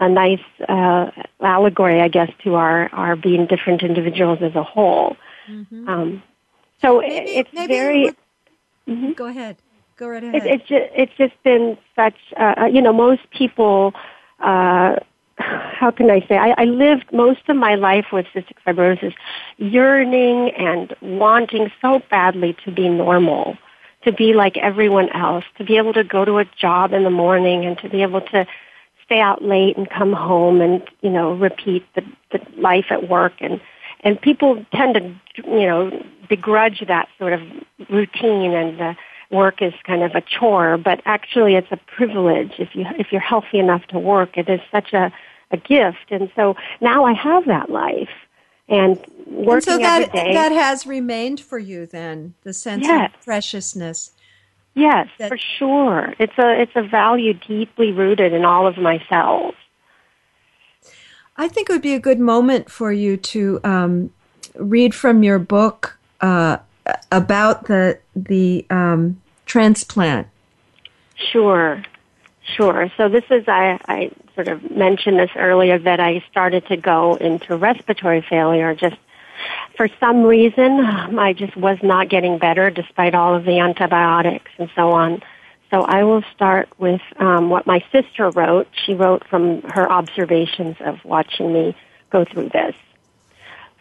a 0.00 0.08
nice 0.08 0.44
uh, 0.68 1.10
allegory, 1.40 2.00
I 2.00 2.08
guess, 2.08 2.30
to 2.44 2.54
our, 2.54 2.88
our 2.92 3.16
being 3.16 3.46
different 3.46 3.82
individuals 3.82 4.38
as 4.42 4.54
a 4.54 4.62
whole. 4.62 5.16
Mm-hmm. 5.50 5.88
Um, 5.88 6.22
so 6.80 7.00
maybe, 7.00 7.30
it's 7.30 7.52
maybe 7.52 7.72
very. 7.72 8.16
Mm-hmm. 8.86 9.12
Go 9.12 9.26
ahead. 9.26 9.56
Go 9.96 10.08
right 10.08 10.22
ahead. 10.22 10.46
It, 10.46 10.46
it's 10.46 10.68
just 10.68 10.84
it's 10.94 11.12
just 11.16 11.42
been 11.42 11.76
such. 11.96 12.14
Uh, 12.36 12.54
uh, 12.60 12.66
you 12.66 12.82
know, 12.82 12.92
most 12.92 13.28
people. 13.30 13.94
Uh, 14.38 14.96
how 15.38 15.92
can 15.92 16.10
I 16.10 16.20
say? 16.26 16.36
I, 16.36 16.54
I 16.58 16.64
lived 16.64 17.12
most 17.12 17.48
of 17.48 17.56
my 17.56 17.76
life 17.76 18.06
with 18.12 18.26
cystic 18.34 18.56
fibrosis, 18.66 19.14
yearning 19.56 20.50
and 20.50 20.94
wanting 21.00 21.70
so 21.80 22.02
badly 22.10 22.56
to 22.64 22.72
be 22.72 22.88
normal, 22.88 23.56
to 24.02 24.12
be 24.12 24.34
like 24.34 24.56
everyone 24.56 25.08
else, 25.10 25.44
to 25.56 25.64
be 25.64 25.76
able 25.76 25.92
to 25.92 26.02
go 26.02 26.24
to 26.24 26.38
a 26.38 26.44
job 26.44 26.92
in 26.92 27.04
the 27.04 27.10
morning 27.10 27.64
and 27.64 27.78
to 27.78 27.88
be 27.88 28.02
able 28.02 28.20
to 28.20 28.46
stay 29.08 29.20
out 29.20 29.42
late 29.42 29.76
and 29.78 29.88
come 29.88 30.12
home 30.12 30.60
and 30.60 30.82
you 31.00 31.10
know 31.10 31.32
repeat 31.32 31.84
the, 31.94 32.02
the 32.30 32.40
life 32.60 32.86
at 32.90 33.08
work. 33.08 33.32
And 33.40 33.60
and 34.04 34.20
people 34.20 34.64
tend 34.72 34.94
to 34.94 35.14
you 35.36 35.66
know 35.66 36.04
begrudge 36.28 36.84
that 36.86 37.08
sort 37.18 37.32
of 37.32 37.40
routine 37.88 38.52
and 38.52 38.78
the 38.78 38.96
work 39.30 39.62
is 39.62 39.72
kind 39.84 40.02
of 40.02 40.14
a 40.14 40.20
chore. 40.20 40.76
But 40.76 41.00
actually 41.06 41.54
it's 41.54 41.72
a 41.72 41.78
privilege. 41.78 42.52
If 42.58 42.74
you 42.74 42.84
if 42.98 43.10
you're 43.10 43.20
healthy 43.20 43.58
enough 43.58 43.86
to 43.88 43.98
work 43.98 44.36
it 44.36 44.48
is 44.48 44.60
such 44.70 44.92
a 44.92 45.10
a 45.50 45.56
gift. 45.56 46.10
And 46.10 46.30
so 46.36 46.56
now 46.82 47.06
I 47.06 47.14
have 47.14 47.46
that 47.46 47.70
life 47.70 48.10
and 48.68 48.98
working 49.26 49.54
and 49.54 49.64
so 49.64 49.78
that, 49.78 50.02
every 50.02 50.20
day. 50.20 50.34
that 50.34 50.52
has 50.52 50.86
remained 50.86 51.40
for 51.40 51.58
you 51.58 51.86
then 51.86 52.34
the 52.42 52.52
sense 52.52 52.86
yes. 52.86 53.10
of 53.14 53.24
preciousness 53.24 54.12
Yes, 54.78 55.08
that, 55.18 55.28
for 55.28 55.38
sure. 55.58 56.14
It's 56.20 56.38
a 56.38 56.62
it's 56.62 56.72
a 56.76 56.82
value 56.82 57.34
deeply 57.34 57.90
rooted 57.90 58.32
in 58.32 58.44
all 58.44 58.68
of 58.68 58.78
my 58.78 59.02
cells. 59.08 59.56
I 61.36 61.48
think 61.48 61.68
it 61.68 61.72
would 61.72 61.82
be 61.82 61.94
a 61.94 62.00
good 62.00 62.20
moment 62.20 62.70
for 62.70 62.92
you 62.92 63.16
to 63.16 63.60
um, 63.64 64.10
read 64.54 64.94
from 64.94 65.24
your 65.24 65.40
book 65.40 65.98
uh, 66.20 66.58
about 67.10 67.66
the 67.66 67.98
the 68.14 68.66
um, 68.70 69.20
transplant. 69.46 70.28
Sure, 71.16 71.82
sure. 72.44 72.88
So 72.96 73.08
this 73.08 73.24
is 73.30 73.48
I, 73.48 73.80
I 73.88 74.12
sort 74.36 74.46
of 74.46 74.70
mentioned 74.70 75.18
this 75.18 75.32
earlier 75.34 75.80
that 75.80 75.98
I 75.98 76.22
started 76.30 76.68
to 76.68 76.76
go 76.76 77.16
into 77.16 77.56
respiratory 77.56 78.20
failure 78.20 78.76
just 78.76 78.96
for 79.78 79.88
some 80.00 80.24
reason, 80.24 80.80
I 81.18 81.32
just 81.32 81.56
was 81.56 81.78
not 81.82 82.10
getting 82.10 82.38
better 82.38 82.68
despite 82.68 83.14
all 83.14 83.36
of 83.36 83.44
the 83.44 83.60
antibiotics 83.60 84.50
and 84.58 84.68
so 84.74 84.90
on. 84.90 85.22
So 85.70 85.82
I 85.82 86.02
will 86.02 86.22
start 86.34 86.68
with 86.78 87.00
um, 87.18 87.48
what 87.48 87.64
my 87.64 87.84
sister 87.92 88.28
wrote. 88.30 88.66
She 88.84 88.94
wrote 88.94 89.24
from 89.28 89.62
her 89.62 89.90
observations 89.90 90.76
of 90.80 91.04
watching 91.04 91.52
me 91.52 91.76
go 92.10 92.24
through 92.24 92.48
this. 92.48 92.74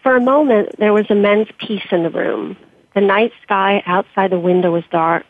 For 0.04 0.16
a 0.16 0.22
moment, 0.22 0.78
there 0.78 0.94
was 0.94 1.08
immense 1.10 1.50
peace 1.58 1.88
in 1.92 2.04
the 2.04 2.12
room. 2.12 2.58
The 2.94 3.02
night 3.02 3.32
sky 3.42 3.82
outside 3.88 4.32
the 4.32 4.40
window 4.40 4.72
was 4.72 4.84
dark. 4.92 5.26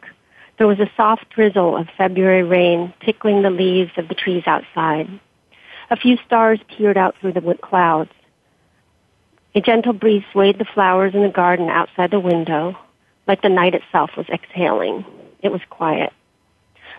There 0.58 0.68
was 0.68 0.80
a 0.80 0.92
soft 0.98 1.30
drizzle 1.30 1.78
of 1.78 1.88
February 1.98 2.44
rain 2.44 2.94
tickling 3.06 3.42
the 3.42 3.52
leaves 3.52 3.92
of 3.96 4.10
the 4.10 4.16
trees 4.16 4.44
outside. 4.46 5.08
A 5.90 5.96
few 5.96 6.18
stars 6.26 6.60
peered 6.68 6.98
out 6.98 7.16
through 7.22 7.34
the 7.34 7.58
clouds. 7.62 8.12
A 9.58 9.60
gentle 9.60 9.94
breeze 9.94 10.24
swayed 10.32 10.60
the 10.60 10.66
flowers 10.72 11.16
in 11.16 11.24
the 11.24 11.30
garden 11.30 11.68
outside 11.68 12.12
the 12.12 12.20
window, 12.20 12.78
like 13.26 13.42
the 13.42 13.50
night 13.50 13.74
itself 13.74 14.12
was 14.16 14.30
exhaling. 14.30 15.04
It 15.42 15.52
was 15.52 15.62
quiet. 15.72 16.14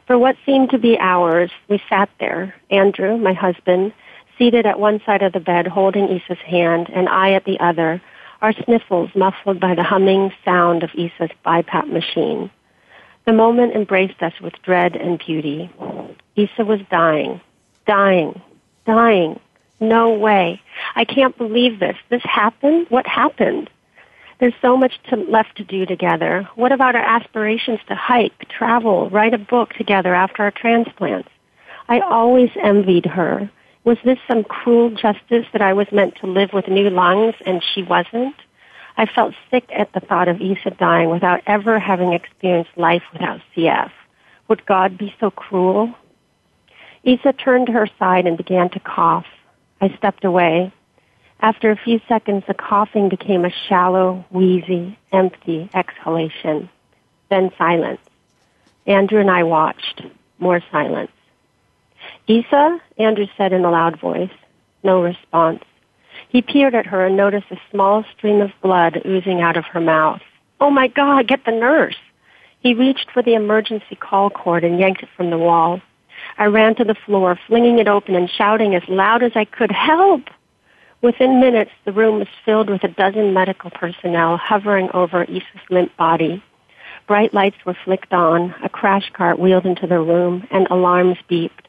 For 0.09 0.19
what 0.19 0.35
seemed 0.45 0.71
to 0.71 0.79
be 0.79 0.99
hours, 0.99 1.53
we 1.69 1.81
sat 1.89 2.11
there, 2.19 2.57
Andrew, 2.69 3.17
my 3.17 3.33
husband, 3.33 3.93
seated 4.37 4.67
at 4.67 4.81
one 4.81 5.01
side 5.07 5.23
of 5.23 5.35
the 5.35 5.39
bed 5.39 5.69
holding 5.69 6.09
Isa's 6.09 6.43
hand, 6.45 6.89
and 6.93 7.09
I 7.09 7.31
at 7.35 7.45
the 7.45 7.61
other, 7.61 8.03
our 8.43 8.53
sniffles 8.65 9.11
muffled 9.15 9.61
by 9.61 9.77
the 9.77 9.85
humming 9.85 10.33
sound 10.45 10.83
of 10.83 10.91
Isa's 10.97 11.31
BiPAP 11.47 11.87
machine. 11.87 12.51
The 13.25 13.35
moment 13.35 13.77
embraced 13.77 14.21
us 14.21 14.35
with 14.43 14.61
dread 14.65 14.97
and 14.97 15.23
beauty. 15.25 15.71
Isa 16.35 16.65
was 16.65 16.81
dying, 16.91 17.41
dying, 17.87 18.43
dying. 18.85 19.39
No 19.81 20.13
way. 20.13 20.61
I 20.97 21.05
can't 21.05 21.37
believe 21.39 21.79
this. 21.79 21.97
This 22.09 22.23
happened? 22.25 22.87
What 22.89 23.07
happened? 23.07 23.71
There's 24.41 24.55
so 24.63 24.77
much 24.77 25.01
to, 25.11 25.17
left 25.17 25.57
to 25.57 25.65
do 25.65 25.85
together. 25.87 26.49
What 26.55 26.73
about 26.73 26.95
our 26.95 27.05
aspirations 27.05 27.81
to 27.89 27.95
hike, 27.95 28.49
travel, 28.49 29.11
write 29.11 29.35
a 29.35 29.39
book 29.39 29.75
together 29.75 30.15
after 30.15 30.43
our 30.43 30.53
transplants? 30.53 31.29
I 31.89 32.01
always 32.01 32.51
envied 32.63 33.07
her. 33.07 33.51
Was 33.85 33.99
this 34.05 34.19
some 34.29 34.45
cruel 34.45 34.91
justice 34.91 35.47
that 35.53 35.63
I 35.63 35.73
was 35.73 35.87
meant 35.91 36.17
to 36.17 36.27
live 36.27 36.53
with 36.53 36.69
new 36.69 36.91
lungs 36.91 37.35
and 37.47 37.63
she 37.63 37.83
wasn't? 37.83 38.37
I 38.97 39.07
felt 39.07 39.35
sick 39.51 39.65
at 39.75 39.93
the 39.93 40.01
thought 40.01 40.29
of 40.29 40.41
Isa 40.41 40.71
dying 40.71 41.09
without 41.09 41.41
ever 41.47 41.79
having 41.79 42.13
experienced 42.13 42.77
life 42.77 43.03
without 43.13 43.41
CF. 43.57 43.91
Would 44.49 44.67
God 44.67 44.99
be 44.99 45.15
so 45.21 45.31
cruel? 45.31 45.95
Isa 47.05 47.33
turned 47.33 47.69
to 47.69 47.73
her 47.73 47.89
side 47.99 48.27
and 48.27 48.37
began 48.37 48.69
to 48.71 48.81
cough. 48.81 49.27
I 49.81 49.95
stepped 49.97 50.25
away. 50.25 50.73
After 51.41 51.71
a 51.71 51.77
few 51.77 52.01
seconds, 52.09 52.45
the 52.49 52.55
coughing 52.55 53.09
became 53.09 53.45
a 53.45 53.53
shallow, 53.69 54.25
wheezy, 54.31 54.99
empty 55.13 55.71
exhalation. 55.73 56.69
Then 57.31 57.53
silence. 57.57 58.01
Andrew 58.87 59.21
and 59.21 59.31
I 59.31 59.45
watched. 59.45 60.03
More 60.39 60.61
silence. 60.73 61.13
Isa, 62.27 62.81
Andrew 62.99 63.27
said 63.37 63.53
in 63.53 63.65
a 63.65 63.71
loud 63.71 64.01
voice. 64.01 64.31
No 64.83 65.03
response. 65.03 65.63
He 66.29 66.43
peered 66.43 66.75
at 66.75 66.87
her 66.87 67.07
and 67.07 67.17
noticed 67.17 67.51
a 67.51 67.61
small 67.71 68.05
stream 68.17 68.41
of 68.41 68.51
blood 68.63 69.03
oozing 69.07 69.41
out 69.41 69.57
of 69.57 69.65
her 69.67 69.81
mouth. 69.81 70.23
Oh 70.61 70.71
my 70.71 70.89
God, 70.89 71.29
get 71.29 71.45
the 71.45 71.53
nurse! 71.53 71.97
He 72.61 72.75
reached 72.75 73.11
for 73.13 73.23
the 73.23 73.35
emergency 73.35 73.95
call 73.95 74.31
cord 74.31 74.65
and 74.65 74.81
yanked 74.81 75.03
it 75.03 75.09
from 75.17 75.31
the 75.31 75.39
wall. 75.39 75.81
I 76.39 76.47
ran 76.47 76.77
to 76.77 76.85
the 76.85 76.95
floor, 76.95 77.39
flinging 77.49 77.81
it 77.81 77.89
open 77.89 78.15
and 78.15 78.31
shouting 78.31 78.77
as 78.77 78.83
loud 78.89 79.25
as 79.25 79.33
I 79.35 79.45
could, 79.45 79.73
help! 79.73 80.23
Within 81.03 81.41
minutes, 81.41 81.73
the 81.85 81.93
room 81.93 82.21
was 82.21 82.29
filled 82.45 82.71
with 82.71 82.85
a 82.85 82.89
dozen 82.89 83.35
medical 83.35 83.71
personnel 83.71 84.37
hovering 84.37 84.89
over 84.95 85.25
Isa's 85.25 85.69
limp 85.69 85.97
body. 85.97 86.43
Bright 87.09 87.35
lights 87.35 87.57
were 87.67 87.77
flicked 87.85 88.13
on, 88.13 88.55
a 88.63 88.69
crash 88.69 89.11
cart 89.13 89.39
wheeled 89.39 89.67
into 89.67 89.87
the 89.87 89.99
room, 89.99 90.47
and 90.51 90.69
alarms 90.71 91.17
beeped, 91.29 91.67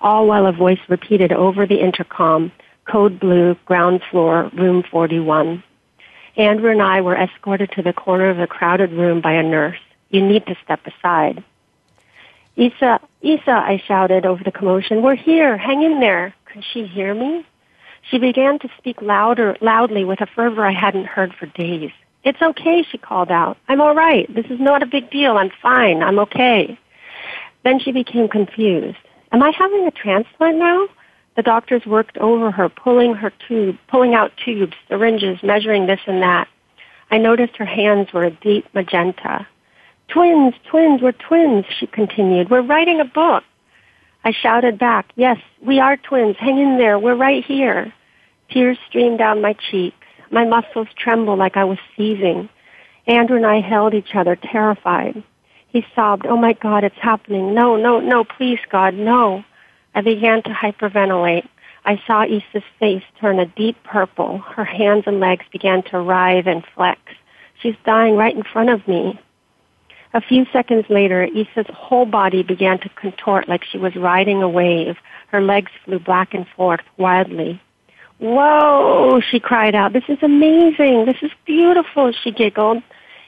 all 0.00 0.26
while 0.26 0.46
a 0.46 0.52
voice 0.52 0.80
repeated 0.88 1.32
over 1.32 1.64
the 1.66 1.80
intercom, 1.80 2.50
code 2.90 3.20
blue, 3.20 3.56
ground 3.66 4.02
floor, 4.10 4.50
room 4.54 4.82
41. 4.90 5.62
Andrew 6.36 6.70
and 6.70 6.82
I 6.82 7.00
were 7.00 7.16
escorted 7.16 7.70
to 7.72 7.82
the 7.82 7.92
corner 7.92 8.30
of 8.30 8.36
the 8.36 8.46
crowded 8.46 8.92
room 8.92 9.20
by 9.20 9.32
a 9.32 9.42
nurse. 9.42 9.78
You 10.10 10.26
need 10.26 10.46
to 10.46 10.56
step 10.64 10.80
aside. 10.86 11.44
Isa, 12.58 12.98
Isa, 13.22 13.52
I 13.52 13.80
shouted 13.86 14.26
over 14.26 14.42
the 14.42 14.50
commotion. 14.50 15.00
We're 15.00 15.14
here. 15.14 15.56
Hang 15.56 15.84
in 15.84 16.00
there. 16.00 16.34
Could 16.52 16.64
she 16.72 16.86
hear 16.86 17.14
me? 17.14 17.46
She 18.10 18.18
began 18.18 18.58
to 18.58 18.68
speak 18.76 19.00
louder, 19.00 19.56
loudly 19.60 20.04
with 20.04 20.20
a 20.20 20.26
fervor 20.26 20.66
I 20.66 20.72
hadn't 20.72 21.06
heard 21.06 21.32
for 21.38 21.46
days. 21.46 21.92
It's 22.24 22.42
okay, 22.42 22.84
she 22.90 22.98
called 22.98 23.30
out. 23.30 23.58
I'm 23.68 23.80
all 23.80 23.94
right. 23.94 24.32
This 24.34 24.46
is 24.46 24.58
not 24.58 24.82
a 24.82 24.86
big 24.86 25.08
deal. 25.08 25.38
I'm 25.38 25.52
fine. 25.62 26.02
I'm 26.02 26.18
okay. 26.18 26.76
Then 27.62 27.78
she 27.78 27.92
became 27.92 28.26
confused. 28.26 28.98
Am 29.30 29.40
I 29.40 29.52
having 29.56 29.86
a 29.86 29.92
transplant 29.92 30.58
now? 30.58 30.88
The 31.36 31.42
doctors 31.42 31.86
worked 31.86 32.18
over 32.18 32.50
her, 32.50 32.68
pulling 32.68 33.14
her 33.14 33.32
tube, 33.46 33.76
pulling 33.86 34.14
out 34.14 34.32
tubes, 34.44 34.74
syringes, 34.88 35.38
measuring 35.44 35.86
this 35.86 36.00
and 36.08 36.20
that. 36.22 36.48
I 37.12 37.18
noticed 37.18 37.56
her 37.56 37.64
hands 37.64 38.12
were 38.12 38.24
a 38.24 38.32
deep 38.32 38.66
magenta. 38.74 39.46
Twins, 40.08 40.54
twins, 40.70 41.02
we're 41.02 41.12
twins, 41.12 41.66
she 41.78 41.86
continued. 41.86 42.50
We're 42.50 42.62
writing 42.62 43.00
a 43.00 43.04
book. 43.04 43.44
I 44.24 44.32
shouted 44.32 44.78
back, 44.78 45.06
yes, 45.16 45.38
we 45.60 45.80
are 45.80 45.96
twins. 45.96 46.36
Hang 46.38 46.58
in 46.58 46.78
there. 46.78 46.98
We're 46.98 47.14
right 47.14 47.44
here. 47.44 47.92
Tears 48.50 48.78
streamed 48.88 49.18
down 49.18 49.42
my 49.42 49.54
cheeks. 49.70 49.96
My 50.30 50.44
muscles 50.44 50.88
trembled 50.96 51.38
like 51.38 51.56
I 51.56 51.64
was 51.64 51.78
seizing. 51.96 52.48
Andrew 53.06 53.36
and 53.36 53.46
I 53.46 53.60
held 53.60 53.94
each 53.94 54.14
other, 54.14 54.36
terrified. 54.36 55.22
He 55.68 55.84
sobbed, 55.94 56.26
oh 56.26 56.36
my 56.36 56.54
God, 56.54 56.84
it's 56.84 56.98
happening. 57.00 57.54
No, 57.54 57.76
no, 57.76 58.00
no, 58.00 58.24
please 58.24 58.58
God, 58.70 58.94
no. 58.94 59.44
I 59.94 60.00
began 60.00 60.42
to 60.42 60.50
hyperventilate. 60.50 61.46
I 61.84 62.00
saw 62.06 62.24
Isa's 62.24 62.62
face 62.78 63.04
turn 63.20 63.38
a 63.38 63.46
deep 63.46 63.82
purple. 63.84 64.38
Her 64.38 64.64
hands 64.64 65.04
and 65.06 65.20
legs 65.20 65.44
began 65.52 65.82
to 65.84 66.00
writhe 66.00 66.46
and 66.46 66.64
flex. 66.74 67.00
She's 67.62 67.76
dying 67.84 68.16
right 68.16 68.34
in 68.34 68.42
front 68.42 68.70
of 68.70 68.86
me. 68.86 69.18
A 70.14 70.20
few 70.20 70.46
seconds 70.52 70.86
later, 70.88 71.24
Isa's 71.24 71.66
whole 71.72 72.06
body 72.06 72.42
began 72.42 72.78
to 72.80 72.88
contort 72.90 73.48
like 73.48 73.64
she 73.64 73.78
was 73.78 73.94
riding 73.94 74.42
a 74.42 74.48
wave. 74.48 74.96
Her 75.28 75.42
legs 75.42 75.70
flew 75.84 75.98
back 75.98 76.32
and 76.32 76.46
forth 76.56 76.80
wildly. 76.96 77.60
Whoa, 78.18 79.20
she 79.20 79.38
cried 79.38 79.74
out. 79.74 79.92
This 79.92 80.08
is 80.08 80.18
amazing. 80.22 81.04
This 81.04 81.22
is 81.22 81.30
beautiful, 81.44 82.12
she 82.12 82.32
giggled. 82.32 82.82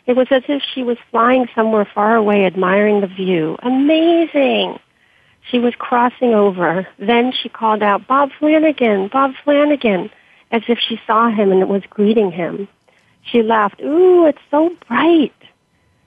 It 0.07 0.17
was 0.17 0.27
as 0.31 0.43
if 0.49 0.63
she 0.63 0.83
was 0.83 0.97
flying 1.11 1.47
somewhere 1.55 1.85
far 1.85 2.17
away 2.17 2.45
admiring 2.47 3.01
the 3.01 3.07
view. 3.07 3.57
Amazing. 3.63 4.79
She 5.51 5.59
was 5.59 5.75
crossing 5.77 6.35
over. 6.35 6.89
Then 6.99 7.33
she 7.33 7.49
called 7.49 7.83
out, 7.83 8.07
Bob 8.07 8.31
Flanagan, 8.39 9.09
Bob 9.09 9.35
Flanagan, 9.45 10.11
as 10.51 10.63
if 10.69 10.79
she 10.79 11.01
saw 11.07 11.31
him 11.31 11.53
and 11.53 11.69
was 11.69 11.83
greeting 11.91 12.33
him. 12.33 12.67
She 13.23 13.43
laughed, 13.43 13.81
Ooh, 13.81 14.27
it's 14.27 14.43
so 14.51 14.75
bright. 14.89 15.33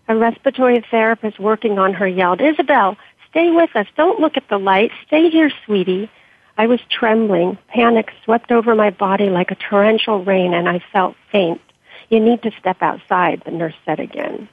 A 0.08 0.16
respiratory 0.16 0.84
therapist 0.92 1.40
working 1.40 1.80
on 1.80 1.94
her 1.94 2.08
yelled, 2.08 2.42
Isabel, 2.42 2.98
stay 3.30 3.52
with 3.52 3.76
us. 3.76 3.88
Don't 3.96 4.20
look 4.20 4.38
at 4.38 4.48
the 4.50 4.60
light. 4.60 4.92
Stay 5.08 5.30
here, 5.30 5.52
sweetie. 5.66 6.10
I 6.58 6.68
was 6.68 6.80
trembling. 6.90 7.58
Panic 7.68 8.12
swept 8.24 8.52
over 8.52 8.76
my 8.76 8.90
body 8.90 9.30
like 9.30 9.52
a 9.52 9.56
torrential 9.56 10.24
rain 10.24 10.54
and 10.54 10.70
I 10.70 10.84
felt 10.92 11.16
faint. 11.32 11.62
You 12.10 12.20
need 12.20 12.44
to 12.44 12.52
step 12.60 12.78
outside, 12.82 13.42
the 13.46 13.52
nurse 13.52 13.74
said 13.86 14.00
again. 14.00 14.50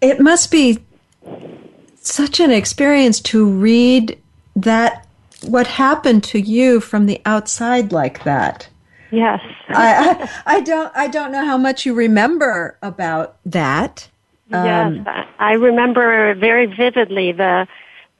It 0.00 0.20
must 0.20 0.50
be 0.50 0.78
such 1.96 2.40
an 2.40 2.50
experience 2.50 3.20
to 3.20 3.46
read 3.46 4.18
that 4.56 5.06
what 5.42 5.66
happened 5.66 6.24
to 6.24 6.40
you 6.40 6.80
from 6.80 7.06
the 7.06 7.20
outside 7.26 7.92
like 7.92 8.24
that. 8.24 8.68
Yes. 9.10 9.40
I, 9.68 10.30
I, 10.46 10.56
I 10.56 10.60
don't 10.60 10.92
I 10.94 11.08
don't 11.08 11.32
know 11.32 11.44
how 11.44 11.58
much 11.58 11.84
you 11.84 11.94
remember 11.94 12.78
about 12.82 13.36
that. 13.44 14.08
Yes, 14.50 14.86
um, 14.86 15.06
I 15.38 15.52
remember 15.52 16.34
very 16.34 16.66
vividly 16.66 17.32
the 17.32 17.68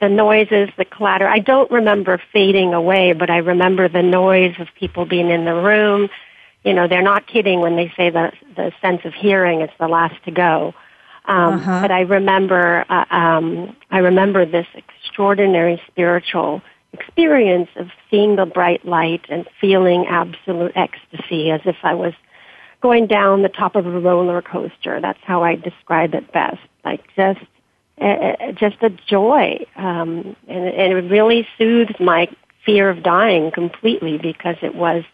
the 0.01 0.09
noises, 0.09 0.71
the 0.79 0.85
clatter. 0.85 1.29
I 1.29 1.41
don't 1.41 1.71
remember 1.71 2.21
fading 2.33 2.73
away, 2.73 3.13
but 3.13 3.31
I 3.31 3.39
remember 3.39 3.89
the 3.89 4.03
noise 4.03 4.55
of 4.59 4.69
people 4.79 5.05
being 5.05 5.31
in 5.31 5.45
the 5.45 5.55
room. 5.55 6.09
You 6.65 6.73
know, 6.73 6.89
they're 6.89 7.03
not 7.03 7.27
kidding 7.27 7.61
when 7.61 7.77
they 7.77 7.93
say 7.97 8.11
the 8.11 8.33
the 8.57 8.73
sense 8.81 9.03
of 9.05 9.13
hearing 9.15 9.61
is 9.61 9.71
the 9.79 9.89
last 9.89 10.23
to 10.25 10.31
go. 10.31 10.75
Um, 11.27 11.55
uh-huh. 11.55 11.83
But 11.83 11.91
I 11.91 12.01
remember, 12.01 12.85
uh, 12.89 13.05
um, 13.11 13.77
I 13.91 13.99
remember 13.99 14.47
this 14.47 14.67
extraordinary 14.75 15.81
spiritual 15.87 16.63
experience 16.93 17.69
of 17.77 17.89
seeing 18.11 18.37
the 18.37 18.47
bright 18.47 18.85
light 18.85 19.25
and 19.29 19.47
feeling 19.61 20.07
absolute 20.09 20.73
ecstasy, 20.75 21.51
as 21.51 21.61
if 21.65 21.77
I 21.83 21.95
was 21.95 22.13
going 22.81 23.07
down 23.07 23.43
the 23.43 23.49
top 23.49 23.77
of 23.77 23.87
a 23.87 24.01
roller 24.01 24.43
coaster. 24.43 25.01
That's 25.01 25.19
how 25.23 25.43
I 25.43 25.57
describe 25.57 26.15
it 26.15 26.33
best. 26.33 26.59
Like 26.85 27.05
just, 27.15 27.41
uh, 28.01 28.53
just 28.53 28.83
a 28.83 28.91
joy, 28.91 29.67
um, 29.77 30.37
and, 30.49 30.65
and 30.69 30.93
it 30.93 31.11
really 31.11 31.47
soothed 31.59 32.01
my 32.01 32.29
fear 32.65 32.89
of 32.91 33.03
dying 33.03 33.51
completely 33.51 34.19
because 34.19 34.57
it 34.63 34.75
was, 34.75 35.05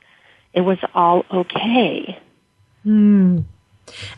it 0.53 0.61
was 0.61 0.79
all 0.95 1.25
okay. 1.33 2.19
Hmm. 2.85 3.41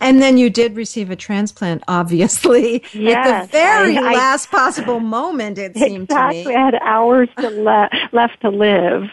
And 0.01 0.23
then 0.23 0.39
you 0.39 0.51
did 0.51 0.77
receive 0.77 1.11
a 1.11 1.17
transplant, 1.17 1.85
obviously, 1.89 2.83
yes, 2.93 3.27
at 3.27 3.43
the 3.43 3.53
very 3.53 3.97
I, 3.97 4.15
last 4.15 4.51
possible 4.51 5.01
moment. 5.01 5.59
It 5.59 5.77
seemed 5.77 6.09
to 6.11 6.29
me. 6.29 6.47
I 6.47 6.53
had 6.53 6.75
hours 6.77 7.29
to 7.39 7.51
le- 7.51 7.91
left 8.13 8.41
to 8.43 8.51
live. 8.51 9.11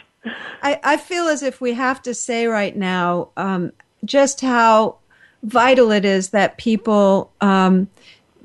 I, 0.63 0.79
I, 0.83 0.97
feel 0.97 1.27
as 1.27 1.43
if 1.43 1.61
we 1.61 1.73
have 1.73 2.01
to 2.03 2.15
say 2.15 2.47
right 2.47 2.75
now 2.75 3.29
um, 3.37 3.71
just 4.03 4.41
how 4.41 4.97
vital 5.43 5.91
it 5.91 6.03
is 6.03 6.29
that 6.29 6.57
people 6.57 7.31
um, 7.41 7.87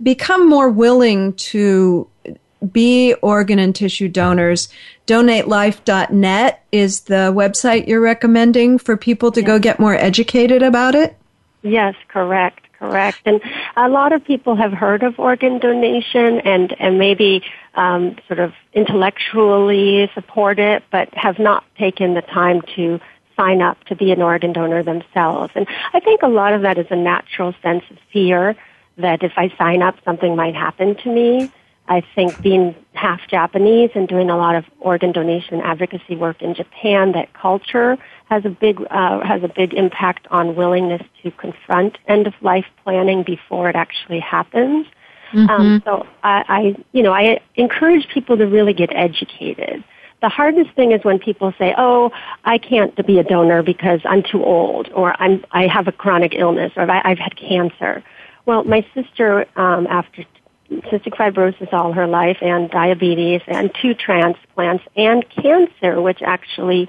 become 0.02 0.46
more 0.46 0.68
willing 0.68 1.32
to 1.34 2.06
be 2.72 3.14
organ 3.22 3.58
and 3.58 3.74
tissue 3.74 4.08
donors. 4.08 4.68
DonateLife.net 5.06 6.64
is 6.72 7.00
the 7.00 7.32
website 7.34 7.88
you're 7.88 8.00
recommending 8.00 8.78
for 8.78 8.96
people 8.96 9.32
to 9.32 9.40
yes. 9.40 9.46
go 9.46 9.58
get 9.58 9.80
more 9.80 9.94
educated 9.94 10.62
about 10.62 10.94
it. 10.94 11.16
Yes, 11.62 11.94
correct, 12.08 12.66
correct. 12.78 13.20
And 13.26 13.40
a 13.76 13.88
lot 13.88 14.12
of 14.12 14.24
people 14.24 14.56
have 14.56 14.72
heard 14.72 15.02
of 15.02 15.18
organ 15.18 15.58
donation 15.58 16.40
and, 16.40 16.74
and 16.80 16.98
maybe 16.98 17.42
um, 17.74 18.16
sort 18.26 18.38
of 18.38 18.54
intellectually 18.72 20.10
support 20.14 20.58
it, 20.58 20.82
but 20.90 21.12
have 21.14 21.38
not 21.38 21.64
taken 21.76 22.14
the 22.14 22.22
time 22.22 22.62
to 22.76 22.98
sign 23.36 23.62
up 23.62 23.82
to 23.84 23.96
be 23.96 24.10
an 24.10 24.22
organ 24.22 24.52
donor 24.52 24.82
themselves. 24.82 25.52
And 25.54 25.66
I 25.92 26.00
think 26.00 26.22
a 26.22 26.28
lot 26.28 26.52
of 26.52 26.62
that 26.62 26.78
is 26.78 26.86
a 26.90 26.96
natural 26.96 27.54
sense 27.62 27.84
of 27.90 27.98
fear 28.12 28.56
that 28.96 29.22
if 29.22 29.32
I 29.36 29.52
sign 29.56 29.82
up, 29.82 29.96
something 30.04 30.36
might 30.36 30.54
happen 30.54 30.94
to 30.96 31.12
me. 31.12 31.50
I 31.90 32.02
think 32.14 32.40
being 32.40 32.76
half 32.92 33.20
Japanese 33.28 33.90
and 33.96 34.06
doing 34.06 34.30
a 34.30 34.36
lot 34.36 34.54
of 34.54 34.64
organ 34.78 35.10
donation 35.10 35.60
advocacy 35.60 36.14
work 36.14 36.40
in 36.40 36.54
Japan, 36.54 37.10
that 37.12 37.34
culture 37.34 37.98
has 38.26 38.44
a 38.44 38.48
big 38.48 38.80
uh, 38.90 39.20
has 39.26 39.42
a 39.42 39.48
big 39.48 39.74
impact 39.74 40.28
on 40.30 40.54
willingness 40.54 41.02
to 41.24 41.32
confront 41.32 41.98
end 42.06 42.28
of 42.28 42.34
life 42.42 42.66
planning 42.84 43.24
before 43.24 43.68
it 43.68 43.74
actually 43.74 44.20
happens. 44.20 44.86
Mm-hmm. 45.32 45.50
Um, 45.50 45.82
so 45.84 46.06
I, 46.22 46.44
I, 46.48 46.84
you 46.92 47.02
know, 47.02 47.12
I 47.12 47.40
encourage 47.56 48.06
people 48.08 48.36
to 48.36 48.46
really 48.46 48.72
get 48.72 48.90
educated. 48.94 49.82
The 50.22 50.28
hardest 50.28 50.70
thing 50.76 50.92
is 50.92 51.02
when 51.02 51.18
people 51.18 51.52
say, 51.58 51.74
"Oh, 51.76 52.12
I 52.44 52.58
can't 52.58 52.94
be 53.04 53.18
a 53.18 53.24
donor 53.24 53.64
because 53.64 54.00
I'm 54.04 54.22
too 54.22 54.44
old, 54.44 54.90
or 54.94 55.20
I'm 55.20 55.44
I 55.50 55.66
have 55.66 55.88
a 55.88 55.92
chronic 55.92 56.34
illness, 56.36 56.72
or 56.76 56.88
I've 56.88 57.18
had 57.18 57.34
cancer." 57.34 58.04
Well, 58.46 58.62
my 58.64 58.86
sister, 58.94 59.46
um, 59.56 59.86
after 59.88 60.24
cystic 60.70 61.14
fibrosis 61.16 61.72
all 61.72 61.92
her 61.92 62.06
life, 62.06 62.38
and 62.40 62.70
diabetes, 62.70 63.40
and 63.46 63.70
two 63.80 63.94
transplants, 63.94 64.84
and 64.96 65.24
cancer, 65.30 66.00
which 66.00 66.22
actually 66.22 66.88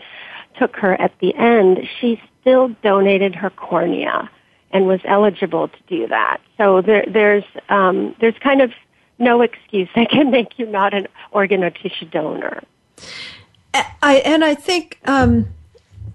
took 0.58 0.76
her 0.78 1.00
at 1.00 1.18
the 1.20 1.34
end, 1.36 1.80
she 2.00 2.22
still 2.42 2.70
donated 2.84 3.36
her 3.36 3.50
cornea 3.50 4.30
and 4.72 4.88
was 4.88 5.00
eligible 5.06 5.68
to 5.68 5.78
do 5.88 6.08
that. 6.08 6.40
So 6.58 6.82
there, 6.82 7.06
there's 7.08 7.44
um, 7.70 8.16
there's 8.20 8.38
kind 8.40 8.62
of 8.62 8.72
no 9.20 9.42
excuse 9.42 9.90
that 9.96 10.10
can 10.10 10.32
make 10.32 10.58
you 10.58 10.66
not 10.66 10.94
an 10.94 11.08
organ 11.32 11.64
or 11.64 11.70
tissue 11.70 12.06
donor. 12.06 12.64
I 13.74 14.16
and 14.26 14.44
I 14.44 14.56
think 14.56 15.00
um, 15.06 15.48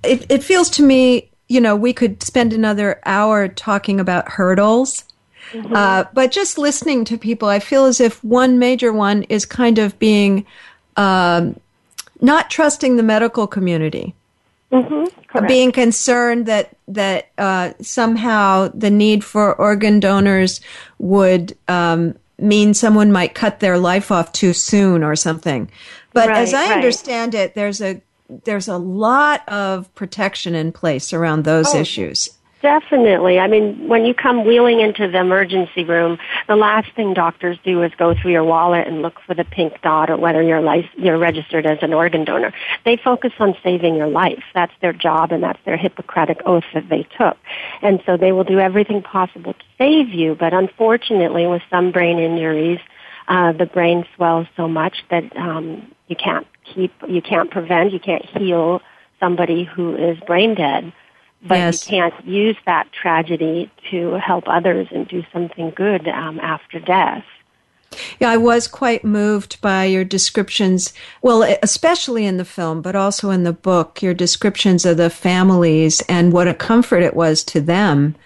it, 0.03 0.27
it 0.31 0.43
feels 0.43 0.71
to 0.71 0.83
me, 0.83 1.31
you 1.49 1.61
know, 1.61 1.77
we 1.77 1.93
could 1.93 2.23
spend 2.23 2.53
another 2.53 3.01
hour 3.07 3.49
talking 3.49 4.01
about 4.01 4.29
hurdles. 4.33 5.05
Mm-hmm. 5.53 5.75
Uh, 5.75 6.05
but 6.13 6.33
just 6.33 6.59
listening 6.59 7.05
to 7.07 7.19
people, 7.19 7.49
I 7.49 7.59
feel 7.59 7.85
as 7.85 8.01
if 8.01 8.23
one 8.25 8.59
major 8.59 8.93
one 8.93 9.23
is 9.25 9.45
kind 9.45 9.79
of 9.79 9.99
being 9.99 10.47
um, 10.97 11.59
not 12.21 12.51
trusting 12.51 12.97
the 12.97 13.03
medical 13.03 13.47
community. 13.47 14.15
Mm-hmm, 14.73 15.47
being 15.47 15.71
concerned 15.71 16.47
that 16.47 16.77
that 16.89 17.29
uh, 17.39 17.73
somehow 17.81 18.69
the 18.75 18.91
need 18.91 19.23
for 19.23 19.55
organ 19.55 20.01
donors 20.01 20.61
would 20.99 21.57
um, 21.69 22.17
mean 22.39 22.75
someone 22.75 23.13
might 23.13 23.35
cut 23.35 23.61
their 23.61 23.79
life 23.79 24.11
off 24.11 24.33
too 24.33 24.53
soon 24.53 25.05
or 25.05 25.15
something. 25.15 25.71
But 26.13 26.29
right, 26.29 26.39
as 26.39 26.53
I 26.53 26.65
right. 26.65 26.73
understand 26.73 27.35
it, 27.35 27.55
there's 27.55 27.81
a 27.81 28.01
there's 28.29 28.69
a 28.69 28.77
lot 28.77 29.49
of 29.49 29.95
protection 29.95 30.55
in 30.55 30.73
place 30.73 31.13
around 31.13 31.45
those 31.45 31.75
oh, 31.75 31.79
issues. 31.79 32.29
Definitely. 32.63 33.39
I 33.39 33.49
mean, 33.49 33.87
when 33.87 34.07
you 34.07 34.15
come 34.15 34.47
wheeling 34.47 34.81
into 34.81 35.07
the 35.09 35.21
emergency 35.21 35.85
room, 35.85 36.17
the 36.49 36.57
last 36.57 36.91
thing 36.97 37.13
doctors 37.13 37.59
do 37.63 37.83
is 37.83 37.93
go 37.99 38.15
through 38.15 38.33
your 38.33 38.45
wallet 38.45 38.89
and 38.89 39.03
look 39.03 39.21
for 39.27 39.35
the 39.35 39.45
pink 39.45 39.75
dot 39.83 40.09
or 40.09 40.17
whether 40.17 40.43
you're 40.43 40.63
lic- 40.63 40.91
you're 40.97 41.19
registered 41.19 41.67
as 41.67 41.79
an 41.83 41.93
organ 41.93 42.25
donor. 42.25 42.55
They 42.87 42.97
focus 42.97 43.33
on 43.39 43.55
saving 43.63 43.95
your 43.95 44.07
life. 44.07 44.43
That's 44.55 44.73
their 44.81 44.95
job 44.95 45.33
and 45.33 45.43
that's 45.43 45.59
their 45.67 45.77
Hippocratic 45.77 46.41
oath 46.47 46.65
that 46.73 46.89
they 46.89 47.07
took. 47.19 47.37
And 47.83 48.03
so 48.07 48.17
they 48.17 48.33
will 48.33 48.45
do 48.45 48.59
everything 48.59 49.03
possible 49.03 49.53
to 49.53 49.65
save 49.77 50.09
you, 50.09 50.35
but 50.35 50.55
unfortunately 50.55 51.47
with 51.47 51.63
some 51.69 51.93
brain 51.93 52.19
injuries, 52.19 52.81
uh, 53.29 53.53
the 53.53 53.67
brain 53.67 54.07
swells 54.17 54.47
so 54.57 54.67
much 54.67 55.05
that 55.11 55.37
um, 55.37 55.93
you 56.09 56.17
can't 56.17 56.47
keep, 56.65 56.93
you 57.07 57.21
can't 57.21 57.51
prevent, 57.51 57.93
you 57.93 58.01
can't 58.01 58.25
heal 58.25 58.81
somebody 59.21 59.65
who 59.65 59.95
is 59.95 60.19
brain 60.27 60.55
dead, 60.55 60.93
but 61.43 61.57
Yes. 61.57 61.87
you 61.87 61.91
can't 61.99 62.27
use 62.27 62.57
that 62.67 62.91
tragedy 62.93 63.71
to 63.91 64.15
help 64.15 64.45
others 64.47 64.89
and 64.91 65.07
do 65.09 65.23
something 65.33 65.71
good 65.71 66.09
um, 66.09 66.41
after 66.41 66.79
death. 66.81 67.25
Yeah, 68.19 68.31
I 68.31 68.37
was 68.37 68.67
quite 68.67 69.05
moved 69.05 69.61
by 69.61 69.85
your 69.85 70.05
descriptions. 70.05 70.93
Well, 71.23 71.43
especially 71.63 72.27
in 72.27 72.37
the 72.37 72.45
film, 72.45 72.83
but 72.83 72.97
also 72.97 73.31
in 73.31 73.45
the 73.45 73.53
book, 73.53 74.03
your 74.03 74.15
descriptions 74.15 74.85
of 74.85 74.97
the 74.97 75.11
families 75.11 76.03
and 76.09 76.33
what 76.33 76.49
a 76.49 76.55
comfort 76.55 77.03
it 77.03 77.15
was 77.15 77.45
to 77.45 77.61
them 77.61 78.17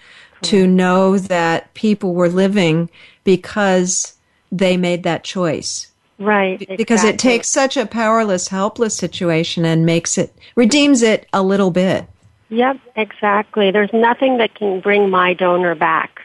to 0.43 0.65
know 0.65 1.17
that 1.17 1.73
people 1.75 2.15
were 2.15 2.29
living 2.29 2.89
because 3.23 4.15
they 4.51 4.77
made 4.77 5.03
that 5.03 5.23
choice. 5.23 5.91
Right. 6.17 6.67
Because 6.77 7.03
it 7.03 7.17
takes 7.17 7.47
such 7.47 7.77
a 7.77 7.85
powerless, 7.85 8.47
helpless 8.47 8.95
situation 8.95 9.65
and 9.65 9.85
makes 9.85 10.17
it, 10.17 10.35
redeems 10.55 11.01
it 11.01 11.27
a 11.33 11.41
little 11.41 11.71
bit. 11.71 12.07
Yep, 12.51 12.79
exactly. 12.97 13.71
There's 13.71 13.93
nothing 13.93 14.37
that 14.39 14.55
can 14.55 14.81
bring 14.81 15.09
my 15.09 15.33
donor 15.33 15.73
back 15.73 16.19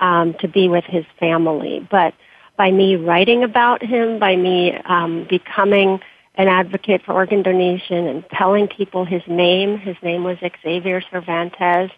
um, 0.00 0.32
to 0.34 0.46
be 0.46 0.68
with 0.68 0.84
his 0.84 1.04
family, 1.18 1.86
but 1.90 2.14
by 2.56 2.70
me 2.70 2.94
writing 2.94 3.42
about 3.42 3.82
him, 3.82 4.20
by 4.20 4.36
me 4.36 4.74
um, 4.84 5.26
becoming 5.28 6.00
an 6.36 6.46
advocate 6.46 7.02
for 7.04 7.12
organ 7.12 7.42
donation 7.42 8.06
and 8.06 8.24
telling 8.30 8.68
people 8.68 9.04
his 9.04 9.22
name, 9.26 9.76
his 9.76 9.96
name 10.02 10.22
was 10.22 10.38
Xavier 10.62 11.02
Cervantes, 11.10 11.90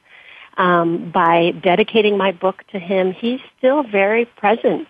um, 0.57 1.11
by 1.11 1.51
dedicating 1.63 2.17
my 2.17 2.33
book 2.33 2.65
to 2.69 2.79
him, 2.79 3.13
he's 3.13 3.41
still 3.59 3.83
very 3.83 4.25
present. 4.25 4.89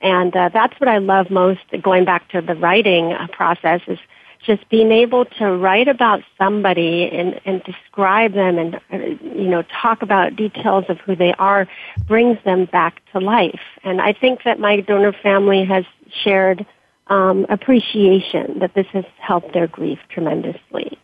And 0.00 0.34
uh, 0.36 0.50
that's 0.52 0.78
what 0.78 0.88
I 0.88 0.98
love 0.98 1.28
most, 1.28 1.60
going 1.82 2.04
back 2.04 2.28
to 2.30 2.40
the 2.40 2.54
writing 2.54 3.12
uh, 3.12 3.26
process, 3.32 3.80
is 3.88 3.98
just 4.48 4.66
being 4.70 4.90
able 4.90 5.26
to 5.26 5.44
write 5.44 5.88
about 5.88 6.22
somebody 6.38 7.06
and, 7.12 7.38
and 7.44 7.62
describe 7.64 8.32
them 8.32 8.58
and, 8.58 8.80
you 9.20 9.46
know, 9.46 9.62
talk 9.82 10.00
about 10.00 10.34
details 10.34 10.86
of 10.88 10.98
who 11.00 11.14
they 11.14 11.34
are 11.34 11.68
brings 12.06 12.42
them 12.44 12.64
back 12.64 13.02
to 13.12 13.20
life. 13.20 13.60
And 13.84 14.00
I 14.00 14.14
think 14.14 14.44
that 14.44 14.58
my 14.58 14.80
donor 14.80 15.12
family 15.12 15.66
has 15.66 15.84
shared 16.24 16.64
um, 17.08 17.44
appreciation 17.50 18.58
that 18.60 18.72
this 18.72 18.86
has 18.94 19.04
helped 19.18 19.52
their 19.52 19.66
grief 19.66 19.98
tremendously. 20.08 20.98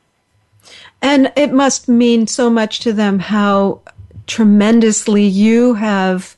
And 1.02 1.30
it 1.36 1.52
must 1.52 1.86
mean 1.86 2.26
so 2.26 2.48
much 2.48 2.80
to 2.80 2.94
them 2.94 3.18
how 3.18 3.82
tremendously 4.26 5.24
you 5.24 5.74
have, 5.74 6.34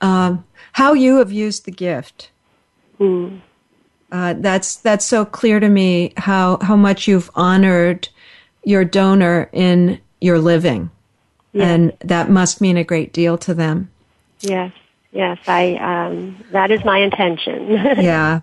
um, 0.00 0.44
how 0.74 0.92
you 0.92 1.16
have 1.16 1.32
used 1.32 1.64
the 1.64 1.72
gift. 1.72 2.30
Mm. 3.00 3.40
Uh, 4.14 4.32
that's 4.38 4.76
that's 4.76 5.04
so 5.04 5.24
clear 5.24 5.58
to 5.58 5.68
me 5.68 6.12
how 6.16 6.56
how 6.62 6.76
much 6.76 7.08
you've 7.08 7.28
honored 7.34 8.08
your 8.62 8.84
donor 8.84 9.50
in 9.52 10.00
your 10.20 10.38
living, 10.38 10.88
Yes. 11.52 11.66
and 11.68 11.92
that 11.98 12.30
must 12.30 12.60
mean 12.60 12.76
a 12.76 12.84
great 12.84 13.12
deal 13.12 13.36
to 13.38 13.52
them. 13.54 13.90
Yes, 14.38 14.70
yes, 15.10 15.38
I. 15.48 15.74
Um, 15.74 16.44
that 16.52 16.70
is 16.70 16.84
my 16.84 16.98
intention. 16.98 17.70
yeah. 17.98 18.42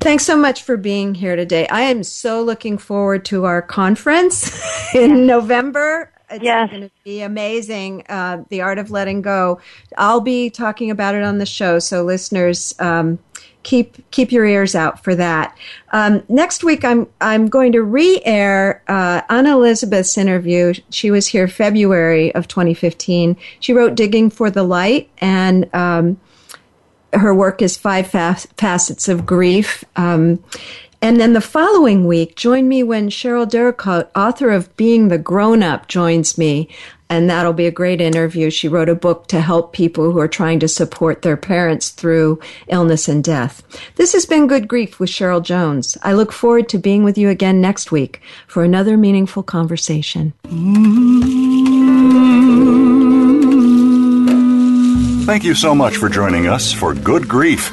Thanks 0.00 0.24
so 0.24 0.36
much 0.36 0.62
for 0.62 0.78
being 0.78 1.14
here 1.14 1.36
today. 1.36 1.68
I 1.68 1.82
am 1.82 2.02
so 2.02 2.42
looking 2.42 2.78
forward 2.78 3.26
to 3.26 3.44
our 3.44 3.60
conference 3.60 4.50
in 4.94 5.26
November. 5.26 6.10
It's 6.30 6.42
Yes. 6.42 6.70
going 6.70 6.82
to 6.84 6.90
be 7.04 7.20
amazing. 7.20 8.04
Uh, 8.08 8.42
the 8.48 8.62
Art 8.62 8.78
of 8.78 8.90
Letting 8.90 9.20
Go. 9.20 9.60
I'll 9.98 10.22
be 10.22 10.48
talking 10.48 10.90
about 10.90 11.14
it 11.14 11.22
on 11.22 11.36
the 11.38 11.46
show, 11.46 11.78
so 11.78 12.02
listeners, 12.02 12.74
um, 12.78 13.18
keep 13.64 14.08
keep 14.12 14.30
your 14.30 14.44
ears 14.44 14.74
out 14.76 15.02
for 15.02 15.14
that. 15.16 15.56
Um, 15.92 16.22
next 16.28 16.62
week, 16.62 16.84
I'm 16.84 17.08
I'm 17.20 17.48
going 17.48 17.72
to 17.72 17.82
re-air 17.82 18.82
uh, 18.86 19.22
Anna 19.28 19.56
Elizabeth's 19.56 20.16
interview. 20.16 20.74
She 20.90 21.10
was 21.10 21.26
here 21.26 21.48
February 21.48 22.32
of 22.34 22.46
2015. 22.46 23.36
She 23.58 23.72
wrote 23.72 23.96
"Digging 23.96 24.30
for 24.30 24.50
the 24.50 24.62
Light" 24.62 25.10
and. 25.18 25.68
Um, 25.74 26.20
her 27.12 27.32
work 27.32 27.62
is 27.62 27.76
Five 27.76 28.08
Fa- 28.08 28.38
Facets 28.56 29.08
of 29.08 29.24
Grief. 29.24 29.84
Um, 29.94 30.42
and 31.04 31.20
then 31.20 31.34
the 31.34 31.42
following 31.42 32.06
week, 32.06 32.34
join 32.34 32.66
me 32.66 32.82
when 32.82 33.10
Cheryl 33.10 33.46
Dericotte, 33.46 34.08
author 34.16 34.48
of 34.48 34.74
Being 34.76 35.08
the 35.08 35.18
Grown 35.18 35.62
Up, 35.62 35.86
joins 35.86 36.38
me. 36.38 36.68
And 37.10 37.28
that'll 37.28 37.52
be 37.52 37.66
a 37.66 37.70
great 37.70 38.00
interview. 38.00 38.50
She 38.50 38.66
wrote 38.66 38.88
a 38.88 38.94
book 38.94 39.26
to 39.28 39.40
help 39.40 39.72
people 39.72 40.10
who 40.10 40.18
are 40.18 40.28
trying 40.28 40.58
to 40.60 40.68
support 40.68 41.22
their 41.22 41.36
parents 41.36 41.90
through 41.90 42.40
illness 42.68 43.08
and 43.08 43.22
death. 43.22 43.62
This 43.96 44.12
has 44.14 44.26
been 44.26 44.46
Good 44.46 44.68
Grief 44.68 44.98
with 44.98 45.10
Cheryl 45.10 45.42
Jones. 45.42 45.98
I 46.02 46.14
look 46.14 46.32
forward 46.32 46.68
to 46.70 46.78
being 46.78 47.04
with 47.04 47.18
you 47.18 47.28
again 47.28 47.60
next 47.60 47.92
week 47.92 48.20
for 48.46 48.64
another 48.64 48.96
meaningful 48.96 49.42
conversation. 49.42 50.32
Thank 55.26 55.44
you 55.44 55.54
so 55.54 55.74
much 55.74 55.96
for 55.96 56.08
joining 56.08 56.48
us 56.48 56.72
for 56.72 56.94
Good 56.94 57.28
Grief. 57.28 57.72